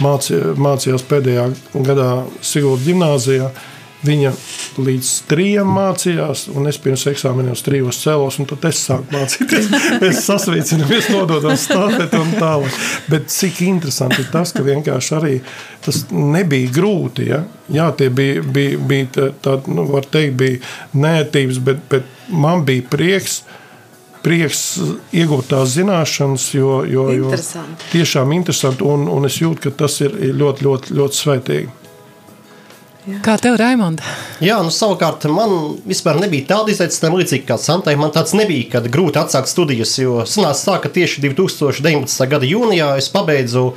mācī, 0.00 0.38
mācījās 0.56 1.04
pēdējā 1.10 1.48
gadā 1.88 2.08
Sigūda 2.46 2.86
gimnājā. 2.86 3.50
Viņa 4.00 4.30
līdz 4.80 5.08
trijam 5.28 5.74
mācījās, 5.76 6.46
un 6.56 6.70
es 6.70 6.78
pirms 6.80 7.02
eksāmeniem 7.10 7.52
uz 7.52 7.60
trijos 7.66 7.98
cēlos, 8.00 8.38
un 8.40 8.48
tad 8.48 8.64
es 8.70 8.80
sāku 8.86 9.12
mācīties. 9.12 9.68
Mēs 10.02 10.22
sasveicinamies, 10.24 11.10
nododam 11.12 11.58
stāvēt 11.60 12.16
un 12.16 12.32
tālāk. 12.40 12.78
Bet 13.12 13.28
cik 13.32 13.60
interesanti 13.66 14.22
ir 14.24 14.30
tas, 14.32 14.54
ka 14.56 14.64
vienkārši 14.64 15.16
arī 15.18 15.34
tas 15.84 16.06
nebija 16.14 16.72
grūti. 16.78 17.28
Ja? 17.28 17.42
Jā, 17.68 17.90
tie 17.98 18.08
bija, 18.08 18.40
bija, 18.40 18.80
bija 18.80 19.30
tādi, 19.44 19.76
nu, 19.76 19.84
var 19.92 20.08
teikt, 20.08 20.38
bija 20.40 20.62
nētības, 20.96 21.60
bet, 21.68 21.84
bet 21.92 22.08
man 22.32 22.64
bija 22.68 22.88
prieks 22.88 23.42
prieks 24.20 24.62
iegūt 25.16 25.48
tās 25.48 25.74
zināšanas, 25.78 26.50
jo, 26.52 26.82
jo, 26.84 27.06
jo 27.16 27.30
tiešām 27.92 28.34
interesanti. 28.36 28.84
Un, 28.84 29.08
un 29.08 29.28
es 29.28 29.40
jūtu, 29.40 29.62
ka 29.64 29.84
tas 29.84 29.96
ir 30.04 30.16
ļoti, 30.36 30.66
ļoti, 30.66 30.96
ļoti 30.98 31.20
svētīgi. 31.20 31.79
Jā. 33.08 33.18
Kā 33.24 33.36
tev, 33.40 33.54
Raimonds? 33.56 34.04
Jā, 34.44 34.58
nu, 34.64 34.72
savukārt 34.74 35.24
man 35.32 35.78
vispār 35.88 36.18
nebija 36.20 36.50
tāda 36.50 36.74
izaicinājuma, 36.74 37.22
līdzīga 37.22 37.46
kā 37.48 37.56
Santai. 37.60 37.94
Man 37.96 38.12
tāds 38.12 38.34
nebija, 38.36 38.66
kad 38.74 38.88
grūti 38.92 39.20
atsākt 39.22 39.48
studijas, 39.48 39.94
jo 40.02 40.20
sanāca 40.28 40.66
tā, 40.66 40.76
ka 40.84 40.92
tieši 40.98 41.24
2019. 41.24 42.28
gada 42.28 42.48
jūnijā 42.48 42.92
es 43.00 43.08
pabeidzu 43.12 43.70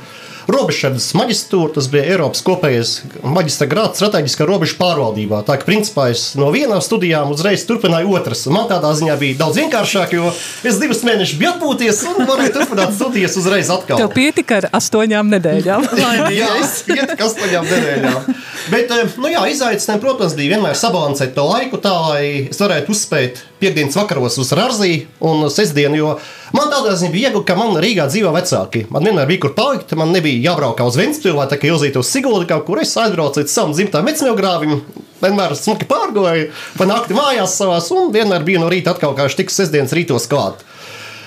robežsardas 0.50 1.10
maģistrātu. 1.16 1.74
Tas 1.76 1.88
bija 1.92 2.04
Eiropas 2.14 2.42
kopējais 2.44 2.92
maģistra 3.22 3.68
grāts 3.70 4.00
strateģiskā 4.00 4.46
robežu 4.48 4.78
pārvaldībā. 4.80 5.42
Tā 5.46 5.58
kā 5.60 5.68
principā 5.68 6.08
es 6.12 6.26
no 6.38 6.50
vienām 6.54 6.82
studijām 6.84 7.32
uzreiz 7.34 7.64
turpināju 7.68 8.14
otras. 8.18 8.44
Man 8.52 8.68
tādā 8.70 8.92
ziņā 8.96 9.16
bija 9.20 9.38
daudz 9.42 9.60
vienkāršāk, 9.60 10.14
jo 10.16 10.32
es 10.66 10.80
divus 10.82 11.04
mēnešus 11.06 11.40
biju 11.40 11.52
atpūties 11.54 12.02
un 12.10 12.28
varēju 12.28 12.54
turpināt 12.58 12.94
studijas 12.96 13.38
uzreiz 13.40 13.72
atkal. 13.74 14.00
Tev 14.00 14.12
pietika 14.16 14.60
ar 14.62 14.68
astoņām 14.80 15.32
nedēļām. 15.36 15.88
jā, 16.40 16.50
pietika 16.88 17.28
astoņām 17.28 17.68
nedēļām. 17.70 18.30
Bet, 18.72 18.94
nu 19.20 19.32
jā, 19.32 19.42
izaicinājumi, 19.52 20.04
protams, 20.04 20.36
bija 20.38 20.56
vienmēr 20.56 20.78
sabalansēt 20.78 21.34
to 21.36 21.44
laiku 21.48 21.80
tā, 21.84 21.92
lai 22.08 22.24
es 22.48 22.60
varētu 22.60 22.94
uzspēt 22.94 23.42
piekdienas 23.60 23.96
vakaros 23.98 24.38
uz 24.40 24.52
Rāziju 24.56 25.04
un 25.24 25.46
sestdienu. 25.52 26.16
Man 26.54 26.68
tādā 26.70 26.92
ziņā 26.94 27.10
bija 27.10 27.30
viegli, 27.32 27.42
ka 27.48 27.56
man 27.58 27.74
Rīgā 27.82 28.04
dzīvo 28.06 28.30
vecāki. 28.36 28.84
Man 28.94 29.02
vienmēr 29.08 29.26
bija 29.26 29.42
kur 29.42 29.54
palikt, 29.56 29.90
man 29.98 30.12
nebija 30.14 30.52
jābrauk 30.52 30.78
uz 30.84 30.98
Ventspili 31.00 31.34
vai 31.34 31.48
ilzīt 31.50 31.96
uz 31.98 32.06
Siguldu, 32.06 32.46
kaut 32.46 32.62
kur 32.68 32.78
es 32.78 32.92
aizbraucu 32.94 33.42
līdz 33.42 33.50
savam 33.50 33.72
dzimtajam 33.74 34.06
mecņogrāvim. 34.06 34.76
Vienmēr 35.24 35.56
smuki 35.58 35.88
pārgāju, 35.90 36.52
pa 36.78 36.86
nakti 36.86 37.16
mājās 37.16 37.56
savās, 37.58 37.90
un 37.90 38.12
vienmēr 38.14 38.46
bija 38.46 38.62
no 38.62 38.70
rīta 38.70 38.94
atkal 38.94 39.16
kā 39.18 39.26
tiks 39.34 39.58
sestdienas 39.58 39.96
rītos 39.98 40.28
klāt. 40.30 40.62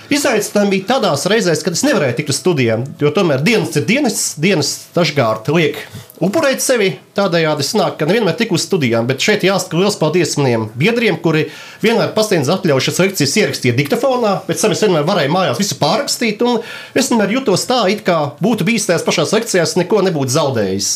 Izaicinājumi 0.07 0.71
bija 0.71 0.87
tādās 0.93 1.25
reizēs, 1.27 1.59
kad 1.65 1.75
es 1.75 1.83
nevarēju 1.83 2.15
tikt 2.15 2.29
uz 2.31 2.37
studijām, 2.39 2.85
jo 3.01 3.09
tomēr 3.11 3.41
dienas 3.43 3.75
ir 3.75 3.83
dienas, 3.89 4.21
dienas 4.39 4.69
dažkārt 4.95 5.49
liek 5.51 5.81
upurēt 6.23 6.63
sevi. 6.63 6.93
Tādējādi 7.17 7.65
sanāk, 7.67 7.97
ka 7.99 8.07
nevienmēr 8.07 8.37
tik 8.39 8.53
uz 8.55 8.63
studijām, 8.63 9.09
bet 9.09 9.23
šeit 9.25 9.43
jāsaka 9.43 9.81
liels 9.81 9.99
paldies 9.99 10.37
maniem 10.39 10.69
biedriem, 10.79 11.19
kuri 11.19 11.49
vienmēr 11.83 12.13
pasniedz 12.15 12.47
atļaujušas 12.55 13.01
lekcijas 13.03 13.35
ierakstīt 13.41 13.75
diktafonā, 13.81 14.37
pēc 14.47 14.63
tam 14.63 14.75
es 14.77 14.83
vienmēr 14.85 15.07
varēju 15.09 15.33
mājās 15.35 15.59
visu 15.59 15.79
pārrakstīt, 15.81 16.45
un 16.47 16.61
es 16.95 17.11
vienmēr 17.11 17.35
jutos 17.39 17.67
tā, 17.67 17.83
it 17.91 18.05
kā 18.07 18.21
būtu 18.39 18.67
bijis 18.69 18.87
tajās 18.87 19.03
pašās 19.07 19.35
lekcijās, 19.35 19.75
neko 19.81 20.05
nebūtu 20.07 20.37
zaudējis. 20.39 20.93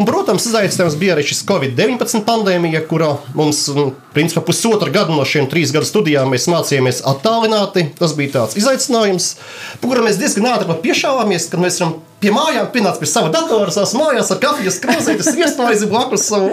Un, 0.00 0.06
protams, 0.08 0.46
izaicinājums 0.48 0.96
bija 1.00 1.16
arī 1.16 1.24
šis 1.28 1.42
Covid-19 1.48 2.22
pandēmija, 2.28 2.80
kura 2.88 3.10
mums, 3.36 3.66
nu, 3.76 3.90
principā, 4.16 4.40
pusotru 4.46 4.92
gadu 4.94 5.16
no 5.16 5.26
šiem 5.28 5.50
trīs 5.52 5.74
gadu 5.74 5.88
studijām 5.88 6.32
mēs 6.32 6.48
mācījāmies 6.52 7.02
attālināti. 7.12 7.90
Tas 7.98 8.16
bija 8.16 8.38
tāds 8.38 8.56
izaicinājums, 8.60 9.34
par 9.82 9.92
kuru 9.92 10.06
mēs 10.06 10.20
diezgan 10.22 10.48
ātri 10.54 10.80
piešāvāmies, 10.86 11.50
kad 11.52 11.64
mēs 11.64 11.82
varam 11.82 11.98
pie 12.22 12.30
mājām, 12.34 12.68
pienāca 12.74 13.02
pie 13.02 13.08
sava 13.10 13.30
datora, 13.34 13.72
savas 13.74 13.94
mājās 13.98 14.30
ar 14.30 14.40
kafijas 14.42 14.78
krāsītes, 14.82 15.32
viesmaizi 15.34 15.88
blakus 15.92 16.28
un 16.36 16.52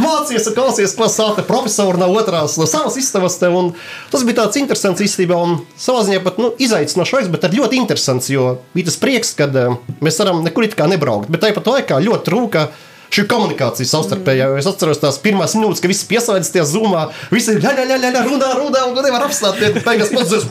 mācījies 0.00 0.50
un 0.50 0.56
klausies, 0.56 0.94
ko 0.96 1.08
sāta 1.10 1.44
profesori 1.46 1.98
no 2.00 2.10
otrās, 2.14 2.56
no 2.60 2.68
savas 2.70 2.98
istabas. 3.00 3.40
Te, 3.40 3.50
un 3.50 3.72
tas 4.12 4.24
bija 4.26 4.44
tāds 4.44 4.60
interesants 4.60 5.02
īstenībā 5.02 5.38
un 5.38 5.58
savā 5.80 6.04
ziņā 6.06 6.22
pat 6.26 6.38
nu, 6.42 6.52
izaicinošs, 6.62 7.30
bet 7.32 7.48
arī 7.48 7.62
ļoti 7.64 7.80
interesants, 7.80 8.30
jo 8.30 8.54
bija 8.76 8.90
tas 8.90 9.00
prieks, 9.02 9.34
ka 9.38 9.50
mēs 10.00 10.22
varam 10.22 10.44
nekur 10.46 10.68
it 10.68 10.78
kā 10.78 10.86
nebraukt, 10.90 11.30
bet 11.32 11.42
tāpat 11.44 11.74
laikā 11.74 12.00
ļoti 12.06 12.30
trūka 12.30 12.68
šī 13.10 13.26
komunikācija 13.30 13.90
savstarpējā. 13.90 14.48
Mm. 14.50 14.62
Es 14.62 14.68
atceros 14.70 15.02
tās 15.02 15.18
pirmās 15.22 15.56
minūtes, 15.58 15.82
kad 15.82 15.92
visi 15.92 16.08
piesaistās 16.10 16.52
tajā 16.54 16.66
zumā. 16.70 17.08
Visi 17.34 17.56
ir 17.56 17.62
ļaļā, 17.64 17.86
ļaļā, 17.90 18.00
ļaļā, 18.06 18.24
runā, 18.28 18.50
runā, 18.60 18.86
un 18.90 19.02
nevar 19.06 19.26
apstāties. 19.26 19.82
Beigās 19.86 20.14
pats 20.14 20.34
es 20.38 20.48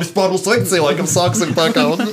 vispār 0.00 0.32
mums 0.32 0.48
lekcija 0.48 0.84
laikam 0.84 1.08
sāksim 1.10 1.54
tā 1.56 1.70
kā. 1.74 1.86
Un, 1.92 2.12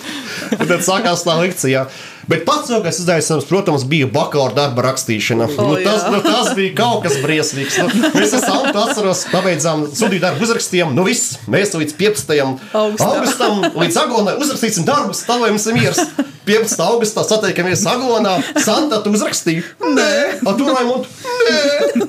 un 0.59 0.65
tad 0.65 0.83
sākās 0.85 1.25
tā 1.27 1.39
lekcija. 1.41 1.87
Bet 2.29 2.43
pats 2.45 2.69
lielākais 2.69 2.99
izaicinājums, 3.01 3.47
protams, 3.49 3.83
bija 3.89 4.05
bakalaura 4.13 4.53
darba 4.53 4.83
rakstīšana. 4.85 5.47
Oh, 5.49 5.71
nu, 5.71 5.77
tas, 5.81 6.03
nu, 6.13 6.19
tas 6.21 6.51
bija 6.57 6.75
kaut 6.77 7.01
kas 7.07 7.17
briesmīgs. 7.23 7.79
Nu, 7.81 8.11
mēs 8.13 8.35
esam 8.37 8.67
atceros, 8.69 9.23
pabeidzām 9.31 9.87
studiju 9.89 10.21
darbu, 10.27 10.45
uzrakstījām, 10.45 10.93
nu 10.93 11.07
viss, 11.07 11.39
mēs 11.49 11.73
līdz 11.73 11.95
15. 11.97 12.35
Augustā. 12.77 13.07
augustam, 13.07 13.63
līdz 13.81 13.97
agonai 14.03 14.37
uzrakstīsim 14.43 14.85
darbus, 14.85 15.23
tā 15.25 15.39
lai 15.41 15.49
mums 15.55 15.65
ir 15.71 15.79
miers. 15.79 16.03
15. 16.49 16.81
augustā 16.81 17.21
satiekamies 17.27 17.85
Aglonā. 17.89 18.39
Santa, 18.57 19.03
tu 19.05 19.13
uzrakstīji? 19.13 19.61
Nē, 19.85 20.13
tu 20.57 20.65
Raimunds? 20.65 21.11
Nē. 21.45 22.07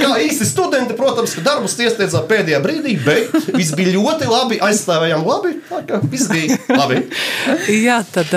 Kā 0.00 0.14
īsti 0.24 0.46
studenti, 0.48 0.96
protams, 0.96 1.34
ka 1.36 1.44
darbus 1.44 1.76
iesniedzām 1.80 2.24
pēdējā 2.30 2.60
brīdī, 2.64 2.94
bet 3.04 3.34
viss 3.56 3.74
bija 3.76 3.92
ļoti 3.96 4.28
labi, 4.30 4.58
aizstāvējām 4.64 5.24
labi. 5.26 5.52
Tā 5.68 5.82
kā 5.88 6.00
viss 6.04 6.30
bija 6.32 6.56
labi. 6.72 7.02
Jā, 7.72 7.98
tad 8.14 8.32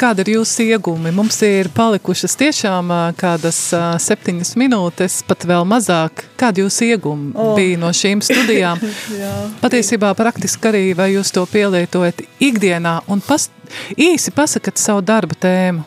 kāda 0.00 0.24
ir 0.24 0.34
jūsu 0.38 0.70
iegūmi? 0.70 1.12
Mums 1.16 1.40
ir 1.44 1.68
palikušas 1.76 2.36
tiešām 2.40 2.92
kādas 3.20 3.60
septiņas 4.08 4.54
minūtes, 4.60 5.20
pat 5.28 5.44
vēl 5.48 5.68
mazāk. 5.68 6.24
Kāda 6.40 6.64
jūsu 6.64 6.90
iegūmi 6.94 7.32
oh. 7.36 7.54
bija 7.58 7.80
no 7.80 7.92
šīm 7.96 8.24
studijām? 8.24 8.80
Patiesībā 9.64 10.14
praktiski 10.16 10.72
arī 10.72 10.84
vai 10.96 11.12
jūs 11.14 11.32
to 11.36 11.44
pielietojat 11.50 12.24
ikdienā 12.40 13.00
un 13.10 13.20
past, 13.24 13.52
īsi 13.96 14.34
pasakat 14.34 14.80
savu 14.80 15.04
darba 15.04 15.36
tēmu. 15.40 15.86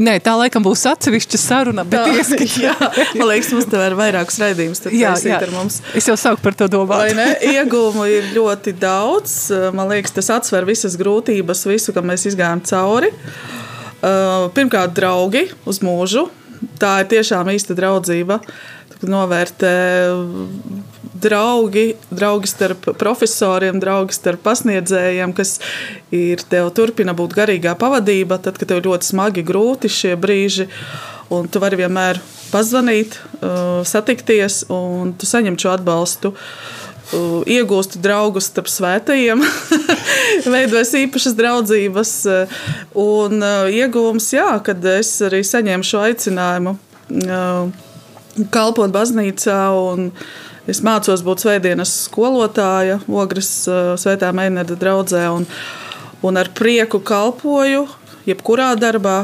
Nē, 0.00 0.14
tā 0.24 0.32
laikam 0.38 0.64
būs 0.64 0.86
atsevišķa 0.88 1.38
saruna, 1.38 1.82
bet 1.84 2.14
ieskat, 2.14 2.54
jā, 2.64 2.72
man 3.18 3.28
liekas, 3.28 3.50
mums 3.52 3.68
te 3.68 3.80
ir 3.84 3.96
vairākas 3.98 4.38
raidījumus 4.40 4.80
jā, 4.88 5.12
jā. 5.20 5.40
Es 5.98 6.08
jau 6.08 6.16
sāku 6.16 6.40
par 6.44 6.56
to 6.56 6.68
domāt. 6.72 7.12
Iegūmu 7.44 8.06
ir 8.08 8.30
ļoti 8.32 8.72
daudz. 8.80 9.34
Man 9.76 9.92
liekas, 9.92 10.14
tas 10.16 10.32
atsver 10.38 10.64
visas 10.68 10.96
grūtības, 11.00 11.66
visu, 11.68 11.92
kam 11.92 12.08
mēs 12.08 12.24
izgājām 12.32 12.64
cauri. 12.72 13.12
Uh, 14.02 14.48
pirmkārt, 14.56 14.96
draugi 14.96 15.44
uz 15.68 15.82
mūžu. 15.84 16.24
Tā 16.80 17.02
ir 17.02 17.10
tiešām 17.12 17.52
īsta 17.52 17.76
draudzība. 17.76 18.40
Novērtē 19.02 19.72
draugi, 21.22 21.94
draugi 22.10 22.50
starp 22.50 22.88
profesoriem, 22.98 23.80
draugi 23.82 24.16
starp 24.16 24.42
pasniedzējiem, 24.46 25.34
kas 25.36 25.56
ir 26.14 26.42
tev 26.50 26.70
turpina 26.76 27.14
būt 27.16 27.34
garīgā 27.38 27.74
pavadība, 27.78 28.40
tad, 28.42 28.58
kad 28.60 28.72
tev 28.72 28.82
ļoti 28.86 29.12
smagi, 29.12 29.46
grūti 29.46 29.90
šie 29.92 30.14
brīži, 30.20 30.68
un 31.32 31.48
tu 31.50 31.62
vari 31.62 31.78
vienmēr 31.80 32.20
pazvanīt, 32.52 33.18
uh, 33.40 33.82
satikties, 33.88 34.64
un 34.72 35.14
tu 35.18 35.28
saņem 35.28 35.58
šo 35.60 35.76
atbalstu. 35.76 36.32
Uh, 36.32 36.82
iegūstu 37.12 38.00
draugus 38.02 38.48
starp 38.48 38.70
svētajiem, 38.72 39.42
veidojas 40.54 40.94
īpašas 41.02 41.36
draudzības. 41.36 42.14
Un 42.98 43.46
iegūms, 43.68 44.32
jā, 44.36 44.50
kad 44.64 44.84
es 44.94 45.14
arī 45.26 45.42
saņēmu 45.46 45.88
šo 45.88 46.04
aicinājumu 46.08 46.76
kalpot 48.54 48.94
baznīcā 48.94 49.60
Es 50.70 50.78
mācos 50.78 51.24
būt 51.26 51.42
svētdienas 51.42 51.90
skolotāja, 52.04 53.00
Ogres 53.10 53.48
Svētā 53.98 54.28
Meinēda 54.30 54.76
draudzē, 54.78 55.24
un, 55.34 55.46
un 56.22 56.38
ar 56.38 56.52
prieku 56.54 57.00
kalpoju 57.02 57.88
jebkurā 58.30 58.68
darbā, 58.78 59.16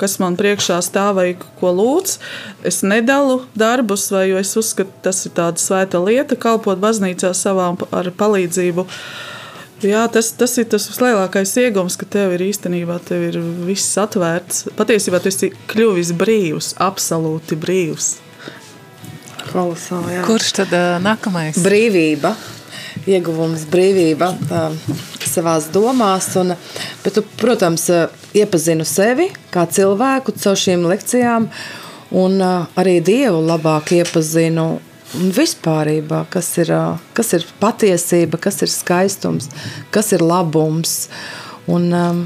kas 0.00 0.16
man 0.22 0.38
priekšā 0.40 0.80
stāv 0.84 1.18
vai 1.20 1.26
ko 1.60 1.74
lūdz. 1.76 2.16
Es 2.64 2.80
nedalu 2.80 3.42
darbus, 3.52 4.08
vai 4.12 4.30
es 4.40 4.56
uzskatu, 4.56 4.92
tas 5.04 5.20
ir 5.28 5.36
tāda 5.36 5.60
svēta 5.60 6.00
lieta, 6.00 6.40
kalpot 6.40 6.80
baznīcā 6.80 7.34
savām 7.36 7.76
ar 7.92 8.12
palīdzību. 8.16 8.88
Jā, 9.84 10.06
tas, 10.08 10.32
tas 10.32 10.56
ir 10.56 10.70
tas 10.72 10.88
lielākais 10.96 11.58
iegūms, 11.60 12.00
ka 12.00 12.08
tev 12.08 12.38
ir 12.38 12.48
īstenībā 12.48 13.02
tev 13.04 13.28
ir 13.34 13.42
viss 13.68 13.98
atvērts. 14.00 14.70
Patiesībā 14.80 15.20
tu 15.20 15.28
esi 15.28 15.52
kļuvis 15.68 16.16
brīvs, 16.16 16.78
absolūti 16.80 17.60
brīvs. 17.60 18.14
Kolosāli. 19.50 20.20
Kurš 20.26 20.52
tad 20.60 20.74
uh, 20.76 20.96
nākamais? 21.02 21.58
Brīvība. 21.64 22.34
Ieguvums 23.06 23.66
brīvība 23.70 24.32
uh, 24.34 24.96
savās 25.22 25.68
domās. 25.74 26.28
Un, 26.40 26.54
bet 27.04 27.16
tu, 27.18 27.24
protams, 27.40 27.86
uh, 27.92 28.06
iepazinu 28.36 28.86
sevi 28.88 29.30
kā 29.54 29.66
cilvēku 29.70 30.34
caur 30.36 30.58
šīm 30.60 30.86
lekcijām 30.90 31.48
un 32.16 32.36
uh, 32.40 32.66
arī 32.78 32.98
Dievu 33.04 33.42
labāk 33.46 33.94
iepazinu 34.00 34.66
un 35.16 35.30
vispārībā, 35.32 36.24
kas 36.32 36.50
ir, 36.62 36.72
kas 37.16 37.32
ir 37.36 37.46
patiesība, 37.60 38.40
kas 38.42 38.60
ir 38.66 38.72
skaistums, 38.72 39.48
kas 39.94 40.12
ir 40.16 40.24
labums. 40.24 41.06
Un, 41.70 41.88
um, 41.94 42.22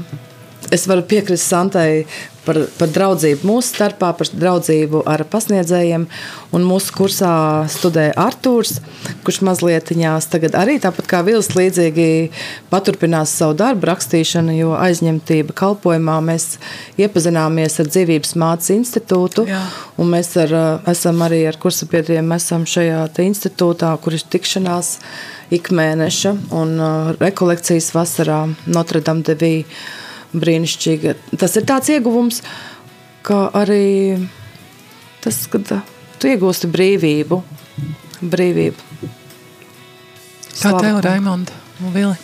es 0.73 0.85
varu 0.89 1.05
piekrist 1.07 1.49
Santai 1.49 2.05
par, 2.45 2.57
par 2.77 2.89
draudzību 2.91 3.47
mūsu 3.47 3.75
starpā, 3.75 4.11
par 4.17 4.29
draudzību 4.33 5.03
ar 5.09 5.23
pasniedzējiem. 5.29 6.07
Un 6.55 6.65
mūsu 6.67 6.93
kursā 6.95 7.31
studē 7.71 8.09
Artūrs, 8.19 8.79
kurš 9.25 9.41
mazliet 9.47 9.91
viņās 9.93 10.27
tagad 10.31 10.57
arī 10.59 10.77
tāpat 10.83 11.07
kā 11.07 11.21
Vils 11.27 11.51
līdzīgi 11.55 12.07
paturpinās 12.71 13.31
savu 13.39 13.55
darbu 13.61 13.87
rakstīšanu, 13.91 14.55
jo 14.57 14.73
aizņemtība 14.75 15.55
kalpojumā 15.57 16.17
mēs 16.27 16.57
iepazināmies 16.99 17.79
ar 17.79 17.91
Dzīvības 17.91 18.35
mācas 18.41 18.73
institūtu. 18.75 19.47
Jā. 19.49 19.63
Un 20.01 20.11
mēs 20.11 20.33
ar, 20.41 20.55
esam 20.91 21.23
arī 21.23 21.43
ar 21.47 21.59
kursabiedriem 21.61 22.35
esam 22.35 22.67
šajā 22.67 23.05
institūtā, 23.21 23.93
kur 24.03 24.17
ir 24.17 24.27
tikšanās 24.33 24.97
ikmēneša 25.55 26.35
un 26.55 26.77
rekolekcijas 27.19 27.91
vasarā 27.95 28.43
Notre 28.71 29.01
Dame 29.03 29.23
de 29.27 29.35
Vie 29.39 29.65
brīnišķīga. 30.33 31.15
Tas 31.39 31.55
ir 31.59 31.67
tāds 31.69 31.91
ieguvums, 31.93 32.41
kā 33.27 33.43
arī 33.57 34.17
tas, 35.23 35.43
kad 35.51 35.75
tu 36.21 36.31
iegūsti 36.31 36.69
brīvību. 36.71 37.41
brīvību. 38.21 39.09
Kā 40.61 40.75
tev, 40.77 40.99
Raimonda 41.01 41.55
un 41.81 41.95
Vili? 41.95 42.17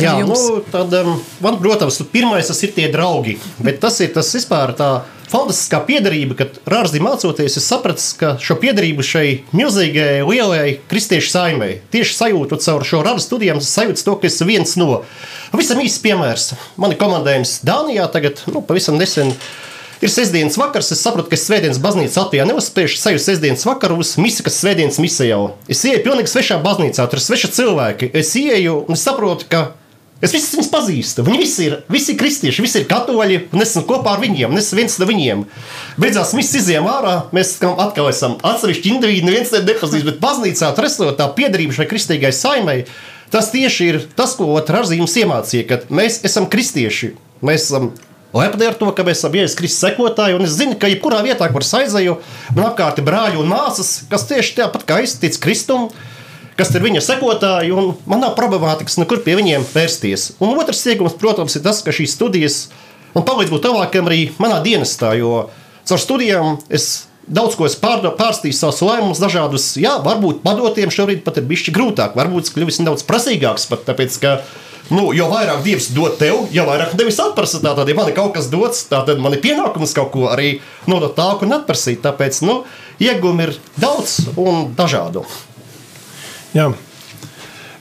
Jā, 0.00 0.14
nu, 0.24 0.36
tad, 0.72 0.94
um, 1.02 1.18
man, 1.44 1.58
protams, 1.60 1.98
pirmais 2.12 2.48
tas 2.48 2.62
ir 2.64 2.70
tie 2.72 2.86
draugi, 2.88 3.34
bet 3.60 3.82
tas 3.82 3.98
ir 4.00 4.14
tas 4.14 4.30
vispār 4.32 4.72
tā 4.78 5.02
fantastiskā 5.32 5.82
piedarība, 5.84 6.36
kad 6.38 6.56
rārzī 6.68 7.00
mācoties, 7.02 7.58
es 7.60 7.66
sapratu, 7.68 8.04
ka 8.20 8.32
šo 8.40 8.56
piedarību 8.62 9.04
šai 9.04 9.26
milzīgai, 9.56 10.22
lielai 10.28 10.78
kristiešu 10.88 11.32
saimei, 11.32 11.78
tieši 11.92 12.16
sajūtot 12.18 12.64
caur 12.64 12.86
šo 12.88 13.02
rādu 13.04 13.24
studijām, 13.24 13.60
sajūtu 13.64 14.06
to, 14.06 14.16
ka 14.20 14.28
es 14.28 14.40
viens 14.48 14.76
no. 14.80 15.02
Pavisam 15.52 15.82
īsts 15.84 16.00
piemērs. 16.00 16.46
Man 16.80 16.94
ir 16.94 17.00
komandējums 17.00 17.58
Dānijā 17.68 18.06
tagad, 18.12 18.40
nu, 18.48 18.62
pavisam 18.64 18.96
nesen. 18.96 19.34
Ir 20.02 20.10
sestdienas 20.10 20.56
vakars, 20.58 20.88
es 20.90 21.02
saprotu, 21.04 21.28
ka 21.30 21.36
es 21.36 21.44
svētdienas 21.46 21.78
baznīcā 21.78 22.24
Latvijā 22.24 22.46
neuzspēju 22.48 22.96
sajust 22.96 23.28
sestdienas 23.28 23.62
vakaros, 23.68 24.16
misi, 24.18 24.42
kas 24.42 24.56
svētdienas 24.58 24.98
misija 24.98 25.36
jau. 25.36 25.44
Es 25.70 25.84
ieeju 25.86 26.02
pilnīgi 26.08 26.32
svešā 26.32 26.56
baznīcā, 26.64 27.04
tur 27.06 27.20
ir 27.20 27.22
sveši 27.22 27.52
cilvēki. 27.60 28.10
Es 28.18 28.32
ieeju 28.40 28.80
un 28.90 28.98
saprotu, 28.98 29.46
ka 29.52 29.62
Es 30.22 30.30
visus 30.30 30.54
viņus 30.54 30.68
pazīstu. 30.70 31.22
Viņi 31.26 31.38
visi 31.40 31.64
ir, 31.66 31.72
visi 31.90 32.12
ir 32.12 32.18
kristieši, 32.20 32.62
visi 32.62 32.78
ir 32.78 32.84
katoļi, 32.86 33.40
un 33.50 33.64
es 33.64 33.72
esmu 33.72 33.82
kopā 33.88 34.12
ar 34.14 34.20
viņiem, 34.22 34.52
un 34.54 34.60
es 34.60 34.68
esmu 34.68 34.78
viens 34.78 34.94
no 35.00 35.08
viņiem. 35.08 35.40
Beidzās 35.98 36.30
mēs 36.38 36.52
izējām 36.60 36.86
ārā, 36.86 37.14
mēs 37.34 37.56
atkal 37.58 38.06
esam 38.06 38.36
atsevišķi 38.38 38.92
indivīdi, 38.94 39.26
neviens 39.26 39.50
nepazīst, 39.50 40.06
bet 40.06 40.20
baznīcā 40.22 40.70
atrastot 40.70 41.18
tā 41.18 41.26
piedarība 41.34 41.74
šai 41.74 41.88
kristīgai 41.90 42.30
saimai. 42.38 42.84
Tas 43.32 43.50
tieši 43.52 43.88
ir 43.88 44.00
tas, 44.16 44.34
ko 44.36 44.60
Rāzījums 44.60 45.14
iemācīja, 45.22 45.66
ka 45.68 45.78
mēs 45.92 46.20
esam 46.28 46.48
kristieši. 46.52 47.14
Mēs 47.42 47.70
esam 47.70 47.90
lepni 48.36 48.68
ar 48.68 48.76
to, 48.78 48.90
ka 48.92 49.04
mēs 49.06 49.22
esam 49.22 49.34
Jēzus 49.36 49.56
Kristus 49.58 49.84
sekotāji. 49.86 50.38
Es 50.44 50.56
zinu, 50.58 50.76
ka 50.80 50.90
jebkurā 50.92 51.22
vietā, 51.24 51.48
kur 51.52 51.64
es 51.64 51.72
aizēju, 51.76 52.18
man 52.56 52.68
apkārt 52.68 53.00
ir 53.00 53.08
brāļi 53.08 53.40
un 53.40 53.48
māsas, 53.48 54.02
kas 54.12 54.28
tieši 54.28 54.58
tāpat 54.60 54.84
kā 54.88 55.00
es 55.04 55.16
ticu 55.20 55.40
Kristum 55.48 55.88
kas 56.58 56.72
ir 56.76 56.84
viņa 56.84 57.00
sekotāji, 57.04 57.72
un 57.74 57.94
man 58.08 58.20
nav 58.22 58.34
problemātikas 58.38 58.98
nekur 59.00 59.22
pie 59.24 59.36
viņiem 59.38 59.64
vērsties. 59.72 60.34
Un 60.42 60.52
otrs 60.60 60.84
iegums, 60.90 61.16
protams, 61.18 61.56
ir 61.56 61.64
tas, 61.64 61.80
ka 61.84 61.94
šīs 61.94 62.16
studijas 62.16 62.58
man 63.16 63.24
palīdz 63.28 63.52
būt 63.52 63.64
tālākam 63.66 64.10
arī 64.10 64.26
manā 64.42 64.60
dienestā, 64.64 65.14
jo 65.18 65.46
caur 65.88 66.02
studijām 66.02 66.58
es 66.72 67.06
daudz 67.26 67.56
ko 67.58 67.68
pārstīju 67.68 68.56
savus 68.56 68.82
lēmumus, 68.84 69.22
dažādus, 69.22 69.72
jā, 69.80 69.94
varbūt 70.04 70.42
padotiem 70.44 70.92
šobrīd 70.92 71.22
pat 71.26 71.38
ir 71.38 71.48
bijis 71.48 71.70
grūtāk, 71.74 72.16
varbūt 72.18 72.48
es 72.48 72.54
kļuvis 72.54 72.82
nedaudz 72.82 73.06
prasīgāks, 73.08 73.68
pat 73.70 73.86
tāpēc, 73.88 74.18
ka 74.22 74.36
nu, 74.92 75.10
jo 75.16 75.28
vairāk 75.30 75.62
Dievs 75.64 75.90
dod 75.96 76.18
tev, 76.20 76.46
jo 76.52 76.66
vairāk 76.68 76.96
nevis 76.98 77.20
atprasa. 77.22 77.62
Tātad, 77.64 77.88
ja 77.88 77.96
man 77.96 78.10
ir 78.10 78.16
kaut 78.18 78.34
kas 78.36 78.50
dots, 78.52 78.84
tad 78.90 79.10
man 79.22 79.36
ir 79.36 79.42
pienākums 79.44 79.94
kaut 79.96 80.12
ko 80.14 80.28
arī 80.32 80.56
nodot 80.90 81.14
tālāk 81.16 81.46
un 81.46 81.56
atprasīt. 81.60 82.02
Tāpēc 82.04 82.42
nu, 82.46 82.62
iegūmi 83.02 83.48
ir 83.48 83.56
daudz 83.80 84.18
un 84.36 84.72
dažādu. 84.76 85.24
Jā. 86.56 86.72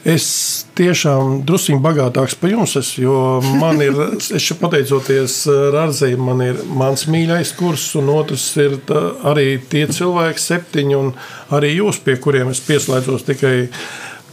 Es 0.02 0.26
tiešām 0.74 1.44
drusku 1.46 1.76
bagātāks 1.78 2.34
par 2.42 2.50
jums, 2.50 2.72
es, 2.80 2.96
jo 2.98 3.14
man 3.62 3.84
ir, 3.86 3.94
es 4.38 4.48
pateicoties 4.58 5.36
Rāzai, 5.76 6.16
man 6.18 6.42
ir 6.42 6.64
mans 6.66 7.06
mīļākais 7.06 7.52
kurs, 7.60 7.84
un 8.00 8.10
otrs 8.10 8.48
ir 8.62 8.80
tā, 8.88 9.04
arī 9.30 9.60
tie 9.70 9.86
cilvēki, 9.86 10.42
septiņi, 10.42 10.98
un 10.98 11.14
arī 11.54 11.76
jūs, 11.76 12.02
pie 12.02 12.18
kuriem 12.24 12.50
es 12.50 12.64
pieslēdzos 12.66 13.28
tikai 13.30 13.56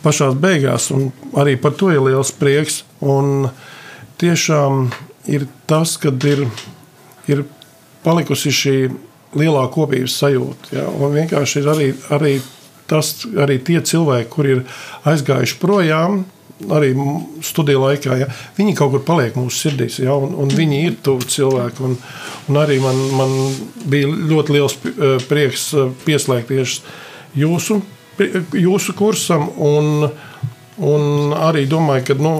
pašā 0.04 0.30
beigās, 0.40 0.88
un 0.94 1.10
arī 1.36 1.58
par 1.60 1.76
to 1.76 1.92
ir 1.92 2.00
liels 2.06 2.32
prieks. 2.32 2.82
Un 3.04 3.50
tiešām 4.18 4.88
ir 5.28 5.46
tas, 5.68 5.98
kad 6.00 6.24
ir, 6.24 6.46
ir 7.28 7.44
palikusi 8.06 8.54
šī 8.54 8.76
lielā 9.38 9.66
kopības 9.74 10.16
sajūta. 10.22 10.72
Ja? 10.72 10.86
Un 10.88 11.12
vienkārši 11.12 11.60
ir 11.60 11.70
arī, 11.74 11.88
arī 12.14 12.38
tas 12.88 13.12
arī 13.38 13.58
tie 13.64 13.80
cilvēki, 13.84 14.30
kur 14.32 14.48
ir 14.48 14.64
aizgājuši 15.08 15.60
projām. 15.62 16.24
Arī 16.74 16.88
studiju 17.46 17.84
laikā, 17.84 18.16
ja, 18.18 18.26
viņi 18.56 18.72
kaut 18.74 18.90
kur 18.96 19.02
paliek 19.06 19.36
mūsu 19.38 19.60
sirdīs, 19.68 20.00
ja, 20.02 20.16
un, 20.18 20.32
un 20.42 20.50
viņi 20.50 20.80
ir 20.88 20.96
tuvi 21.06 21.28
cilvēki. 21.30 21.84
Un, 21.86 21.94
un 22.50 22.58
arī 22.58 22.80
man, 22.82 22.98
man 23.14 23.34
bija 23.86 24.10
ļoti 24.10 24.56
liels 24.56 24.74
eh, 24.90 25.20
prieks 25.30 25.68
eh, 25.78 25.92
pieslēgties 26.02 26.80
jūsu, 27.38 27.78
jūsu 28.58 28.96
kursam, 28.98 29.46
un, 29.54 30.08
un 30.82 31.36
arī 31.38 31.68
domāju, 31.70 32.08
ka 32.08 32.18
nu, 32.18 32.34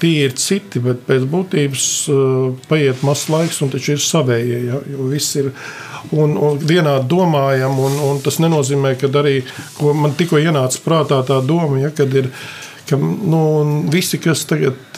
tie 0.00 0.26
ir 0.26 0.34
citi, 0.40 0.80
bet 0.82 1.04
pēc 1.08 1.26
būtības 1.30 1.86
uh, 2.10 2.50
paiet 2.70 3.04
mazs 3.06 3.28
laiks, 3.32 3.60
un 3.64 3.72
taču 3.72 3.94
ir 3.96 4.02
savējie. 4.02 4.60
Ja, 4.70 4.80
jo 4.94 5.08
viss 5.10 5.36
ir 5.38 5.50
un, 6.12 6.36
un 6.36 6.58
vienādi 6.58 7.08
domājam, 7.10 7.76
un, 7.78 8.00
un 8.10 8.24
tas 8.24 8.40
nenozīmē, 8.42 8.96
ka 9.00 9.10
arī 9.20 9.40
man 9.80 10.16
tikko 10.18 10.40
ienāca 10.40 10.82
prātā 10.84 11.22
tā 11.26 11.40
doma, 11.46 11.80
ja, 11.84 11.94
kad 11.94 12.14
ir. 12.14 12.32
Ka, 12.90 12.96
nu, 12.98 13.38
visi, 13.86 14.18
kas 14.18 14.40
tagad 14.50 14.96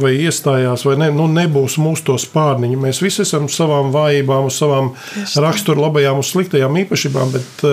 vai 0.00 0.14
iestājās, 0.16 0.86
vai 0.88 0.94
ne, 0.96 1.10
nu, 1.12 1.26
nebūs 1.28 1.74
mūsu 1.76 2.06
to 2.06 2.14
spārniņu. 2.16 2.78
Mēs 2.80 3.02
visi 3.04 3.20
esam 3.20 3.50
savām 3.52 3.90
vājībām, 3.92 4.48
savām 4.48 4.94
rakstura 5.36 5.82
labajām 5.82 6.22
un 6.22 6.24
sliktajām 6.24 6.78
īpašībām, 6.86 7.34
bet 7.34 7.66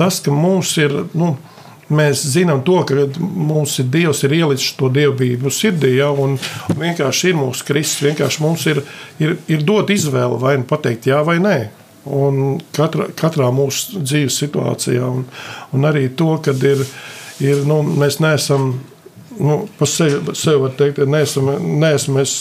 tas, 0.00 0.22
ka 0.24 0.32
mums 0.32 0.72
ir. 0.80 1.02
Nu, 1.12 1.34
Mēs 1.92 2.22
zinām, 2.32 2.62
to, 2.64 2.78
ka 2.88 2.94
mums 3.20 3.76
ir 3.82 3.90
Dievs, 3.92 4.22
ir 4.24 4.32
ielicis 4.38 4.72
to 4.78 4.88
dievbijību 4.92 5.50
sirdī, 5.52 5.90
ja, 5.98 6.08
un 6.08 6.38
vienkārši 6.80 7.32
ir 7.32 7.36
mūsu 7.36 7.66
Kristus. 7.68 8.06
Vienkārši 8.06 8.40
mums 8.40 8.64
ir, 8.70 8.80
ir, 9.20 9.36
ir 9.52 9.64
dot 9.68 9.92
izvēle, 9.92 10.38
vai 10.40 10.56
nu 10.62 10.64
pateikt 10.68 11.10
jā 11.10 11.20
vai 11.26 11.36
nē. 11.44 11.58
Un 12.04 12.58
katra, 12.76 13.08
katrā 13.16 13.48
mūsu 13.54 14.02
dzīves 14.02 14.36
situācijā, 14.42 15.06
un, 15.08 15.24
un 15.72 15.88
arī 15.88 16.10
to, 16.18 16.34
ka 16.44 16.52
ir, 16.52 16.84
ir, 17.40 17.62
nu, 17.68 17.80
mēs 17.82 18.20
neesam 18.20 18.74
nu, 19.38 19.64
par 19.78 19.88
sevi, 19.88 20.34
sevi 20.36 20.60
var 20.66 20.76
teikt, 20.78 21.00
neesam, 21.08 21.48
neesam 21.80 22.20
es, 22.20 22.36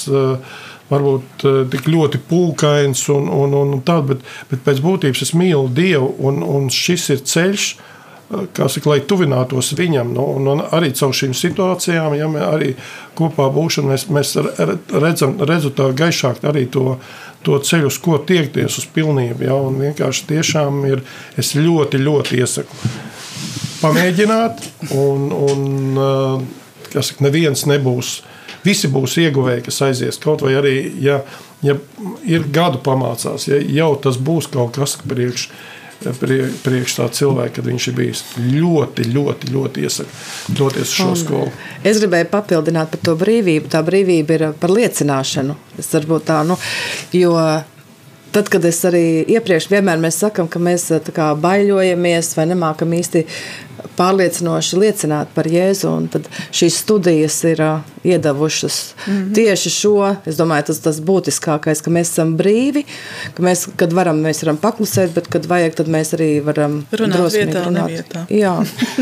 varbūt 0.92 1.46
tik 1.72 1.88
ļoti 1.90 2.20
pūkains 2.30 3.06
un, 3.14 3.30
un, 3.32 3.56
un 3.62 3.82
tādu, 3.86 4.14
bet, 4.14 4.28
bet 4.52 4.64
pēc 4.66 4.84
būtības 4.84 5.24
es 5.26 5.34
mīlu 5.38 5.72
Dievu, 5.74 6.12
un, 6.28 6.44
un 6.44 6.70
šis 6.74 7.10
ir 7.16 7.24
ceļš, 7.30 7.70
saka, 8.58 8.90
lai 8.90 9.00
tuvinātos 9.08 9.74
viņam. 9.78 10.14
Nu, 10.16 10.26
un, 10.38 10.50
un 10.54 10.64
arī 10.76 10.92
caur 10.98 11.14
šīm 11.16 11.36
situācijām, 11.38 12.18
ja 12.18 12.30
mēs 12.32 12.48
arī 12.48 12.72
kopā 13.18 13.50
būsim, 13.54 13.90
mēs, 13.92 14.08
mēs 14.14 14.36
redzam, 14.94 15.38
redzam 15.44 15.76
tā 15.78 15.90
gaišāk 15.98 16.44
arī 16.50 16.66
to, 16.74 16.98
to 17.46 17.60
ceļu, 17.60 17.92
uz 17.92 18.02
ko 18.04 18.20
tiekties, 18.20 18.80
uz 18.82 18.90
pilnību. 18.96 19.48
Ja, 19.48 19.58
un 19.58 19.80
vienkārši 19.82 20.30
tiešām 20.34 20.84
ir, 20.90 21.04
es 21.38 21.54
ļoti, 21.60 22.02
ļoti 22.04 22.44
iesaku 22.44 22.94
pamēģināt, 23.84 24.64
un, 24.96 25.32
un 25.36 26.46
saka, 26.94 27.26
neviens 27.26 27.66
nebūs. 27.70 28.22
Visi 28.64 28.88
būs 28.88 29.18
ieguvēji, 29.20 29.66
kas 29.66 29.82
aizies 29.90 30.20
kaut 30.24 30.44
vai 30.46 30.54
arī, 30.56 30.78
ja, 31.04 31.20
ja 31.66 31.76
ir 32.24 32.46
gadu 32.54 32.80
pamācās, 32.84 33.50
ja 33.50 33.60
jau 33.60 33.90
tas 34.00 34.16
būs 34.16 34.48
kaut 34.54 34.80
kas 34.80 34.96
priekš 35.04 35.50
priekš 36.64 36.98
tā 37.00 37.10
cilvēka, 37.20 37.58
kad 37.58 37.68
viņš 37.70 37.90
ir 37.90 37.98
bijis 37.98 38.24
ļoti, 38.38 39.08
ļoti, 39.14 39.52
ļoti 39.56 39.86
iesaku 39.88 40.56
doties 40.60 40.88
uz 40.90 40.96
šo 40.98 41.10
un 41.12 41.20
skolu. 41.20 41.52
Es 41.84 42.02
gribēju 42.04 42.30
papildināt 42.32 42.94
par 42.94 43.04
to 43.08 43.18
brīvību. 43.20 43.72
Tā 43.74 43.84
brīvība 43.86 44.38
ir 44.38 44.48
par 44.60 44.74
liecināšanu. 44.74 45.56
Es 45.80 45.92
varbūt 45.96 46.28
tā, 46.30 46.42
nu, 46.48 46.58
jo 47.16 47.36
tad, 48.34 48.50
kad 48.50 48.66
es 48.66 48.80
arī 48.90 49.24
iepriekš 49.30 49.70
vienmēr 49.72 50.02
mēs 50.02 50.18
sakam, 50.24 50.50
ka 50.50 50.62
mēs 50.62 50.90
kā, 51.14 51.32
baiļojamies 51.40 52.34
vai 52.38 52.48
nemākam 52.50 52.96
īsti 52.98 53.26
pārliecinoši 53.98 54.80
liecināt 54.82 55.34
par 55.36 55.48
Jēzu. 55.50 55.92
Tad 56.14 56.28
šīs 56.56 56.80
studijas 56.84 57.40
ir 57.48 57.62
uh, 57.64 57.94
iedavušas 58.04 58.94
mm 59.08 59.14
-hmm. 59.14 59.36
tieši 59.36 59.70
šo. 59.70 60.16
Es 60.26 60.36
domāju, 60.36 60.64
tas 60.68 60.78
ir 60.78 60.84
tas 60.84 61.00
būtiskākais, 61.02 61.84
ka 61.84 61.92
mēs 61.92 62.12
esam 62.12 62.38
brīvi, 62.38 62.84
ka 63.34 63.44
mēs, 63.44 63.68
kad 63.76 63.94
varam, 63.94 64.20
mēs 64.22 64.44
varam 64.44 64.58
paklusēt, 64.58 65.14
bet, 65.14 65.28
kad 65.28 65.46
vajag, 65.46 65.76
tad 65.76 65.88
mēs 65.88 66.14
arī 66.14 66.44
varam 66.44 66.86
runāt 66.92 67.34
vietā, 67.34 67.64
runāt. 67.66 67.90
Vietā. 67.90 68.26
Jā, 68.30 68.56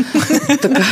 tā 0.62 0.68
kā 0.68 0.84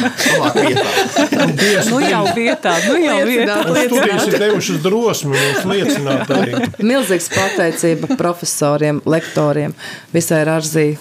nu 1.91 2.01
jau 2.01 2.25
vietā, 2.35 2.75
nu 2.89 2.99
jau 3.05 3.21
vietā. 3.27 3.57
Studijas 3.87 4.27
ir 4.27 4.39
devušas 4.39 4.83
drosmi 4.83 5.37
mums 5.37 5.65
liecināt 5.65 6.31
arī. 6.31 6.59
Milzīgs 6.83 7.31
pateicība 7.35 8.17
profesoriem, 8.17 9.03
lektoriem, 9.07 9.75
visai 10.13 10.45
Rārzī 10.45 10.99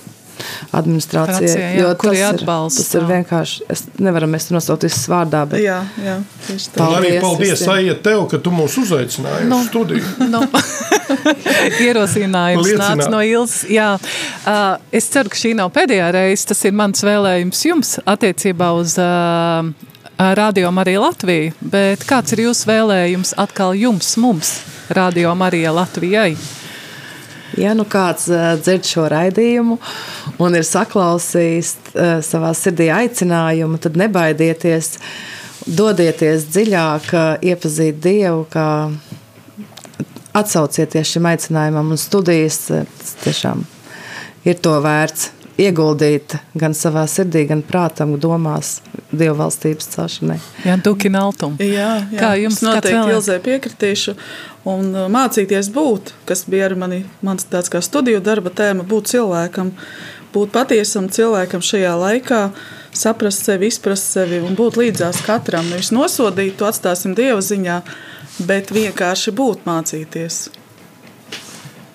administrācijai. 0.75 1.79
Jā, 1.79 1.91
tas, 1.99 2.17
ir, 2.19 2.43
tas 2.45 2.93
ir 2.97 3.07
vienkārši. 3.09 3.65
Es 3.71 3.83
nevaru 4.01 4.29
mēs 4.31 4.49
nosaukt 4.53 4.85
visus 4.87 5.07
vārdā. 5.11 5.43
Bet... 5.49 5.63
Jā, 5.63 5.81
jā. 6.03 6.17
Paldies, 6.49 6.99
arī 6.99 7.11
paldies 7.23 7.65
Aija 7.73 7.95
tev, 8.03 8.25
ka 8.31 8.39
tu 8.43 8.53
mūs 8.55 8.77
uzaicināji 8.81 9.49
no. 9.49 9.61
uz 9.63 9.71
studiju. 9.71 10.15
No. 10.29 10.43
Ierosinājums 11.85 12.69
nāca 12.77 13.07
no 13.09 13.21
Ilzas. 13.25 13.63
Jā, 13.71 13.95
uh, 13.97 14.75
es 14.93 15.07
ceru, 15.09 15.31
ka 15.31 15.39
šī 15.39 15.55
nav 15.57 15.71
pēdējā 15.73 16.11
reize. 16.13 16.45
Tas 16.51 16.61
ir 16.69 16.75
mans 16.77 17.01
vēlējums 17.05 17.63
jums 17.65 17.95
attiecībā 18.05 18.69
uz 18.77 18.93
uh, 19.01 19.71
Radio 20.37 20.71
Marija 20.75 21.01
Latviju. 21.01 21.55
Bet 21.73 22.05
kāds 22.07 22.35
ir 22.35 22.45
jūsu 22.49 22.69
vēlējums 22.69 23.33
atkal 23.41 23.73
jums, 23.79 24.13
mums, 24.21 24.53
Radio 24.93 25.33
Marija 25.39 25.73
Latvijai? 25.73 26.33
Ja 27.59 27.73
nu 27.75 27.85
kāds 27.89 28.29
uh, 28.31 28.53
dzird 28.61 28.87
šo 28.87 29.07
raidījumu 29.11 29.79
un 30.39 30.55
ir 30.55 30.65
saklausījis 30.67 31.73
uh, 31.91 32.11
savā 32.25 32.53
sirdī 32.55 32.87
aicinājumu, 32.95 33.79
tad 33.83 33.99
nebaidieties, 33.99 34.93
dodieties 35.67 36.47
dziļāk, 36.53 37.09
uh, 37.11 37.49
iepazīt 37.51 37.99
Dievu, 38.03 38.45
kā 38.53 38.69
atsaucieties 40.39 41.15
šim 41.15 41.27
aicinājumam 41.29 41.91
un 41.95 41.99
studijas. 41.99 42.69
Tas 42.69 43.17
tiešām 43.25 43.65
ir 44.47 44.61
to 44.63 44.77
vērts 44.83 45.33
ieguldīt 45.59 46.35
gan 46.57 46.75
savā 46.77 47.03
sirdī, 47.09 47.45
gan 47.49 47.61
prātam, 47.65 48.15
domās 48.21 48.79
Dieva 49.09 49.35
valstības 49.41 49.89
celšanai. 49.95 50.37
Jā, 50.67 50.77
Dukina 50.83 51.23
Altum. 51.25 51.57
Jā, 51.59 51.91
jā. 52.11 52.19
Kā 52.19 52.31
jums 52.39 52.61
noteikti 52.65 53.15
Ilzē 53.15 53.39
piekritīšu 53.43 54.15
un 54.69 54.93
uh, 54.93 55.07
mācīties 55.11 55.71
būt, 55.73 56.13
kas 56.29 56.45
bija 56.49 56.69
arī 56.69 56.79
mani, 56.79 56.99
mans 57.25 57.47
tāds 57.49 57.71
kā 57.73 57.81
studiju 57.83 58.21
darba 58.23 58.53
tēma, 58.53 58.85
būt 58.87 59.11
cilvēkam, 59.13 59.73
būt 60.35 60.53
patiesam 60.53 61.09
cilvēkam 61.11 61.65
šajā 61.65 61.95
laikā, 62.03 62.43
saprast 62.95 63.49
sevi, 63.49 63.71
izprast 63.73 64.13
sevi 64.13 64.41
un 64.45 64.57
būt 64.59 64.79
līdzās 64.79 65.23
katram. 65.25 65.67
Nevis 65.73 65.91
nosodīt, 65.95 66.57
to 66.59 66.69
atstāsim 66.69 67.17
Dieva 67.17 67.41
ziņā, 67.43 67.81
bet 68.47 68.71
vienkārši 68.75 69.35
būt 69.35 69.65
mācīties. 69.67 70.47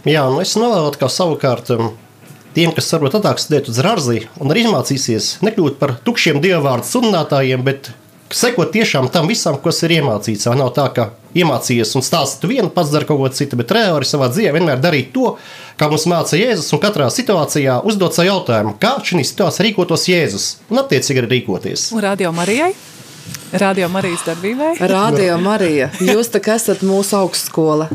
Jā, 0.04 0.26
nu 0.28 0.42
es 0.42 0.52
novēlu, 0.60 0.90
ka 1.00 1.08
savukārt 1.08 1.70
um, 1.78 1.94
tiem, 2.54 2.72
kas 2.74 2.92
varbūt 2.94 3.18
atnāk 3.18 3.42
studēt 3.42 3.68
uz 3.72 3.80
Rāzli 3.84 4.24
un 4.40 4.54
arī 4.54 4.64
mācīsies, 4.70 5.38
nekļūt 5.44 5.76
par 5.80 5.96
tukšiem 6.06 6.40
dievvvārdu 6.44 6.88
sludinātājiem, 6.88 7.66
bet 7.66 7.90
sekot 8.34 8.72
tiešām 8.74 9.10
tam 9.14 9.28
visam, 9.30 9.58
kas 9.62 9.82
ir 9.86 9.98
iemācīts. 9.98 10.46
Nav 10.58 10.72
tā, 10.76 10.86
ka 10.94 11.10
iemācījies 11.38 11.94
un 11.98 12.04
stāsti 12.06 12.42
tu 12.42 12.50
vienu, 12.50 12.70
pats 12.72 12.92
dari 12.94 13.08
kaut 13.08 13.20
ko 13.20 13.30
citu, 13.34 13.58
bet 13.60 13.74
reāli 13.74 14.08
savā 14.08 14.30
dzīvē 14.32 14.54
vienmēr 14.56 14.82
darīt 14.82 15.12
to, 15.14 15.34
kā 15.80 15.90
mums 15.90 16.06
māca 16.10 16.38
Jēzus, 16.38 16.72
un 16.74 16.82
katrā 16.82 17.10
situācijā 17.12 17.80
uzdot 17.86 18.16
savu 18.16 18.30
jautājumu, 18.30 18.78
kā 18.82 18.96
šī 19.02 19.22
situācijā 19.26 19.68
rīkotos 19.68 20.08
Jēzus, 20.10 20.50
un 20.70 20.82
attiecīgi 20.82 21.24
arī 21.24 21.38
rīkoties. 21.38 21.92
Un 21.94 22.04
radio 22.06 22.34
Marijai? 22.34 22.74
Radio 23.54 23.88
Marijas 23.88 24.24
darbībai? 24.26 24.72
Radio 24.90 25.36
Marija, 25.38 25.86
jūs 26.02 26.28
tā 26.34 26.40
kā 26.42 26.56
esat 26.58 26.82
mūsu 26.82 27.14
augstskola. 27.20 27.86